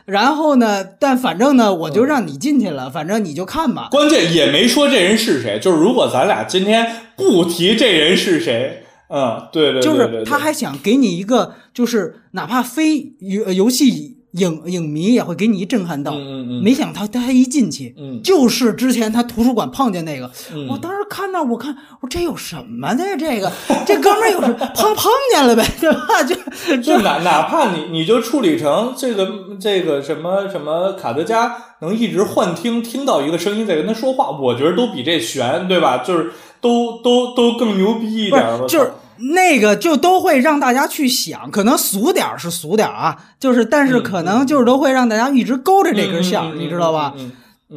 [0.04, 3.88] 然后呢，但反正呢，我就让你进去了，反正你就看吧。
[3.90, 6.86] 关键也没说这人是谁，就是如果咱俩今天
[7.16, 8.84] 不提这人是谁。
[9.12, 16.12] 嗯，对对对，就是他还想给你一个，就是哪怕非游游戏影影迷也会给你一震撼到。
[16.12, 20.30] 嗯嗯没想到他他一进去，嗯，就是之前他图书馆碰见那个，
[20.68, 23.04] 我当时看到，我看我这有什么呢？
[23.18, 23.50] 这个
[23.86, 26.22] 这哥们儿有什碰碰见了呗，对吧？
[26.22, 29.28] 就就哪哪怕你你就处理成这个
[29.58, 35.98] 这个什么什么卡德加能一直幻听听到一个声音在跟他说话，我觉得都比这悬，对吧？
[35.98, 36.30] 就是。
[36.62, 47.14] 都都都更牛逼一点了，就是那个就都会让大家去想，可能俗点是俗点啊，就是但是可能就是都会让大家一直勾着这根线，你知道吧？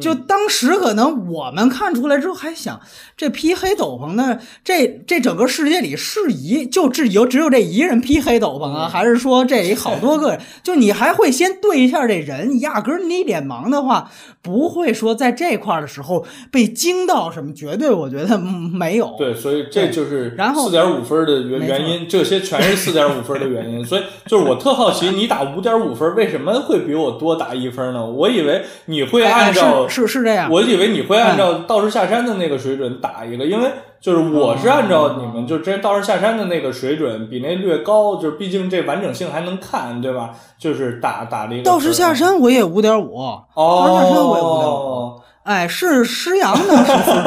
[0.00, 2.80] 就当时可能我们看出来之后还想，
[3.16, 10.40] 这披黑斗篷呢，这这整个世界里是一就只有只有这一人披黑斗篷啊，还是说这里好多个人？
[10.64, 14.10] 就你还会先对一下这人，压根你脸盲的话，
[14.42, 17.52] 不会说在这块的时候被惊到什么？
[17.54, 19.14] 绝对我觉得没有。
[19.16, 23.84] 对，所以这就是然后四点五分的原原因，这些全是四点五分的原因。
[23.84, 28.04] 所以就是我特好奇，你打五点五分为什么会比我多打一分呢？
[28.04, 29.83] 我以为你会按照。
[29.88, 33.70] 是是这样，我以为你会按照道士下山的那个水准打一个，因为
[34.00, 40.30] 就是我是按照你们就之前道士下山的那个水准比那略高，就是毕竟这完整性还能看，对吧？
[40.58, 43.18] 就是打打了一个道士下山我也五点五，
[43.54, 45.20] 道士下山我也五点五。
[45.44, 47.22] 哎，是施阳的是分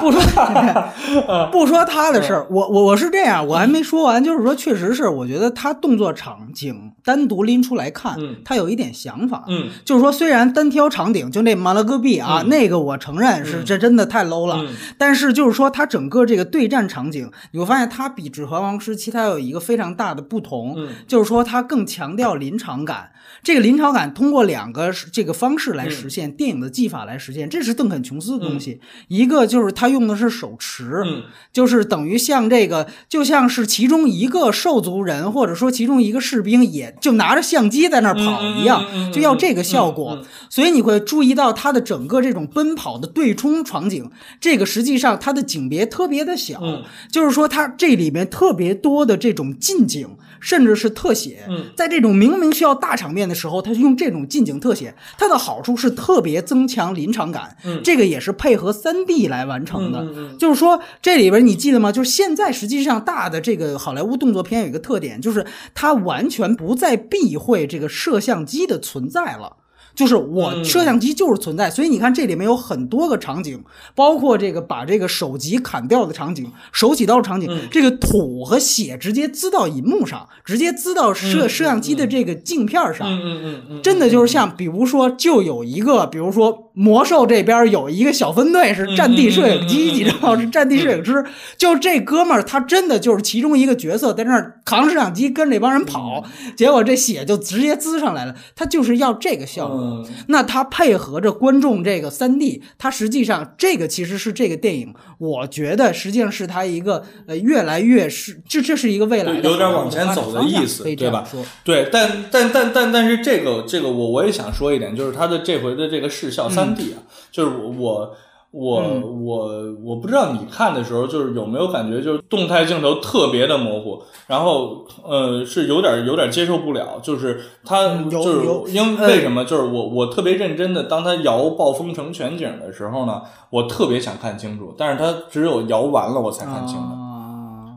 [0.00, 0.20] 不不说
[1.52, 14.56] 不说他的事儿，我我我是这样，我还没说完，就是说，确实是，我觉得他动作场景单独拎出来看，他有一点想法，嗯，就是说，虽然单挑场景就那马勒戈壁啊，那个我承认是这真的太 low 了，
[14.96, 20.74] 但是就是说，他整个这个对战场景，你会发现他比指环王时期他有一个非常大的不同，
[21.06, 23.10] 就是说他更强调临场感，
[23.42, 26.34] 这个临场感通过两个这个方式来实现。
[26.46, 28.80] 电影的技法来实现，这是邓肯·琼斯的东西。
[29.08, 40.22] 一个就是他用的是手持，嗯就是等于像这个，就像是其中一个兽族人或者说其中一个士兵，也就拿着相机在那儿跑一样，就要这个效果。
[40.48, 44.08] 所以你会注意到他的整个这种奔跑的对冲场景，
[44.40, 50.08] 这个实际上它的景别特别的小，嗯就是说它这里面特别多的这种近景，
[50.38, 51.42] 甚至是特写。
[51.48, 57.56] 嗯在这种明明需要大场面的时候，他就用这种近景特写，它的好处是特别增强临场感。
[57.64, 60.36] 嗯这个也是配合三 D 来完成的。
[60.38, 61.92] 就是说，这里边你记得吗？
[61.92, 69.56] 就是现在实际上大的这个好莱坞动作片有一个特点，就是它完全不再避讳这个摄像机的存在了。
[69.96, 70.64] 就是我嗯。
[70.64, 73.64] 摄像机就是存在，所以你看这里面有很多个场景，
[73.96, 77.66] 包括这个把这个手级砍掉的场景、手起刀的场景，嗯。
[77.70, 83.08] 这个土和血直接滋到银幕上，直接滋到摄嗯摄像机的这个镜片上。
[83.08, 91.24] 嗯嗯嗯嗯，真的就是像，比如说，就有一个，比如说魔兽这边有一个小分队是战地摄影机，你知道是战地摄影师，
[91.56, 96.22] 就这哥们儿他真的就是其中一个角色，在那儿扛摄像机跟这帮人跑，
[96.54, 99.78] 结果这血就直接滋上来了，他就是要这个效果。
[99.78, 100.06] 嗯。
[100.28, 111.26] 那他配合着观众这个三 D，他实际上这个其实是这个电影，我觉得实际上是他一个呃越来越是这这是一个未来的有点往前走的意思对吧？
[111.30, 111.42] 说。
[111.64, 116.98] 对，但但但但但是这个这个我我也想说一点，就是他的这回的这个视效三 D 啊，
[117.30, 118.14] 就是我我
[118.50, 119.48] 我嗯我
[119.84, 129.44] 我不知道你看的时候，就是有没有感觉，就是动态镜头特别的模糊，然后呃是有点有点接受不了，就是它就是因为为什么？
[129.44, 133.20] 就是我我特别认真的，当它摇暴风城全景的时候呢，
[133.50, 136.94] 我特别想看清楚，但是它只有摇完了我才看清的。
[136.94, 137.76] 啊，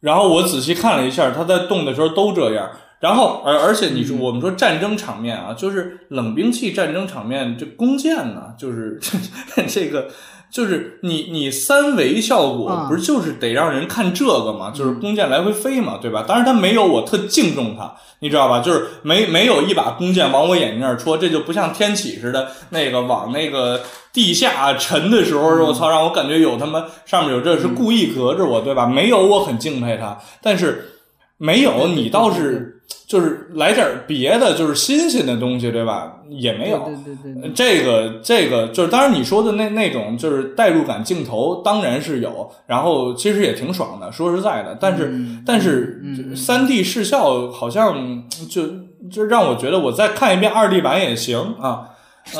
[0.00, 2.70] 然后我仔细看了一下，他在动的时候都这样。
[3.00, 9.00] 然后，而而且你说我们说战争场面啊，就是冷兵器战争场面，这弓箭呢，就是
[9.66, 10.08] 这个，
[10.52, 16.24] 就是你你三维效果啊不是就是得让人看这个嘛，就是弓箭来回飞嘛，对吧？
[16.28, 18.60] 当然他没有我特敬重他，你知道吧？
[18.60, 23.80] 就是没没有一把弓箭往我眼睛那儿戳，这就不像天启似的那个往那个
[24.12, 28.84] 地下沉的时候，我操，让我感觉有他妈上面有这是故意隔着我，对吧？
[28.84, 30.96] 没有，我很敬佩他，但是
[31.38, 36.16] 没有你倒是就是来点别的，就是新鲜的东西，对吧？
[36.28, 36.78] 也没有。
[37.04, 44.78] 对对对这个这个就是，当然你说的那那种就是代入感镜头，当然是有，然后其实也挺爽的，说实在的。
[44.80, 48.62] 但是、嗯但是嗯三 D 视效好像就
[49.10, 51.88] 就让我觉得我再看一遍二 D 版也行啊。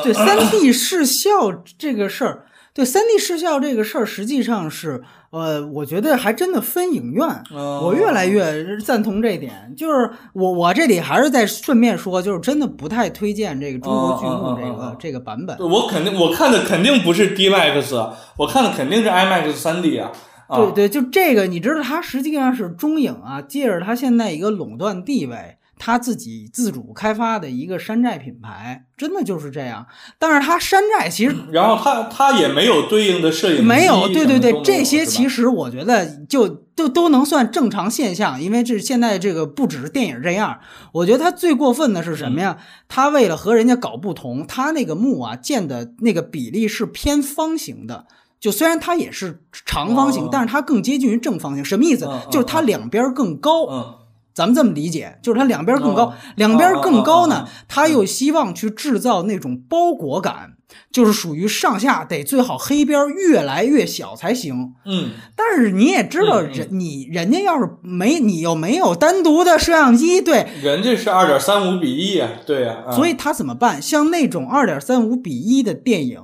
[0.05, 7.27] 对三 D 视效这个事儿，对三 D 视效这个事儿，实际上是呃，我觉得还真的分影院。
[7.53, 15.57] 嗯我越来越赞同这一点，就是我我这里还是在顺便说，就是真的不太推荐这个中国剧目这个、这个版本。
[15.59, 20.13] 我肯定我看的肯定不是 DMAX，啊我看的肯定是 IMAX 三 D 啊。
[20.47, 29.87] 啊对对，就这个，你知道，它实际上是中影啊，借着它现在一个垄断地位，它自己自主开发的一个山寨品牌，真的就是这样。
[30.19, 40.61] 但是它山寨其实然后他他也没有对应的摄影机没有，对对对，这些其实我觉得就都都能算正常现象，因为这现在这个不只是电影这样。
[40.93, 42.59] 我觉得他最过分的是什么呀？
[42.87, 48.05] 他为了和人家搞不同，他那个墓啊建的那个比例是偏方形的。
[48.39, 51.63] 就虽然它也是长方形，哦但是它更接近于正方形。
[51.63, 52.09] 什么意思？
[52.31, 54.00] 就是它两边更高。
[54.41, 60.55] 嗯咱们这么理解，就是它两边更高，哦两边更高呢它又希望去制造那种包裹感，
[60.91, 64.73] 就是属于上下得最好黑边越来越小才行。
[64.87, 73.81] 嗯但是你也知道，人你人家要是没你又没有单独的摄像机，对，人家是二点三五比一啊，对呀、啊，所以他怎么办？
[73.83, 76.23] 像那种二点三五比一的电影，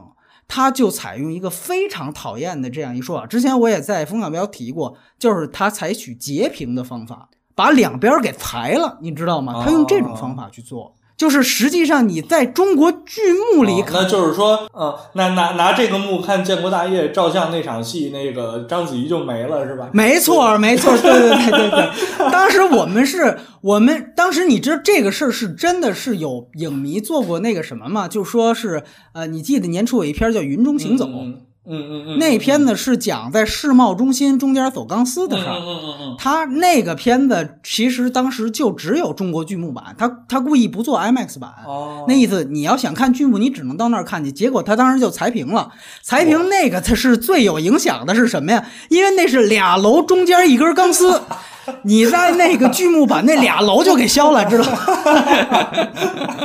[0.48, 3.26] 他就采用一个非常讨厌的这样一说法。
[3.26, 9.62] 之前我也在风向标提过，就是他采取截屏的方法，把两边给裁了，你知道吗？
[9.64, 10.92] 他用这种方法去做。
[11.16, 13.22] 就是实际上你在中国剧
[13.54, 19.88] 目里看，哦那就是说，嗯，那拿拿这个幕看建国大业照相那场戏，那个章子怡就没了，是吧？
[19.94, 21.90] 没错，没错，对对对对对。
[22.30, 28.06] 当时我们是，我们当时你知道这个事儿是真的是有影迷做过那个什么吗？
[28.06, 28.82] 就说是，
[29.14, 35.52] 呃，你记得年初有一篇叫《云中行走》，嗯嗯嗯嗯，那片子是讲在世贸中心中间走钢丝的事儿。
[35.52, 41.51] 嗯嗯嗯嗯他那个片子其实当时就只有中国剧目版，他他故意不做 IMAX 版。
[41.66, 44.32] 哦，那意思，你要想看剧目，你只能到那儿看去。
[44.32, 45.70] 结果他当时就裁屏了，
[46.02, 48.66] 裁屏那个它是最有影响的是什么呀？
[48.88, 51.20] 因为那是俩楼中间一根钢丝，
[51.84, 54.78] 你在那个剧目把那俩楼就给削了，知道吗？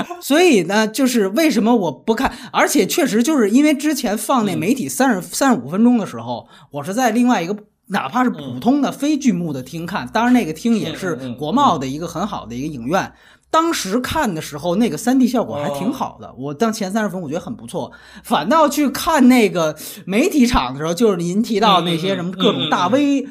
[0.21, 2.31] 所以呢，就是为什么我不看？
[2.51, 7.55] 而且确实就是因为之前放那媒体三十三十五分钟的时候，我是在另外一个。
[7.87, 13.11] 哪怕是普通的非剧目的厅看，当然那个厅也是国贸的一个很好的一个影院。
[13.51, 16.33] 当时看的时候，那个三 D 效果还挺好的。
[16.37, 17.91] 我当前三十分，我觉得很不错。
[18.23, 19.75] 反倒去看那个
[20.05, 23.27] 媒体场的时候，就是您提到那些什么各种大 V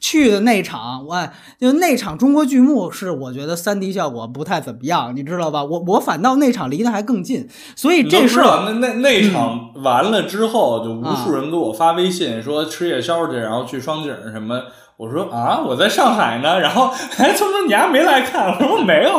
[0.00, 1.28] 去的那场，我
[1.60, 5.62] 就那场中国剧目是我觉得三 D 效果不太怎么样，你知道吧？
[5.62, 14.62] 我我反倒那场离得还更近，所以这事儿那那那场完了之后，就无数人给我发微信说吃夜宵去，然后去双井什么。
[15.02, 16.88] 我说啊，我在上海呢，然后
[17.18, 18.56] 哎，聪聪你还没来看？
[18.56, 19.18] 我说没有，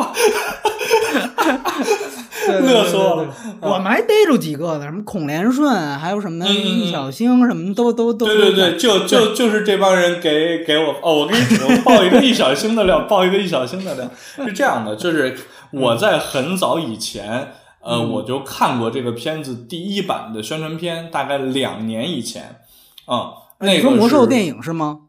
[2.64, 3.28] 乐死我了。
[3.60, 8.24] 我们还逮住几个呢，什么孔连顺，还有什么易小星，什么都都都。
[8.24, 14.08] 对对对，就就就是这帮人给给我哦，我给你我报一个易小星的料，报一个易小星的料，
[14.42, 15.36] 是这样的，就是
[15.70, 17.52] 我在很早以前，
[17.82, 22.60] 呃，我就看过这个片子第一版的宣传片，大概两年以前，
[23.06, 25.00] 嗯，那个魔兽电影是吗？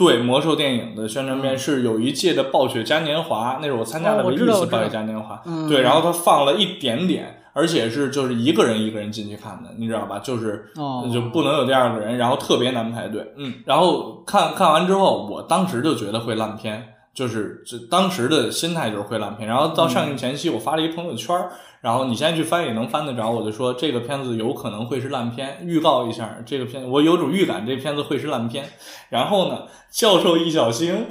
[0.00, 5.42] 对魔兽电影的宣传片是有一届的暴雪嘉年华，那是我参加了唯一一次暴雪嘉年华。
[5.68, 10.18] 对，然后他放了一点点，而且是就是一个人一个人进去看的，你知道吧？
[10.20, 10.64] 就是
[11.12, 13.30] 就不能有第二个人，然后特别难排队。
[13.36, 16.82] 嗯，然后看看完之后，我当时就觉得会烂片，
[17.12, 19.46] 就是这当时的心态就是会烂片。
[19.46, 21.36] 然后到上映前夕，我发了一朋友圈。
[21.80, 28.68] 然后你现在去翻也能翻得着，我就说这个片子有可能会是烂片，预告一下这个片，我有种预感这片子会是烂片。
[29.08, 31.06] 然后呢，教授易小星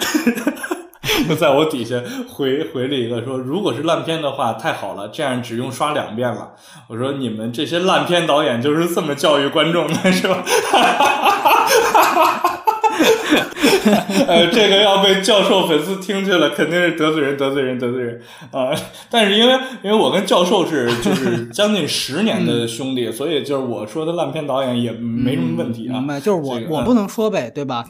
[1.28, 1.96] 就 在我底下
[2.30, 6.52] 回回了一个说，如果是烂片的话，太好了，这样只用刷两遍了。
[6.88, 10.44] 我说你们这些烂片导演就是这么教育观众的，是吧？
[14.28, 18.22] 呃，这个要被教授粉丝听去了，肯定是得罪人，得罪人，得罪人
[18.52, 18.72] 啊！
[19.10, 25.94] 但是因为因为我跟教授是就是将近十年的兄弟，所以就是我说的烂片导演也没什么问题啊。
[25.94, 27.86] 明白，就是我我不能说呗，对吧？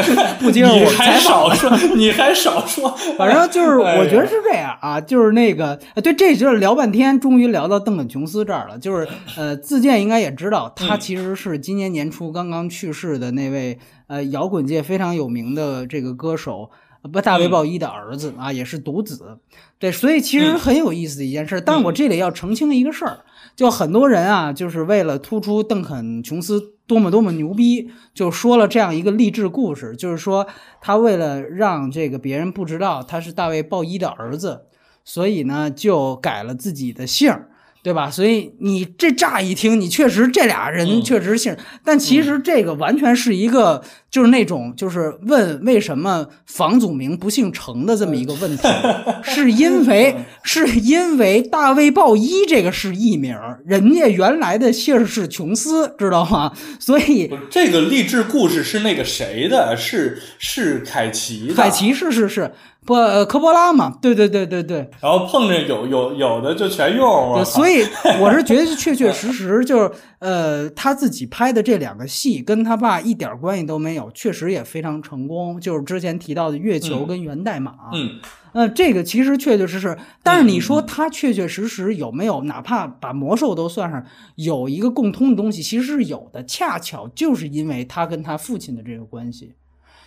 [0.40, 8.78] 不接受我还少说，你还少说，反正就是我觉得是这样啊，就是那个对，这就是聊半天，终于聊到邓肯·琼斯这儿了。
[8.78, 9.06] 就是
[9.36, 13.78] 呃，自荐应该也知道，他其实是今年年初刚刚去世的那位。
[14.06, 16.70] 呃，摇滚界非常有名的这个歌手，
[17.12, 19.38] 不，大卫鲍伊的儿子啊，也是独子，
[19.78, 21.60] 对，所以其实很有意思的一件事。
[21.60, 23.20] 但我这里要澄清一个事儿，
[23.54, 30.46] 就很多人啊，就是为了突出邓肯·琼斯多么多么牛逼，就说了这样一个励志故事，就是说
[30.80, 34.66] 他为了让这个别人不知道他是大卫鲍伊的儿子，
[35.04, 37.50] 所以呢就改了自己的姓儿。
[37.86, 38.10] 对吧？
[38.10, 43.80] 所以你这乍一听，你确实这俩人确实姓，但其实这个完全是一个
[44.10, 48.66] 就是那种就是问为什么房祖名不姓程的这么一个问题，
[49.22, 56.52] 是因为是因为大卫鲍伊这个是艺名，人家原来的姓是琼斯，知道吗？
[56.80, 59.76] 所以这个励志故事是那个谁的？
[59.76, 61.54] 是是凯奇的？
[61.54, 62.50] 凯奇是是是。
[62.86, 62.94] 不，
[63.26, 67.84] 科波拉嘛，对对对对对，然后碰着有有有的就全用，所以
[68.20, 75.60] 我是觉得确确 实实就是，呃，他自己拍的这两个戏跟他爸一点关系都没有，确实也非常成功。
[75.60, 78.20] 就是之前提到的月球跟源代码，嗯，
[78.52, 84.04] 呃，这个其实确确实实，但是你说他确确实实有没有，哪怕把魔兽都算上，
[84.36, 89.52] 有一个共通的东西，其实是有的，恰巧就是因为他跟他父亲的这个关系。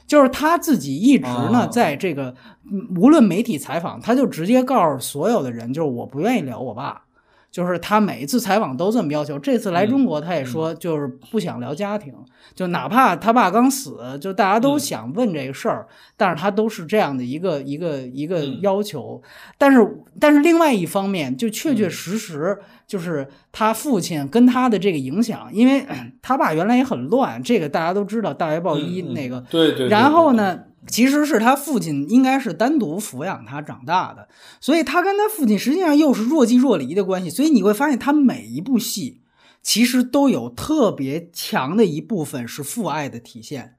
[0.09, 2.33] 就是他自己一直呢，在这个
[2.97, 7.03] 无论媒体采访，他就直接告诉所有的人，就是我不愿意聊我爸。
[7.51, 9.37] 就是他每一次采访都这么要求。
[9.39, 12.13] 这次来中国，他也说就是不想聊家庭，
[12.53, 19.21] 就哪怕他爸刚死，就大家都想问这个事儿，但是他都是这样的一个一个一个要求。
[19.57, 19.79] 但是
[20.19, 25.85] 但是另外一方面，就确确实实就是他父亲跟他的这个影响，因为
[26.21, 29.41] 他爸原来也很乱，这个大家都知道，大学鲍伊那个。
[29.49, 29.87] 对对。
[29.87, 30.59] 然后呢？
[30.87, 34.27] 其实是他父亲应该是单独抚养他长大的，
[34.59, 37.29] 所以他跟他父亲实际上又是若即若离的关系。
[37.29, 39.21] 所以你会发现，他每一部戏
[39.61, 43.75] 其实都有特别强的一部分是父爱的体现。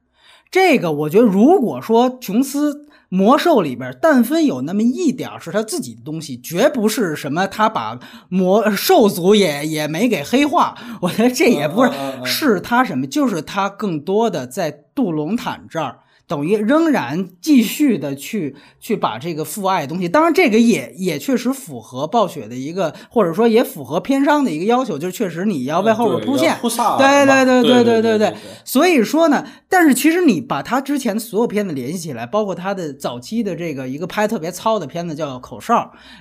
[0.51, 7.99] 这个我觉得，如果说琼斯魔兽里边但分有那么一点是他自己的东西，绝不是什么他把
[8.29, 10.77] 魔兽族也也没给黑化。
[11.01, 11.91] 我觉得这也不是
[12.25, 15.99] 是他什么，就是他更多的在杜隆坦这儿。
[16.31, 26.55] 等于仍然继续的去去把这个父爱的东西，当然这个也也确实符合暴雪的一个，或者说也符合片商的一个要求，就是确实你要为后边铺线，
[26.97, 28.33] 对对对对对对对。
[28.63, 35.73] 所以说呢，但是其实你把他之前所有片子联系起来，包括他的早期的这个一个拍特别糙的片子叫《口哨》，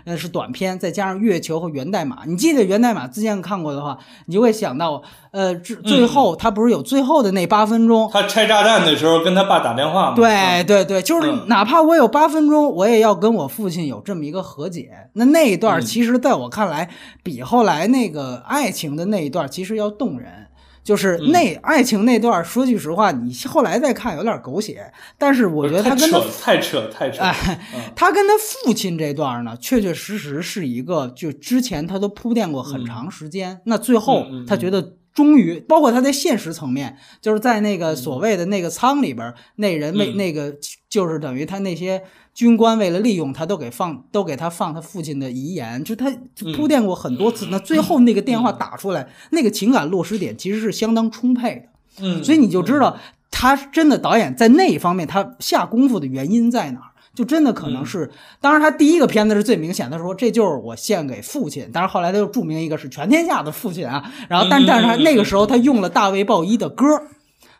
[0.06, 3.96] 呃是短片，再加上月球和源代码，你记得源代码之前看过的话，
[4.26, 5.00] 你就会想到。
[5.32, 8.10] 呃，最最后他不是有最后的那八分钟？
[8.12, 10.16] 他拆炸弹的时候跟他爸打电话吗？
[10.16, 14.90] 对对对，就是哪怕我有八分钟，我也要跟我父亲有这么一个和解。
[15.12, 16.90] 那那一段，其实在我看来，
[17.22, 20.48] 比后来那个爱情的那一段其实要动人。
[20.82, 27.22] 就是那爱情那段，说句实话，你后来再看有点狗血，但是我觉得他跟他太扯太扯。
[27.22, 27.60] 哎，
[27.94, 33.60] 他跟他父亲这段呢，确确实实是一个，就之前他都铺垫过很长时间。
[33.66, 34.94] 那最后他觉得。
[35.12, 40.54] 终于，包括他在现实层面，就是在那个所谓的那个舱里边，那人为那个
[40.88, 46.10] 就是等于他那些军官为了利用他，都给放都给他放他父亲的遗言，就他
[46.56, 47.48] 铺垫过很多次。
[47.50, 52.04] 那最后那个电话打出来，那个情感落实点其实是相当充沛的。
[52.04, 52.96] 嗯，所以你就知道
[53.30, 56.89] 他真的导演在那一方面他下功夫的原因在哪儿。
[57.12, 58.10] 就真的可能是，
[58.40, 61.68] 当然他第一个片子是最明显的，说这就是我献给父亲。
[61.72, 66.86] 但是后来他又注明一个是全天下的父亲啊，然后但但是他那个时候他用了大卫鲍伊的歌，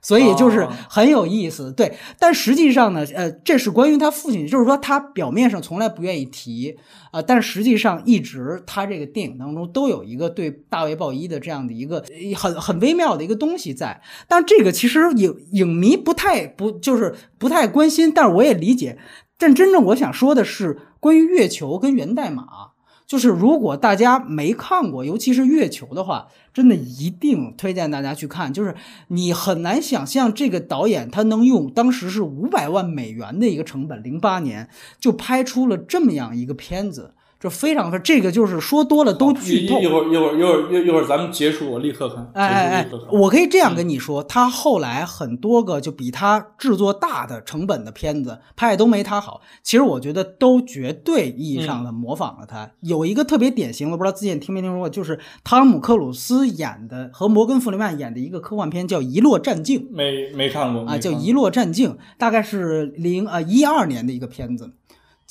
[0.01, 1.73] 所以就是很有意思。
[1.73, 6.79] 对，但实际上呢，呃，这是关于他父亲，就是说他表面上从来不愿意提
[7.11, 12.05] 啊，但实际上一直他这个电影当中都有一个对大卫鲍伊的这样的一个
[12.37, 14.01] 很很微妙的一个东西在。
[14.29, 18.97] 但这个其实影影迷不太不就是不太关心，但是我也理解。
[19.41, 22.73] 但真正我想说的是，关于月球跟源代码，
[23.07, 28.53] 就是如果大家没看过，尤其是月球的话，真的一定推荐大家去看。
[28.53, 28.75] 就是
[29.09, 34.69] 你很难想象这个导演他能用当时是五百万美元的一个成本，零八年
[35.01, 37.15] 就拍出了这么样一个片子。
[37.41, 39.81] 这非常，这个就是说多了都剧透。
[39.81, 42.31] 一会儿一会儿一会儿一一会儿咱们结束，我立刻看。
[42.35, 49.41] 哎哎哎，我可以这样跟你说，他后来很多个就比他制作大的成本的片子拍的都没他好。
[49.63, 52.71] 其实我觉得都绝对意义上的模仿了他。
[52.81, 59.81] 有一个特别典型的，不知道之前听没听说过，就是汤姆克鲁斯演的和摩根弗里曼演的一个科幻片，叫《遗落战境》。
[59.91, 64.75] 没没看过啊，叫《遗落战境》，大概是零呃一二年的一个片子。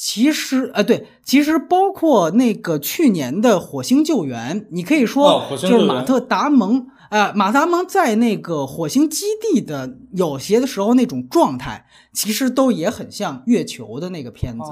[0.01, 14.71] 其实，呃，对，其实包括那个去年的《火星救援》，你可以说就是马特·达蒙，呃，马达蒙在那个火星基地的有些的时候那种状态，其实都也很像月球的那个片子。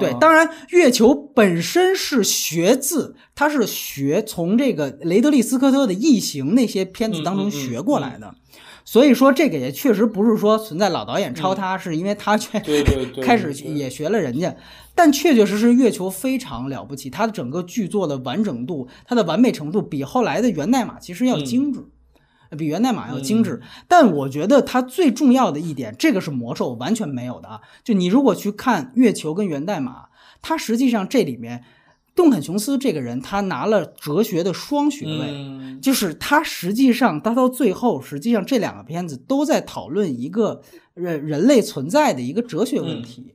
[0.00, 8.34] 对，当然，月球本身是学自，它是学从这个雷德利·斯科特的《异形》那些片子当中学过来的。
[8.84, 12.60] 所以说，这个也确实不是说存在老导演抄他，是因为他却
[13.22, 14.54] 开始也学了人家。
[14.94, 21.86] 但确确实实，月球非常了不起，它的整个剧作的完整度、它的完美程度，比后来的源代码其实要精致，
[22.56, 23.62] 比源代码要精致。
[23.88, 27.60] 但我觉得它最重要的一点，这个是魔兽完全没有的啊！
[27.82, 30.08] 就你如果去看月球跟源代码，
[30.42, 31.64] 它实际上这里面。
[32.14, 40.62] 杜肯·琼斯这个人，他拿了哲学的双学位，就是他实际上，他到最后，实际上这两个片子都在讨论一个
[40.94, 43.34] 人人类存在的一个哲学问题。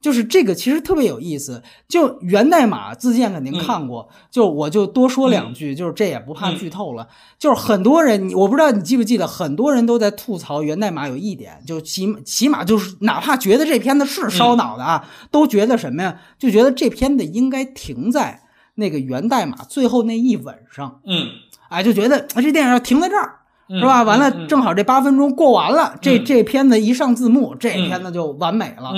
[0.00, 7.08] 就是这个其实特别有意思，就源代码自荐肯定看过，就我就多说两句，就是这也不怕剧透了。
[7.38, 16.20] 就是很多人，我不知道你记不记得，很多人都在吐槽源代码有一点，就起起码就是哪怕觉得这片子是烧脑的啊，都觉得什么呀？
[16.38, 18.42] 就觉得这片子应该停在
[18.76, 21.00] 那个源代码最后那一吻上。
[21.06, 21.26] 嗯，
[21.70, 23.37] 哎，就觉得这电影要停在这儿。
[23.68, 24.02] 是吧？
[24.02, 28.92] 完了，正好这八分钟过完了，这这片子一上字幕，这片子就完美了。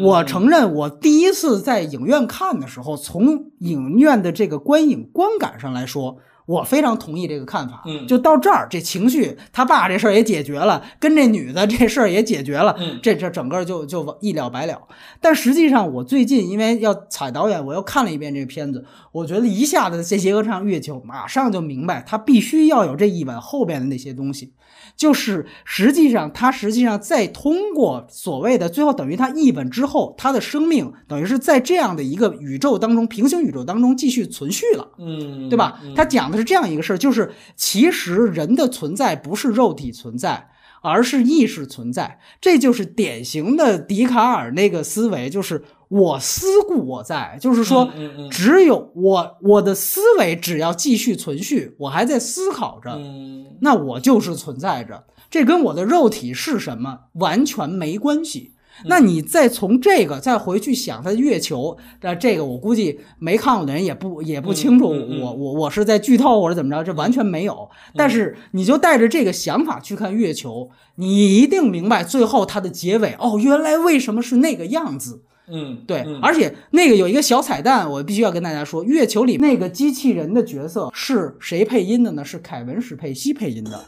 [0.00, 6.16] 我承认，我第一次在影院看的时候，从影院的这个观影观感上来说。
[6.48, 14.80] 我非常同意这个看法，就到这儿，这情绪他爸这事儿也解决了，跟这女的这事儿也解决了，这这整个就就一了百了。
[15.20, 24.54] 但实际上，我最近因为要采导演，我又看了一遍这个片子，我觉得一下子这些歌唱月球，马上就明白他必须要有这一吻后边的那些东西。
[24.98, 35.80] 就是实际上，他实际上在通过所谓的最后等于他译本之后，他的生命等于是在这样的一个宇宙当中，平行宇宙当中继续存续了，嗯，对吧？
[35.94, 40.48] 他讲的是这样一个事儿，就是其实人的存在不是肉体存在，
[40.82, 42.20] 而是意识存在。
[42.40, 47.90] 这就是典型的笛卡尔那个思维，就是我思故我在，就是说，
[48.30, 55.04] 只有我我的思维只要继续存续，我还在思考着，嗯那我就是存在着。
[55.30, 58.54] 这跟我的肉体是什么完全没关系。
[58.86, 67.68] 那你再从这个再回去想它的月球，那这个我估计没看过的人也不也不清楚，我我我是在剧透或者怎么着，这完全没有。
[67.94, 75.22] 但是你就带着这个想法去看月球，你一定明白最后它的结尾哦，原来为什么是那个样子。
[75.50, 82.22] 嗯，对，嗯而且那个有一个小彩蛋，我必须要跟大家说，月球里那个机器人的角色是谁配音的呢？
[82.22, 83.86] 是凯文·史佩西配音的，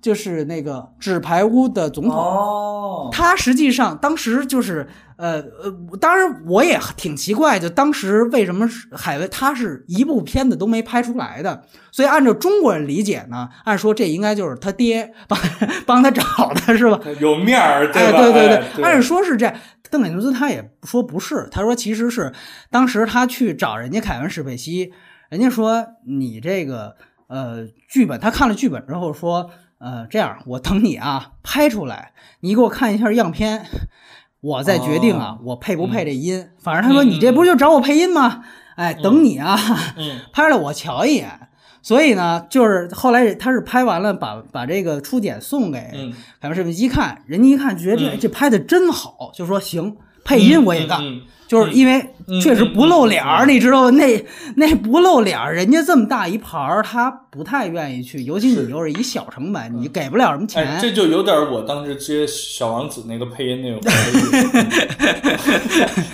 [0.00, 2.14] 就是那个纸牌屋的总统。
[2.14, 4.86] 哦，他实际上当时就是，
[5.16, 11.62] 呃呃，当然我也挺奇怪，就当时为什么海威他是一部片子都没拍出来的，
[11.92, 15.38] 所以按照中国人理解呢，按说这应该就是他爹帮
[15.86, 16.98] 帮他找的是吧？
[17.20, 17.92] 有面儿？
[17.92, 19.54] 对对哎对，按说是这样。
[19.90, 22.32] 邓肯尼斯他也说不是，他说其实是
[22.70, 24.92] 当时他去找人家凯文史佩西，
[25.30, 26.94] 人家说你这个
[27.26, 33.66] 呃剧本，他看了剧本之后说，呃这样我等你啊拍出来，你给我看一下样片，
[34.40, 36.50] 我再决定啊、哦我配不配这音。
[36.58, 38.44] 反正他说嗯你这不就找我配音吗？
[38.76, 39.58] 哎，等你啊，
[39.96, 41.48] 嗯拍了我瞧一眼。
[41.82, 51.20] 所以呢，就是后来他是拍完了把，把这个初剪送给嗯，凯文视频机看，人家一看觉得这、嗯这拍的真好，就说行，配音我也干，嗯
[51.50, 51.98] 就是因为
[52.28, 53.92] 嗯确实不露脸儿，嗯你知道吗？
[53.98, 54.24] 那
[54.54, 60.64] 那不露脸儿，人家这么大一盘儿，他不太愿意去，尤其你又是一小成本，你给不了什么钱。
[60.64, 64.18] 哎，这就有点我当时接小王子那个配音那种感觉，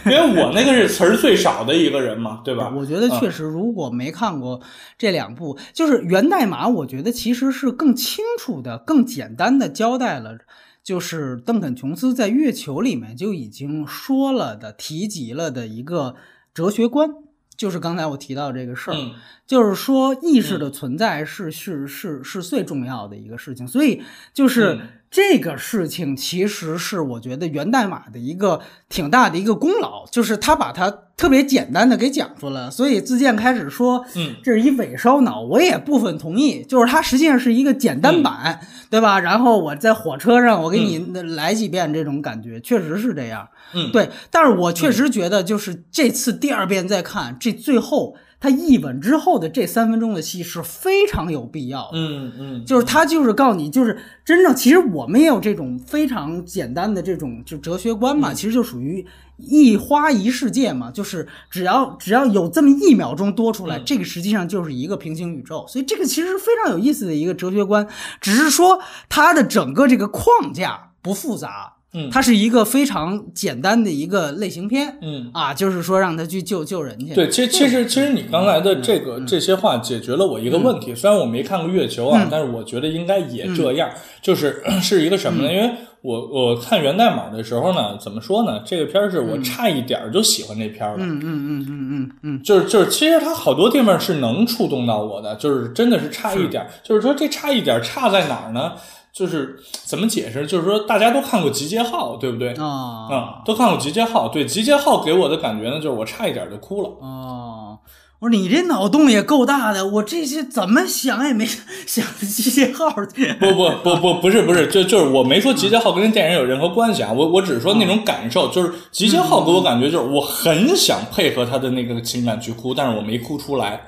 [0.11, 2.73] 因为我那个是词儿最少的一个人嘛，对吧？
[2.75, 4.59] 我觉得啊确实，如果没看过
[4.97, 10.39] 这两部，就是源代码，我觉得其实是更清楚的、更简单的交代了，
[10.87, 16.15] 就是邓肯·琼斯在《月球》里面就已经说了的、提及了的一个
[16.55, 17.11] 哲学观，
[17.57, 18.95] 就是刚才我提到这个事儿。
[18.95, 19.13] 嗯
[19.47, 24.03] 就是说，意识的存在是、是是是最重要的一个事情，所以
[24.33, 24.81] 就是嗯
[25.17, 28.61] 这个事情，其实是我觉得源代码的一个
[28.91, 32.71] 挺大的一个功劳，就是他把它特别简单的给讲出来了。
[32.71, 38.61] 所以自建开始说，嗯这是一伪烧脑，我也部分同意，就是它实际上是一个简单版，
[38.91, 39.19] 对吧？
[39.19, 43.49] 然后我在火车上，我给你来几遍这种感觉，确实是这样。
[43.73, 48.15] 嗯，对，但是我确实觉得，就是这次第二遍再看，这最后
[48.47, 51.91] 他一吻之后的这三分钟的戏是非常有必要的。
[51.95, 59.05] 嗯嗯，就是他就是告诉你，就是真正其实我们也有这种非常简单的这种就哲学观嘛，其实就属于
[59.37, 67.89] 一花一世界嘛，就是只要只要有这么一秒钟多出来，嗯这个实际上就是一个平行宇宙，所以这个其实是非常有意思的一个哲学观，
[68.21, 71.73] 只是说它的整个这个框架不复杂。
[71.97, 75.31] 嗯它是一个非常简单的一个类型片，嗯。
[75.33, 77.15] 啊，就是说让他去救救人去。
[77.15, 83.91] 对，其实其实其实你刚才的这个嗯这些话解决了我一个问题，虽然我没看过月球啊，嗯但是我觉得应该也这样，
[84.23, 85.53] 就是是一个什么呢？
[85.53, 85.71] 因为
[86.03, 88.61] 我我看源代码的时候呢，怎么说呢？
[88.65, 96.71] 这个片儿是我差一点儿就喜欢这片儿了，嗯嗯嗯嗯嗯嗯，就是就是，其实它好多地方是能触动到我的，就是真的是差一点儿。
[96.85, 98.73] 就是说这差一点儿差在哪儿呢？
[99.17, 100.47] 就是怎么解释？
[100.47, 102.51] 就是说大家都看过《集结号》，对不对？
[102.57, 104.29] 啊嗯，都看过《集结号》。
[104.31, 106.89] 对，《集结号》给我的感觉呢，就是我差一点就哭了。
[107.01, 107.79] 哦，
[108.19, 111.47] 我说你这脑洞也够大的，我这些怎么想也没
[111.87, 113.33] 想集结号去。
[113.41, 123.81] 不不不不不是不是，就就是我没说《集结号》跟这电影有任何关系啊，我我只是说那种感受，就是《集结号》给我感觉就是我很想配合他的那个情感去哭，但是我没哭出来。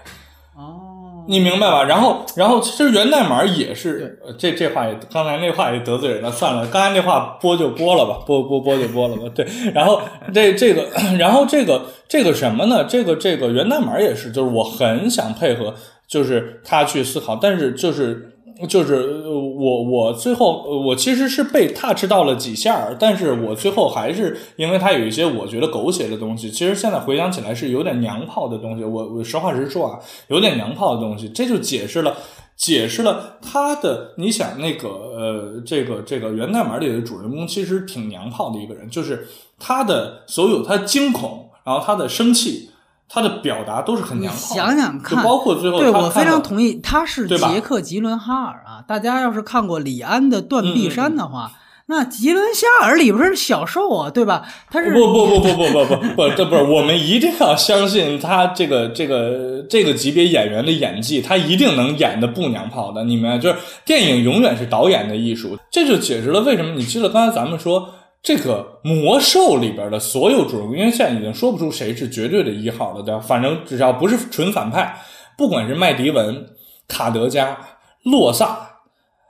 [1.29, 1.85] 哦，你明白吧？
[1.85, 9.23] 然后，然后其实源代码也是，呃这这话也刚才那话也得罪人了，算了，刚才那话播就播了吧，播播播就播了吧。
[9.35, 10.01] 对，然后
[10.33, 10.89] 这这个，
[11.19, 12.85] 然后这个这个什么呢？
[12.85, 15.75] 这个这个源代码也是，就是我很想配合，
[16.07, 18.33] 就是他去思考，但是就是。
[18.67, 28.83] 就是我我最后我其实是被 touch 到了几下，但是我最后还是因为它有一些我觉得狗血的东西，其实现在回想起来是有点娘炮的东西。
[28.83, 32.17] 我我实话实说啊，有点娘炮的东西，这就解释了
[32.57, 34.15] 解释了他的。
[34.17, 39.29] 你想那个呃，这个这个源代码里的主人公其实挺娘炮的一个人，就是
[39.59, 42.71] 他的所有他惊恐，然后他的生气。
[43.09, 48.85] 他的表达都是很娘炮的，想想看，就包括最后对我非常同意，他是杰克·吉伦哈尔啊。
[48.87, 51.53] 大家要是看过李安的《断臂山》的话，
[51.87, 54.47] 那吉伦夏尔里边是小受啊，对吧？
[54.71, 63.05] 他是不不不不不不不不，这不是我们一定要相信他这个这个这个级别演员的演技，他一定能演的不娘炮的。
[63.05, 63.57] 你们就是
[63.87, 67.89] 电影永远是导演的艺术，这就解释了为什么你记得刚才咱们说
[68.23, 73.21] 这个魔兽里边的所有主人公，因为现在已经说不出谁是绝对的一号了，对吧？
[73.21, 75.01] 反正只要不是纯反派，
[75.37, 76.47] 不管是麦迪文、
[76.87, 77.59] 卡德加、
[78.05, 78.81] 洛萨，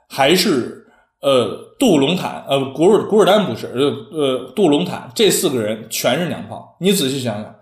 [0.07, 0.75] 还是。
[1.21, 7.55] 呃，杜隆坦，呃，古尔古尔丹不是，呃呃，杜隆坦这四个人全是娘炮，你仔细想想，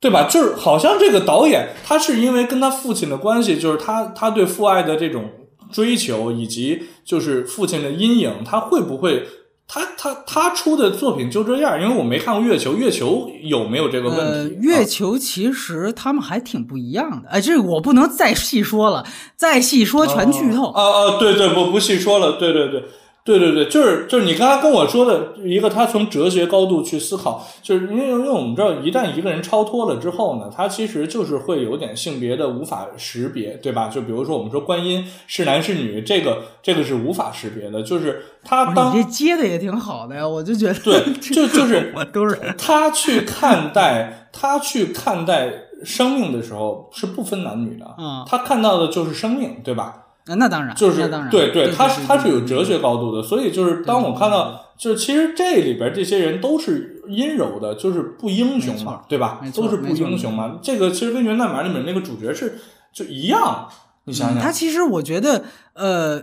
[0.00, 0.26] 对吧？
[0.26, 5.30] 就是好像这个导演他是因为跟他父亲的关系，就是他他对父爱的这种
[5.70, 9.22] 追求，以及就是父亲的阴影，他会不会？
[9.66, 14.22] 他他他出的作品就这样，因为我没看过《月球》，《月球》有没有这个问题？
[14.22, 17.28] 呃，《月球》其实他们还挺不一样的。
[17.28, 19.04] 哎，这个我不能再细说了，
[19.36, 20.70] 再细说全剧透。
[20.70, 22.84] 啊啊，对对，不不细说了，对对对。
[23.24, 33.88] 对对对，就是就是你刚才跟我说的一个，他从哲学高度去思考，就是因为因为我们知道，一旦一个人超脱了之后呢，他其实就是会有点性别的无法识别，对吧？
[33.88, 45.50] 就比如说我们说观音是男是女，这个这个是无法识别的，就是他当你这接的也挺好的呀，我就觉得对， 就就是 我都是他去看待他去看待
[45.82, 50.03] 生命的时候是不分男女的，嗯，他看到的就是生命，对吧？
[50.26, 59.42] 那那当然，就是当然对对，他是他是有哲学高度的，所以就是当我看到，就是其实这里边这些人都是阴柔的，就是不英雄嘛，对吧？
[59.54, 60.58] 都是不英雄嘛。
[60.62, 62.58] 这个其实跟《源代码》里面那个主角是
[62.90, 63.68] 就一样，
[64.04, 64.42] 你想想。
[64.42, 65.44] 他其实我觉得，
[65.74, 66.22] 呃，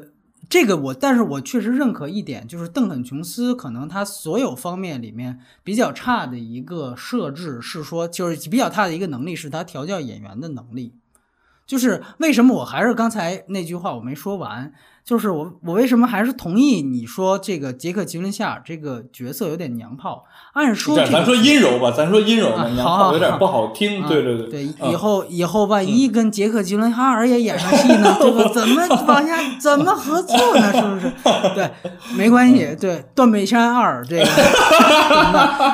[0.49, 10.95] 这个我，但是我确实认可一点，就是邓肯·琼斯可能他所有方面里面比较差的一个设置是说，就是比较差的一个能力是他调教演员的能力。
[11.71, 14.73] 就是为什么我还是刚才那句话我没说完，
[15.05, 20.25] 就是我我为什么还是同意你说这个杰克吉伦夏尔这个角色有点娘炮？
[20.51, 24.05] 按说咱说阴柔吧，咱说阴柔吧，娘炮有点不好听。
[24.05, 30.73] 对对对，以后以后万一跟杰克吉伦哈尔也演上戏呢， 这个怎么往下怎么合作呢？
[30.75, 31.09] 是不是？
[31.55, 31.71] 对，
[32.17, 32.75] 没关系。
[32.77, 34.25] 对，断背山二这个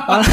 [0.08, 0.24] 完了，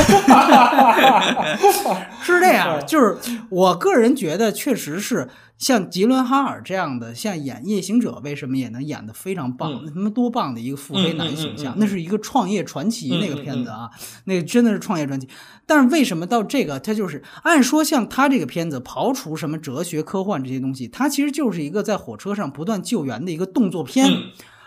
[2.20, 3.16] 是这样，就是
[3.48, 5.26] 我个人觉得确实是。
[5.56, 9.82] 像吉伦哈尔这样的，像演夜行者，为什么也能演得非常棒？
[9.84, 13.88] 那他妈多棒的一个腹黑男形象，那是一个创业传奇那个片子啊，
[14.24, 15.28] 那个真的是创业传奇。
[15.64, 24.10] 但是为什么到这个，他就是按说像他这个片子，刨除什么哲学、科幻这些东西，他其实就是一个在火车上不断救援的一个动作片。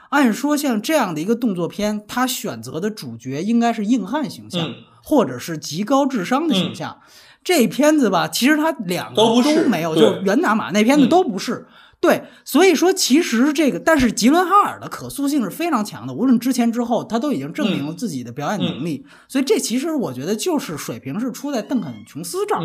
[0.10, 4.74] 按说像这样的一个动作片，他选择的主角应该是硬汉形象，
[5.04, 7.00] 或者是极高智商的形象。
[7.48, 11.66] 这片子吧，其实它两个都没有，就是袁达马那片子都不是。
[12.02, 19.06] 对，所以说其实这个，但是吉伦哈尔的可塑性是非常强的，无论之前之后，他都已经证明了自己的表演能力。
[19.30, 22.62] 所以这其实我觉得就是水平是出在邓肯·琼斯这儿。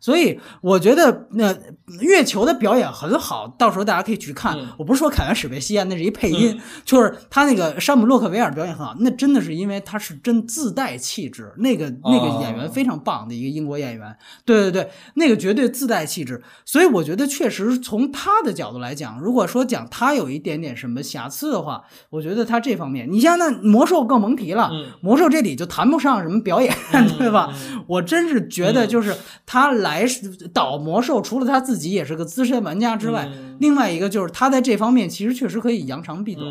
[0.00, 1.54] 所以我觉得那
[2.00, 4.56] 月球的表演很好，到时候大家可以去看。
[4.78, 14.16] 我不是说凯文史贝西啊，那是一配音，就是他那个山姆洛克维尔表演很好，那真的是因为他是真自带气质，那个那个演员非常棒的一个英国演员，
[14.46, 16.42] 对对对，那个绝对自带气质。
[16.64, 24.70] 所以我觉得确实从他的角度来讲，如果说讲他有一点点什么瑕疵的话，我觉得他这方面，你像那魔兽更甭提了，
[25.02, 26.74] 魔兽这里就谈不上什么表演，
[27.18, 27.52] 对吧？
[27.86, 29.14] 我真是觉得就是
[29.44, 29.89] 他来。
[29.90, 30.06] 来
[30.52, 36.46] 导魔兽，除了他自己也是个资深玩家之外，另外一个就是他在这方面其实确实可以扬长避短。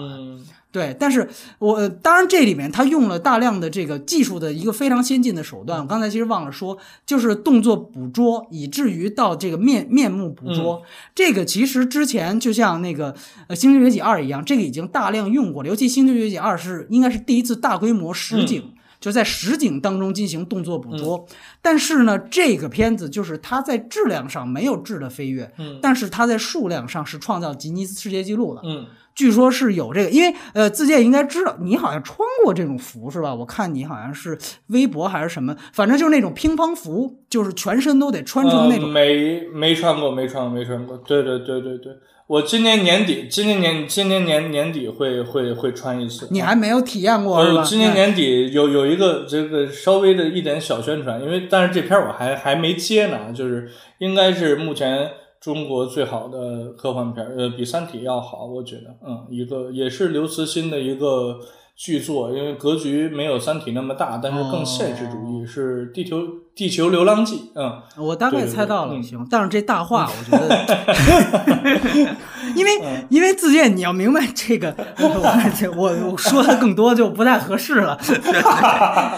[0.71, 5.81] 对，但是我当然这里面他用了大量的这个技术的一个非常先进的手段。
[5.81, 10.83] 我刚才其实忘了说，就是动作捕捉，以至于到这个面面目捕捉，
[11.15, 13.15] 这个其实之前就像那个
[13.47, 15.69] 呃《星球崛起二》一样，这个已经大量用过了。
[15.69, 18.73] 尤其《星球崛起二》是应该是第一次大规模实景。
[18.99, 21.25] 就在实景当中进行动作捕捉，
[21.61, 28.85] 但是呢，这个片子就是它在质量上没有质的飞跃，嗯，但是它在数量上是创造吉尼斯世界纪录的，嗯，
[29.15, 33.33] 据说是有这个，因为呃，自建应该知道，你好像穿过这种服是吧？
[33.33, 41.93] 我看你好像是微博还是什么，反正就是那种乒乓服，就是全身都得穿成那种，没没穿过，没穿过，没穿过，对对对对对。
[42.29, 46.27] 我今年年底，今年年今年年年底会会会穿一次。
[46.29, 47.63] 你还没有体验过是吧？
[47.63, 55.09] 今年年底有有一个这个稍微的一点小宣传，因为但是这片我还还没接呢，就是应该是目前
[55.41, 61.39] 中国最好的科幻片，呃，比《三体》要好，我觉得，嗯，一个也是刘慈欣的一个。
[61.81, 66.17] 剧作，因为格局没有《三体》那么大，但是更现实主哦义，是《地球
[66.55, 67.35] 地球流浪记》。
[67.55, 69.03] 嗯，我大概猜到了，嗯。
[69.03, 72.15] 行，但是这大话 我觉得，
[72.55, 73.05] 因为嗯。
[73.09, 77.97] 因为自荐你要明白这个， 我我我说的更多就不太合适了，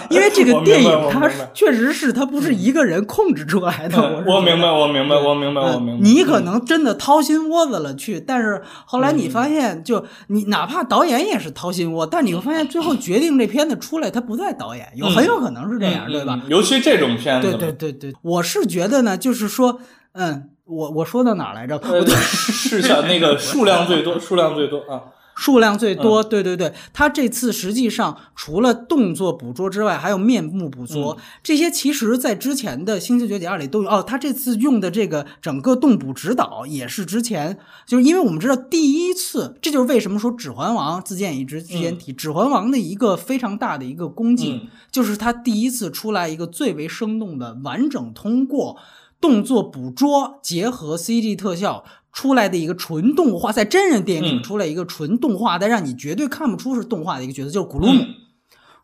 [0.09, 6.01] 因为这个电影它确实是它不是一个人控制出来的，我明白，我明白，我明白，我嗯明白。
[6.01, 16.39] 你可嗯能真的掏心窝子了去，但是后来你发现，就你哪怕导演也是掏心窝，但你会发现最后决定这片子出来，他不在导演，有很有可能是这样，嗯对吧？
[16.43, 19.79] 嗯尤其这种片子对，对对对，我是觉得呢，就是说，
[20.13, 21.77] 嗯，我我说到哪儿来着？
[21.77, 25.03] 呃，是像那个数量最多，数量最多啊。
[25.41, 25.97] 数量最嗯。
[25.97, 31.17] 多，对对对，他这次实际上除了动作捕捉之外，还有面目捕捉，嗯。
[31.41, 33.89] 这些其实在之前的《星球崛起二》里都有。
[33.89, 37.57] 哦，他这次用的这个整个动捕指导也是之前，
[37.87, 44.69] 就是因为我们知道第一次，这就是为什么说《指环王》自建一直之前提，指环王》的一个非常大的一个功绩，嗯。
[44.91, 48.77] 就是他第一次出来一个最为生动的、完整通过
[49.19, 51.83] 动作捕捉结合 CG 特效
[52.13, 58.01] 出来的一个纯动画，在真人电影出来一个纯动画，但让你绝对看不出是动画的一个角色，就是古鲁姆。
[58.01, 58.15] 嗯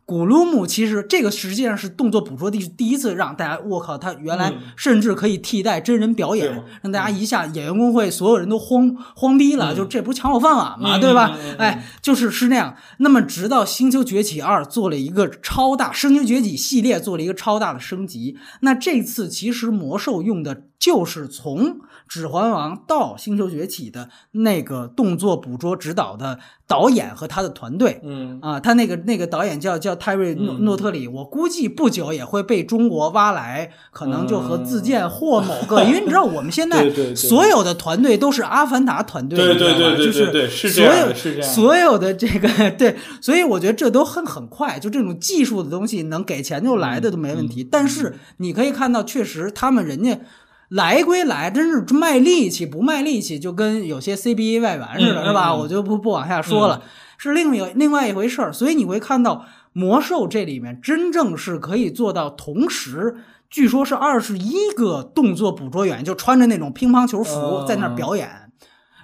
[0.08, 10.96] 古鲁姆其实这个实际上是动作捕捉第第一次让大家，我靠，他原来嗯甚至可以替代真人表演，让大家一下演员工会所有人都慌慌逼了，嗯就这不是抢我饭碗吗？
[10.96, 11.38] 嗯对吧？
[11.58, 12.74] 哎，就是是那样。
[13.00, 21.66] 那么直到《星球崛起二》做了一个超大《星球崛起》系列做了一个超大的升级，那这次其实魔兽用的就是从
[22.08, 28.00] 《指环王》到《星球崛起》的那个动作捕捉指导的导演和他的团队。
[28.04, 47.64] 嗯啊，他那个那个导演叫叫泰瑞诺嗯诺特里，我估计不久也会被中国挖来，可能就和自建或某个，因为你知道我们现在 所有的团队都是阿凡达团队，对对对对就是所有是这样所有的这个对，所以我觉得这都很很快，就这种技术的东西能给钱就来的都没问嗯题。
[47.64, 50.22] 但是你可以看到，确实他们人家。
[50.70, 55.56] 来归来，真是卖力气不卖力气，就跟有些 CBA 外援似的，嗯是吧？
[55.56, 56.82] 我就不不往下说了，
[57.18, 58.52] 是另一另外一回事儿。
[58.52, 63.16] 所以你会看到魔兽这里面真正是可以做到同时，
[63.50, 68.47] 据说是二十一个动作捕捉员，就穿着那种乒乓球服嗯在那儿表演。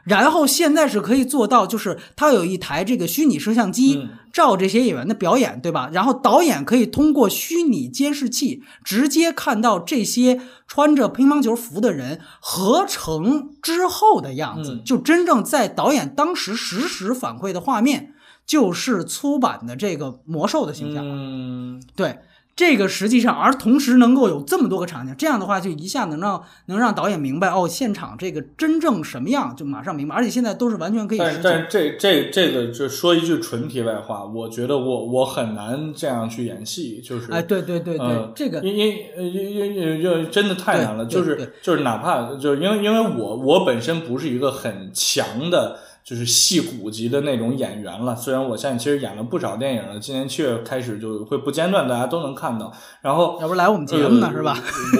[0.04, 5.90] 然后现在是可以做到，就是他有一台这个虚拟摄像机嗯照这些演员的表演，对吧？
[5.94, 18.14] 然后导演可以通过虚拟监视器直接看到这些穿着乒乓球服的人合成之后的样子，嗯就真正在导演当时实时反馈的画面，
[18.46, 21.04] 就是粗版的这个魔兽的形象。
[21.06, 22.18] 嗯，对，
[22.56, 30.16] 这个实际上，而同时能够有这么多个场景，这样的话就一下能让能让导演明白哦，现场这个真正什么样，就马上明白。
[30.16, 45.80] 而且现在都是完全可以但但是这这这个就说一句纯题外话，我觉得我我很难这样去演戏，就是哎，对对对对，嗯这个因因因因因因真的太难了，就是就是哪怕就是因为因为我我本身不是一个很强的。
[46.04, 52.70] 就是戏骨级的那种演员了，虽然我现在其实演了不少电影了，今年七月开始就会不间断，大家都能看到。
[53.02, 54.58] 然后要不来我们节目呢，呃是吧？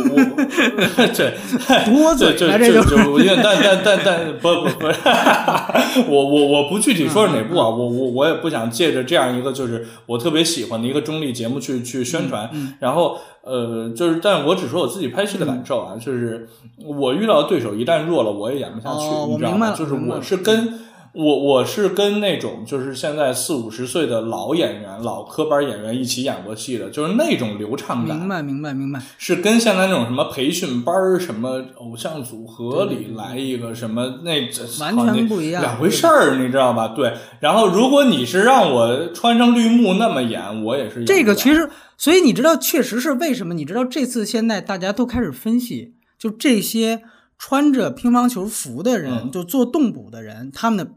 [0.10, 1.36] 我我 对
[1.86, 4.88] 多嘴就了这就就但但但但不不不，
[6.10, 12.50] 我我我不具体说是哪部啊，我我我也不想借着这样一个就是我特别喜欢的一个中立节目去去宣传，
[12.80, 16.48] 然后呃就是，但我只说我自己拍戏的感受啊，就是
[16.78, 19.76] 我遇到的对手一旦弱了，我也演不下去，哦你知道吗？
[19.78, 20.80] 就是我是跟。
[21.14, 29.00] 我我是跟那种就是现在四五十岁的老演员、老科班演员一起演过戏的，就是那种流畅感，明白明白明白。
[29.20, 36.88] 是跟现在那种什么培训班儿、什么偶像组合里来一个什么那这完全不一样两回事儿，你知道吧？
[36.90, 37.14] 对。
[37.40, 43.54] 然后如果你是让我穿上绿幕那么演，我也是演这个其实，所以你知道，确实是为什么？
[43.54, 47.04] 你知道这次现在大家都开始分析，就这些
[47.38, 50.92] 穿着乒乓球服的人，嗯就做动捕的人，他们的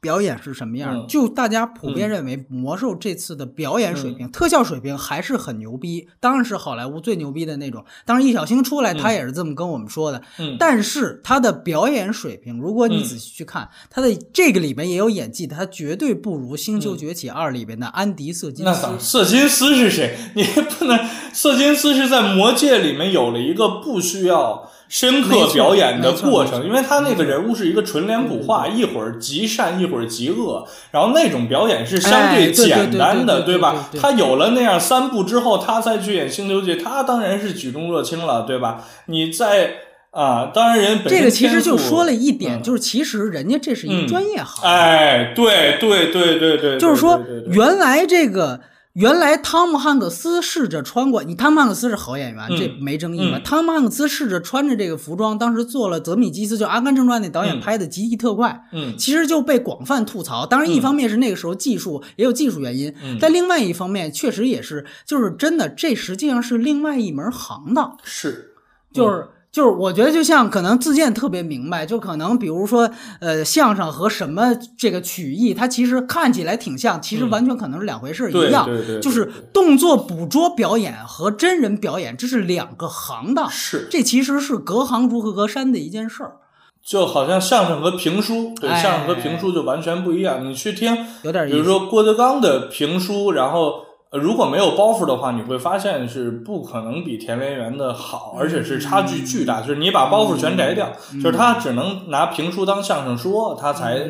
[0.00, 0.96] 表演是什么样？
[0.96, 7.84] 嗯就大家普遍认为，魔兽这次的表演水平、嗯特效水平还是很牛逼，当然是好莱坞最牛逼的那种。
[8.04, 10.22] 当然，易小星出来，他也是这么跟我们说的。
[10.38, 18.98] 嗯但是他的表演水平，如果你嗯仔细去看，他的这个里面也有演技的，他绝对不如《星球崛起二》里边的安迪·瑟金斯那咋？。
[18.98, 20.16] 瑟金斯是谁？
[20.34, 20.98] 你不能，
[21.32, 33.90] 瑟金斯是在魔界里面有了一个不需要深刻表演的过程，因为他那个人物是一个纯脸谱化，一会儿极善，一会儿极恶，然后那种表演是相哎对对简单的，对吧？
[34.00, 38.84] 他有了那样三部之后，他再去演星球记，他当然是举重若轻了，对吧？
[39.06, 39.74] 你在。
[40.10, 47.20] 啊，当然人本这个其实就说了一点，嗯就是其实人家这是一个专业行业，哎，对对对对对，就是说
[47.50, 48.58] 原来这个。
[48.94, 53.38] 原来汤姆汉克斯试着穿过，你汤姆汉克斯是好演员，嗯这没争议吧。
[53.38, 60.44] 嗯汤姆汉克斯试着穿着这个服装，当时做了泽米基斯，就《阿甘正传》那导演嗯拍的《极地特快》，嗯其实就被广泛吐槽。
[60.44, 67.96] 当然，一方面是那个时候技术也有技术原因，嗯但另外一方面确实也是，就是真的，这实际上是另外一门行当。
[68.02, 68.54] 是，
[68.92, 69.28] 就是
[69.58, 78.64] 就是，我觉得就像可能自荐特别明白，就可能比如说，呃，相声和什么这个曲艺，它其实看起来挺像，其实嗯完全可能是两回事儿一样。
[78.66, 86.36] 对对对就是动作捕捉表演和真人表演，这是两个行当，是，这其实是隔行如隔山的一件事儿，
[86.80, 90.48] 就好像相声和评书，对，哎相声和评书就完全不一样。
[90.48, 91.44] 你去听，有点。
[91.50, 93.87] 比如说郭德纲的评书，然后。
[94.10, 99.60] 呃如果没有包袱的话，你会发现是不可能比田连元的好，而且是差距巨大。
[99.60, 100.90] 就是你把包袱全摘掉，
[101.22, 104.08] 就是他只能拿评书当相声说，他才、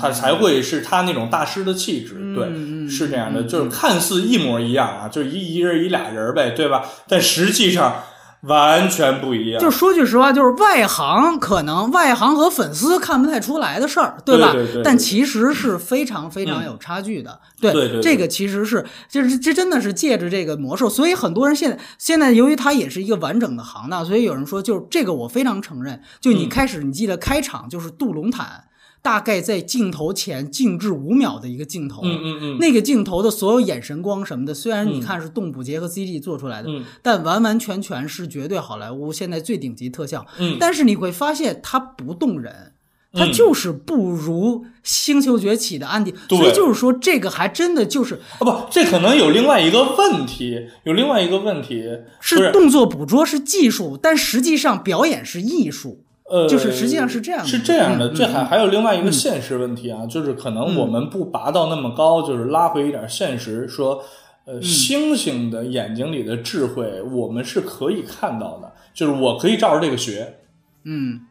[0.00, 2.34] 他才会是他那种大师的气质。
[2.34, 6.84] 对，是这样的，就是看似一模一样啊，就一一人一俩人呗，对吧？
[7.08, 8.02] 但实际上
[8.42, 9.60] 完全不一样。
[9.60, 14.52] 就说句实话，就是外行可能外行和粉丝看不太出来的事儿，对吧？
[14.52, 17.40] 对对对对但其实是非常非常有差距的。
[17.60, 26.00] 对对对对这个其实是，就是这真的是借着这个魔兽，所以很多人现在现在由于它也是一个完整的行当，所以有人说，就是这个我非常承认。
[26.20, 28.64] 就你嗯开始，你记得开场就是杜隆坦。
[29.06, 36.82] 大概在镜头前静置五秒的一个镜头，嗯嗯嗯，那个镜头的所有眼神光什么的，虽然你嗯看是动捕结合 CG 做出来的，嗯。
[37.02, 40.26] 但完完全全是绝对好莱坞现在最顶级特效。
[40.40, 40.56] 嗯。
[40.58, 42.72] 但是你会发现它不动人，
[43.12, 46.12] 它嗯就是不如《星球崛起》的安迪。
[46.26, 46.36] 对。
[46.36, 51.84] 所以就是说，这个还真的就是啊不，这可能有另外一个问题，有另外一个问题
[52.18, 52.50] 不是。
[52.50, 56.02] 动作捕捉是技术，但实际上表演是艺术。
[56.28, 57.46] 呃，就是实际上是这样的。
[57.46, 64.06] 是这样的，嗯这还还有另外一个现实问题啊，就是可能我们不拔到那么高，就是拉回一点现实，说，嗯。
[64.46, 70.38] 呃，星星的眼睛里的智慧，我们是可以看到的，就是我可以照着这个学，
[70.84, 71.22] 嗯，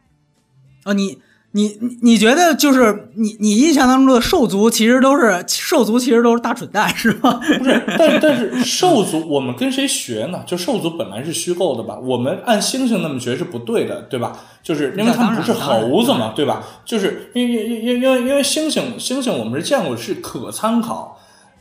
[0.84, 1.16] 哦，你
[1.56, 7.40] 你你你觉得就是你你印象当中的兽族其实都是兽族其实都是大蠢蛋是吗？
[7.58, 10.42] 不是，但但是 兽族我们跟谁学呢？
[10.46, 14.36] 就兽族本来是虚构的吧，我们按猩猩那么学是不对的，对吧？
[14.62, 16.62] 就是因为他们不是猴子嘛，对吧？
[16.84, 21.15] 就是因为因因因为因为猩猩猩猩我们是见过是可参考。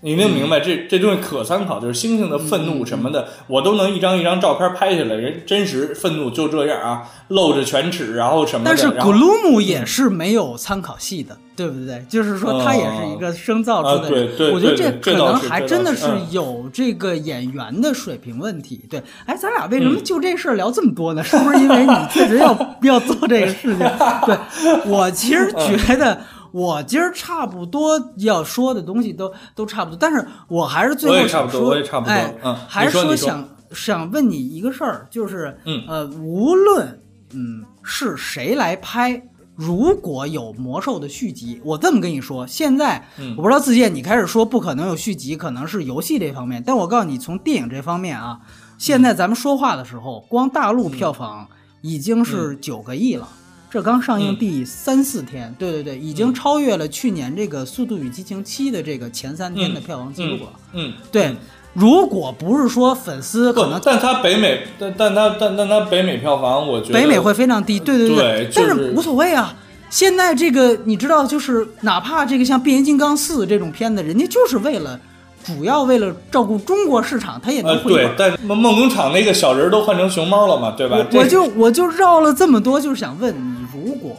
[0.05, 8.69] 你能明白这这东西可参考，就是星星的愤怒什么的，我都能一张一张照片拍下来，人真实愤怒就这样啊，露着犬齿，然后什么的。
[8.69, 12.05] 但是古鲁姆也是没有参考系的，对不对？
[12.07, 14.09] 就是说他也是一个生造出的
[14.53, 18.85] 我觉得对对可能还真的是有这个演员的水平问题。
[18.87, 21.23] 对，哎，咱俩为嗯什么就这事儿聊这么多呢？
[21.25, 23.79] 是不是因为你确实要 要做这个事情？
[24.27, 24.37] 对
[24.85, 26.21] 我其实嗯觉得。
[26.55, 35.83] 我今儿差不多要说的东西都都差不多，但是我还是最后差不多想说我也差不多哎，嗯还是说想想问你一个事儿，就是，嗯。
[35.85, 36.97] 呃，无论
[37.33, 39.21] 嗯是谁来拍，
[39.53, 43.35] 如果有魔兽的续集，我这么跟你说，现在嗯。
[43.35, 48.39] 我不知道自荐，你开始说不可能有续集，可能是游戏这方面，但我告诉你，从电影这方面啊，
[48.77, 51.45] 现在咱们说话的时候，光大陆票房
[51.81, 53.27] 已经是九个亿了。
[53.75, 60.53] 这刚上映嗯第三四天，对对对，已经超越了去年这个《速度与激情七》的这个前三天的票房记录了。
[60.71, 61.35] 嗯，对，
[61.73, 69.53] 如果不是说粉丝可能，但它北美，但但它但但它北美票房，我觉得北美会非常低，对对对但就是是无所谓啊。
[69.89, 74.97] 现在这个你知道，就是哪怕这个像《变形金刚四》这种片子，人家就是为了
[75.43, 80.95] 主要为了照顾中国市场，他也能呃，回本对，但梦梦工厂那个小人都换成熊猫了嘛，对吧？
[81.11, 84.17] 我我就我就绕了这么多，就是想问你，如果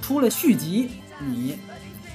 [0.00, 0.88] 出了续集，
[1.18, 1.58] 你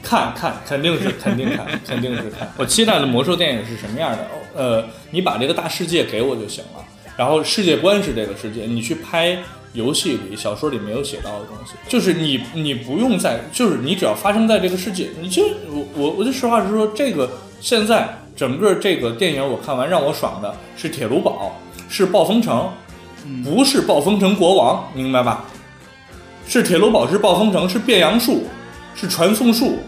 [0.01, 2.49] 看看，肯定是 肯定看，肯定是看。
[2.57, 4.25] 我期待的魔兽电影是什么样的？
[4.55, 6.85] 呃，你把这个大世界给我就行了，
[7.17, 9.37] 然后世界观是这个世界，你去拍
[9.73, 21.59] 游戏里、小说里没有写到的东西，就是你你不用在，就是你只要发生在这个世界，你就我我我就实话实说，这个现在整个这个电影我看完让我爽的是铁炉堡，
[21.89, 22.71] 是暴风城，
[23.43, 25.43] 不是暴风城国王，明白吧？
[26.47, 28.47] 是铁炉堡，是暴风城，是变杨树，
[28.95, 29.79] 是传送术，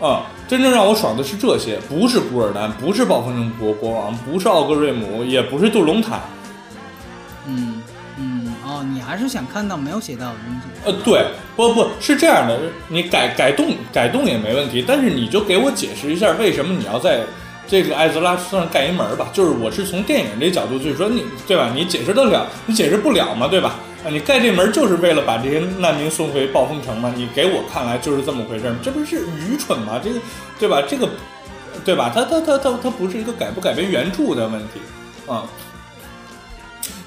[0.00, 6.20] 啊、真正让我爽的是这些，不是古尔丹，不是暴风城国国王，不是奥格瑞姆，也不是杜隆塔，
[7.46, 7.82] 嗯
[8.16, 10.68] 嗯哦，你还是想看到没有写到的东西。
[10.84, 11.26] 呃，对，
[11.56, 17.20] 不不是这样的，你改改动改动也没问题，但是你就给我解释一下，为什么你要在
[17.66, 19.28] 这个艾泽拉斯上盖一门儿吧？
[19.32, 21.72] 就是我是从电影这角度去说你，对吧？
[21.74, 23.74] 你解释得了，你解释不了嘛，对吧？
[24.04, 27.10] 啊，你盖这门就是为了把这些难民送回暴风城吗？
[27.16, 29.98] 你给我看来就是这么回事儿，这不是愚蠢吗？
[30.04, 30.20] 这个，
[30.58, 30.82] 对吧？
[30.86, 31.08] 这个，
[31.86, 32.12] 对吧？
[32.14, 34.80] 它它它它它不是一个改不改变原著的问题
[35.26, 35.48] 啊。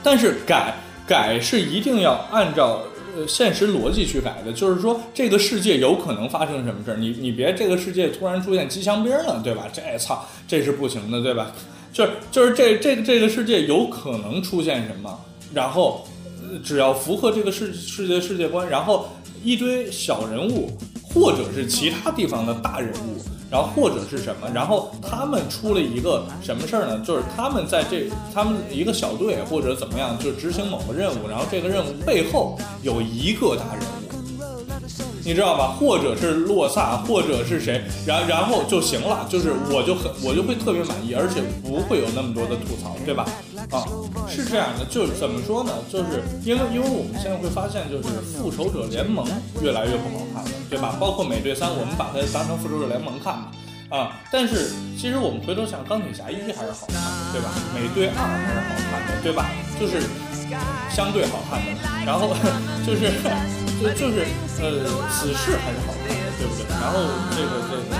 [0.01, 0.73] 但是改
[1.05, 2.81] 改是一定要按照
[3.15, 9.65] 呃现实逻辑去改的，就是说这个世界有可能发生什么事儿，你你别这个世界突然出现机枪兵了，对吧？
[9.71, 11.51] 这操，这是不行的，对吧？
[11.93, 15.15] 就是就是这这这个世界有可能出现什么，
[15.53, 16.03] 然后。
[16.63, 19.07] 只要符合这个世世界世界观，然后
[19.43, 20.71] 一堆小人物，
[21.03, 26.99] 或者是其他地方的大人物，然后或者是什么，然后他们出了一个什么事儿呢？
[27.05, 33.83] 就是他们在这他们一个小队或者怎么样，就执行某个任务，然后这个任务背后有一个大人。
[35.27, 35.75] 你知道吧？
[35.77, 43.25] 或者是洛萨，或者是谁，然然后就行了，就是我就很我就会特别满意，而且不会有那么多的吐槽，对吧？
[43.69, 43.83] 啊，
[44.29, 45.73] 是这样的，就是怎么说呢？
[45.91, 48.07] 就是因为因为我们现在会发现，就是
[48.39, 49.27] 复仇者联盟
[49.61, 50.95] 越来越不好看了，对吧？
[50.97, 53.51] 包括美队三，我们把它当成复仇者联盟看嘛，
[53.89, 57.51] 啊，但是其实我们回头想，钢铁侠一还是好看的，对吧？
[57.75, 59.51] 美队二还是好看的，对吧？
[59.77, 60.07] 就是
[60.89, 61.75] 相对好看的，
[62.05, 62.31] 然后
[62.87, 63.11] 就是。
[63.79, 64.25] 就就是
[64.57, 66.65] 呃，死侍还是好看的，对不对？
[66.81, 66.97] 然后
[67.29, 67.93] 这个这个这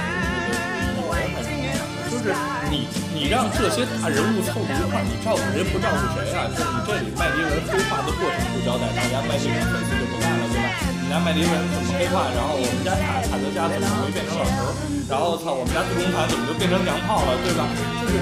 [0.49, 2.33] 个蚁人还是好看的，就是
[2.73, 6.49] 你你让这些大人物凑一块，你照顾谁不照顾谁啊？
[6.49, 10.65] 就是你这里麦迪文黑化的过程不交代，大家麦迪文粉丝就不干了，对吧？
[10.97, 12.25] 你家麦迪文怎么黑化？
[12.33, 14.73] 然后我们家塔塔德加怎么没变成老头？
[15.05, 17.69] 然后操，我们家杜隆坦怎么就变成娘炮了，对吧？
[18.01, 18.17] 就是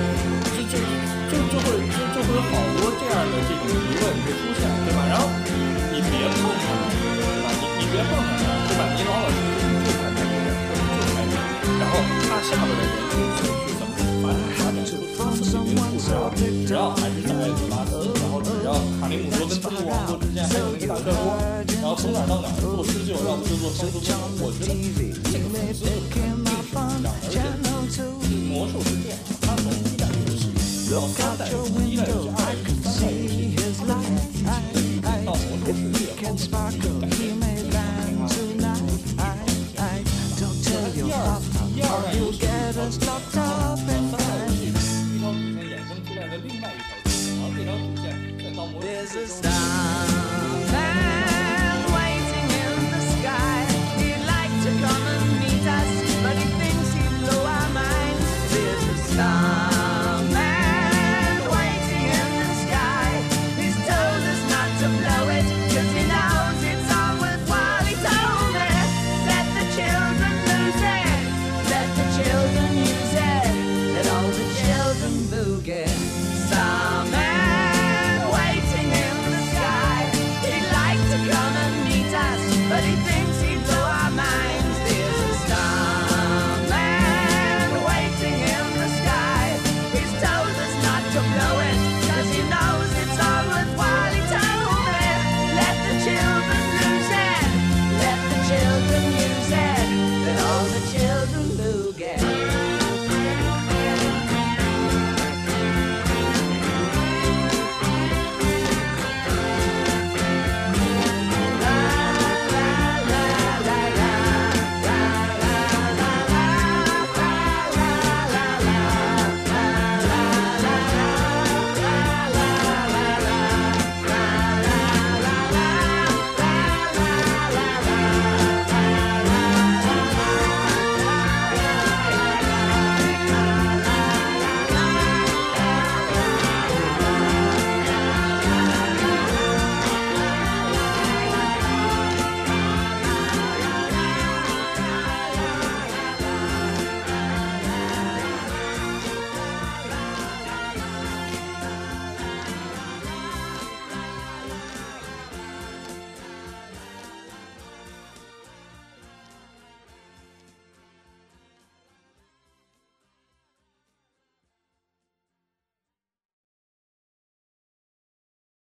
[0.54, 0.76] 就就
[1.32, 5.00] 就就会就就会有好多这样的这种疑问会出现，对吧？
[5.08, 5.32] 然后
[5.96, 6.68] 你别碰他
[7.96, 11.96] 学混混呢，就把老老师实是就盘在里面，或者就盘在里，然后
[12.28, 16.28] 他下边的人就去怎么发展发展出他自己的故事啊，
[16.68, 21.40] 只要还是在姆拉斯，然后只要卡里姆多跟特鲁王之间还有那个大帅锅，
[21.80, 24.12] 然后从哪到哪做狮鹫，要不就做狮子座，
[24.44, 24.76] 我觉得
[25.32, 27.96] 这个粉是的历史是两回是，
[28.52, 30.52] 魔兽是这样，他从一代就是，
[30.92, 32.60] 然后三代从一代就是二代，
[32.92, 36.36] 三代就是一的，等于到魔兽世界后。
[42.14, 44.26] You'll get us locked up and find
[48.82, 50.15] There's a star.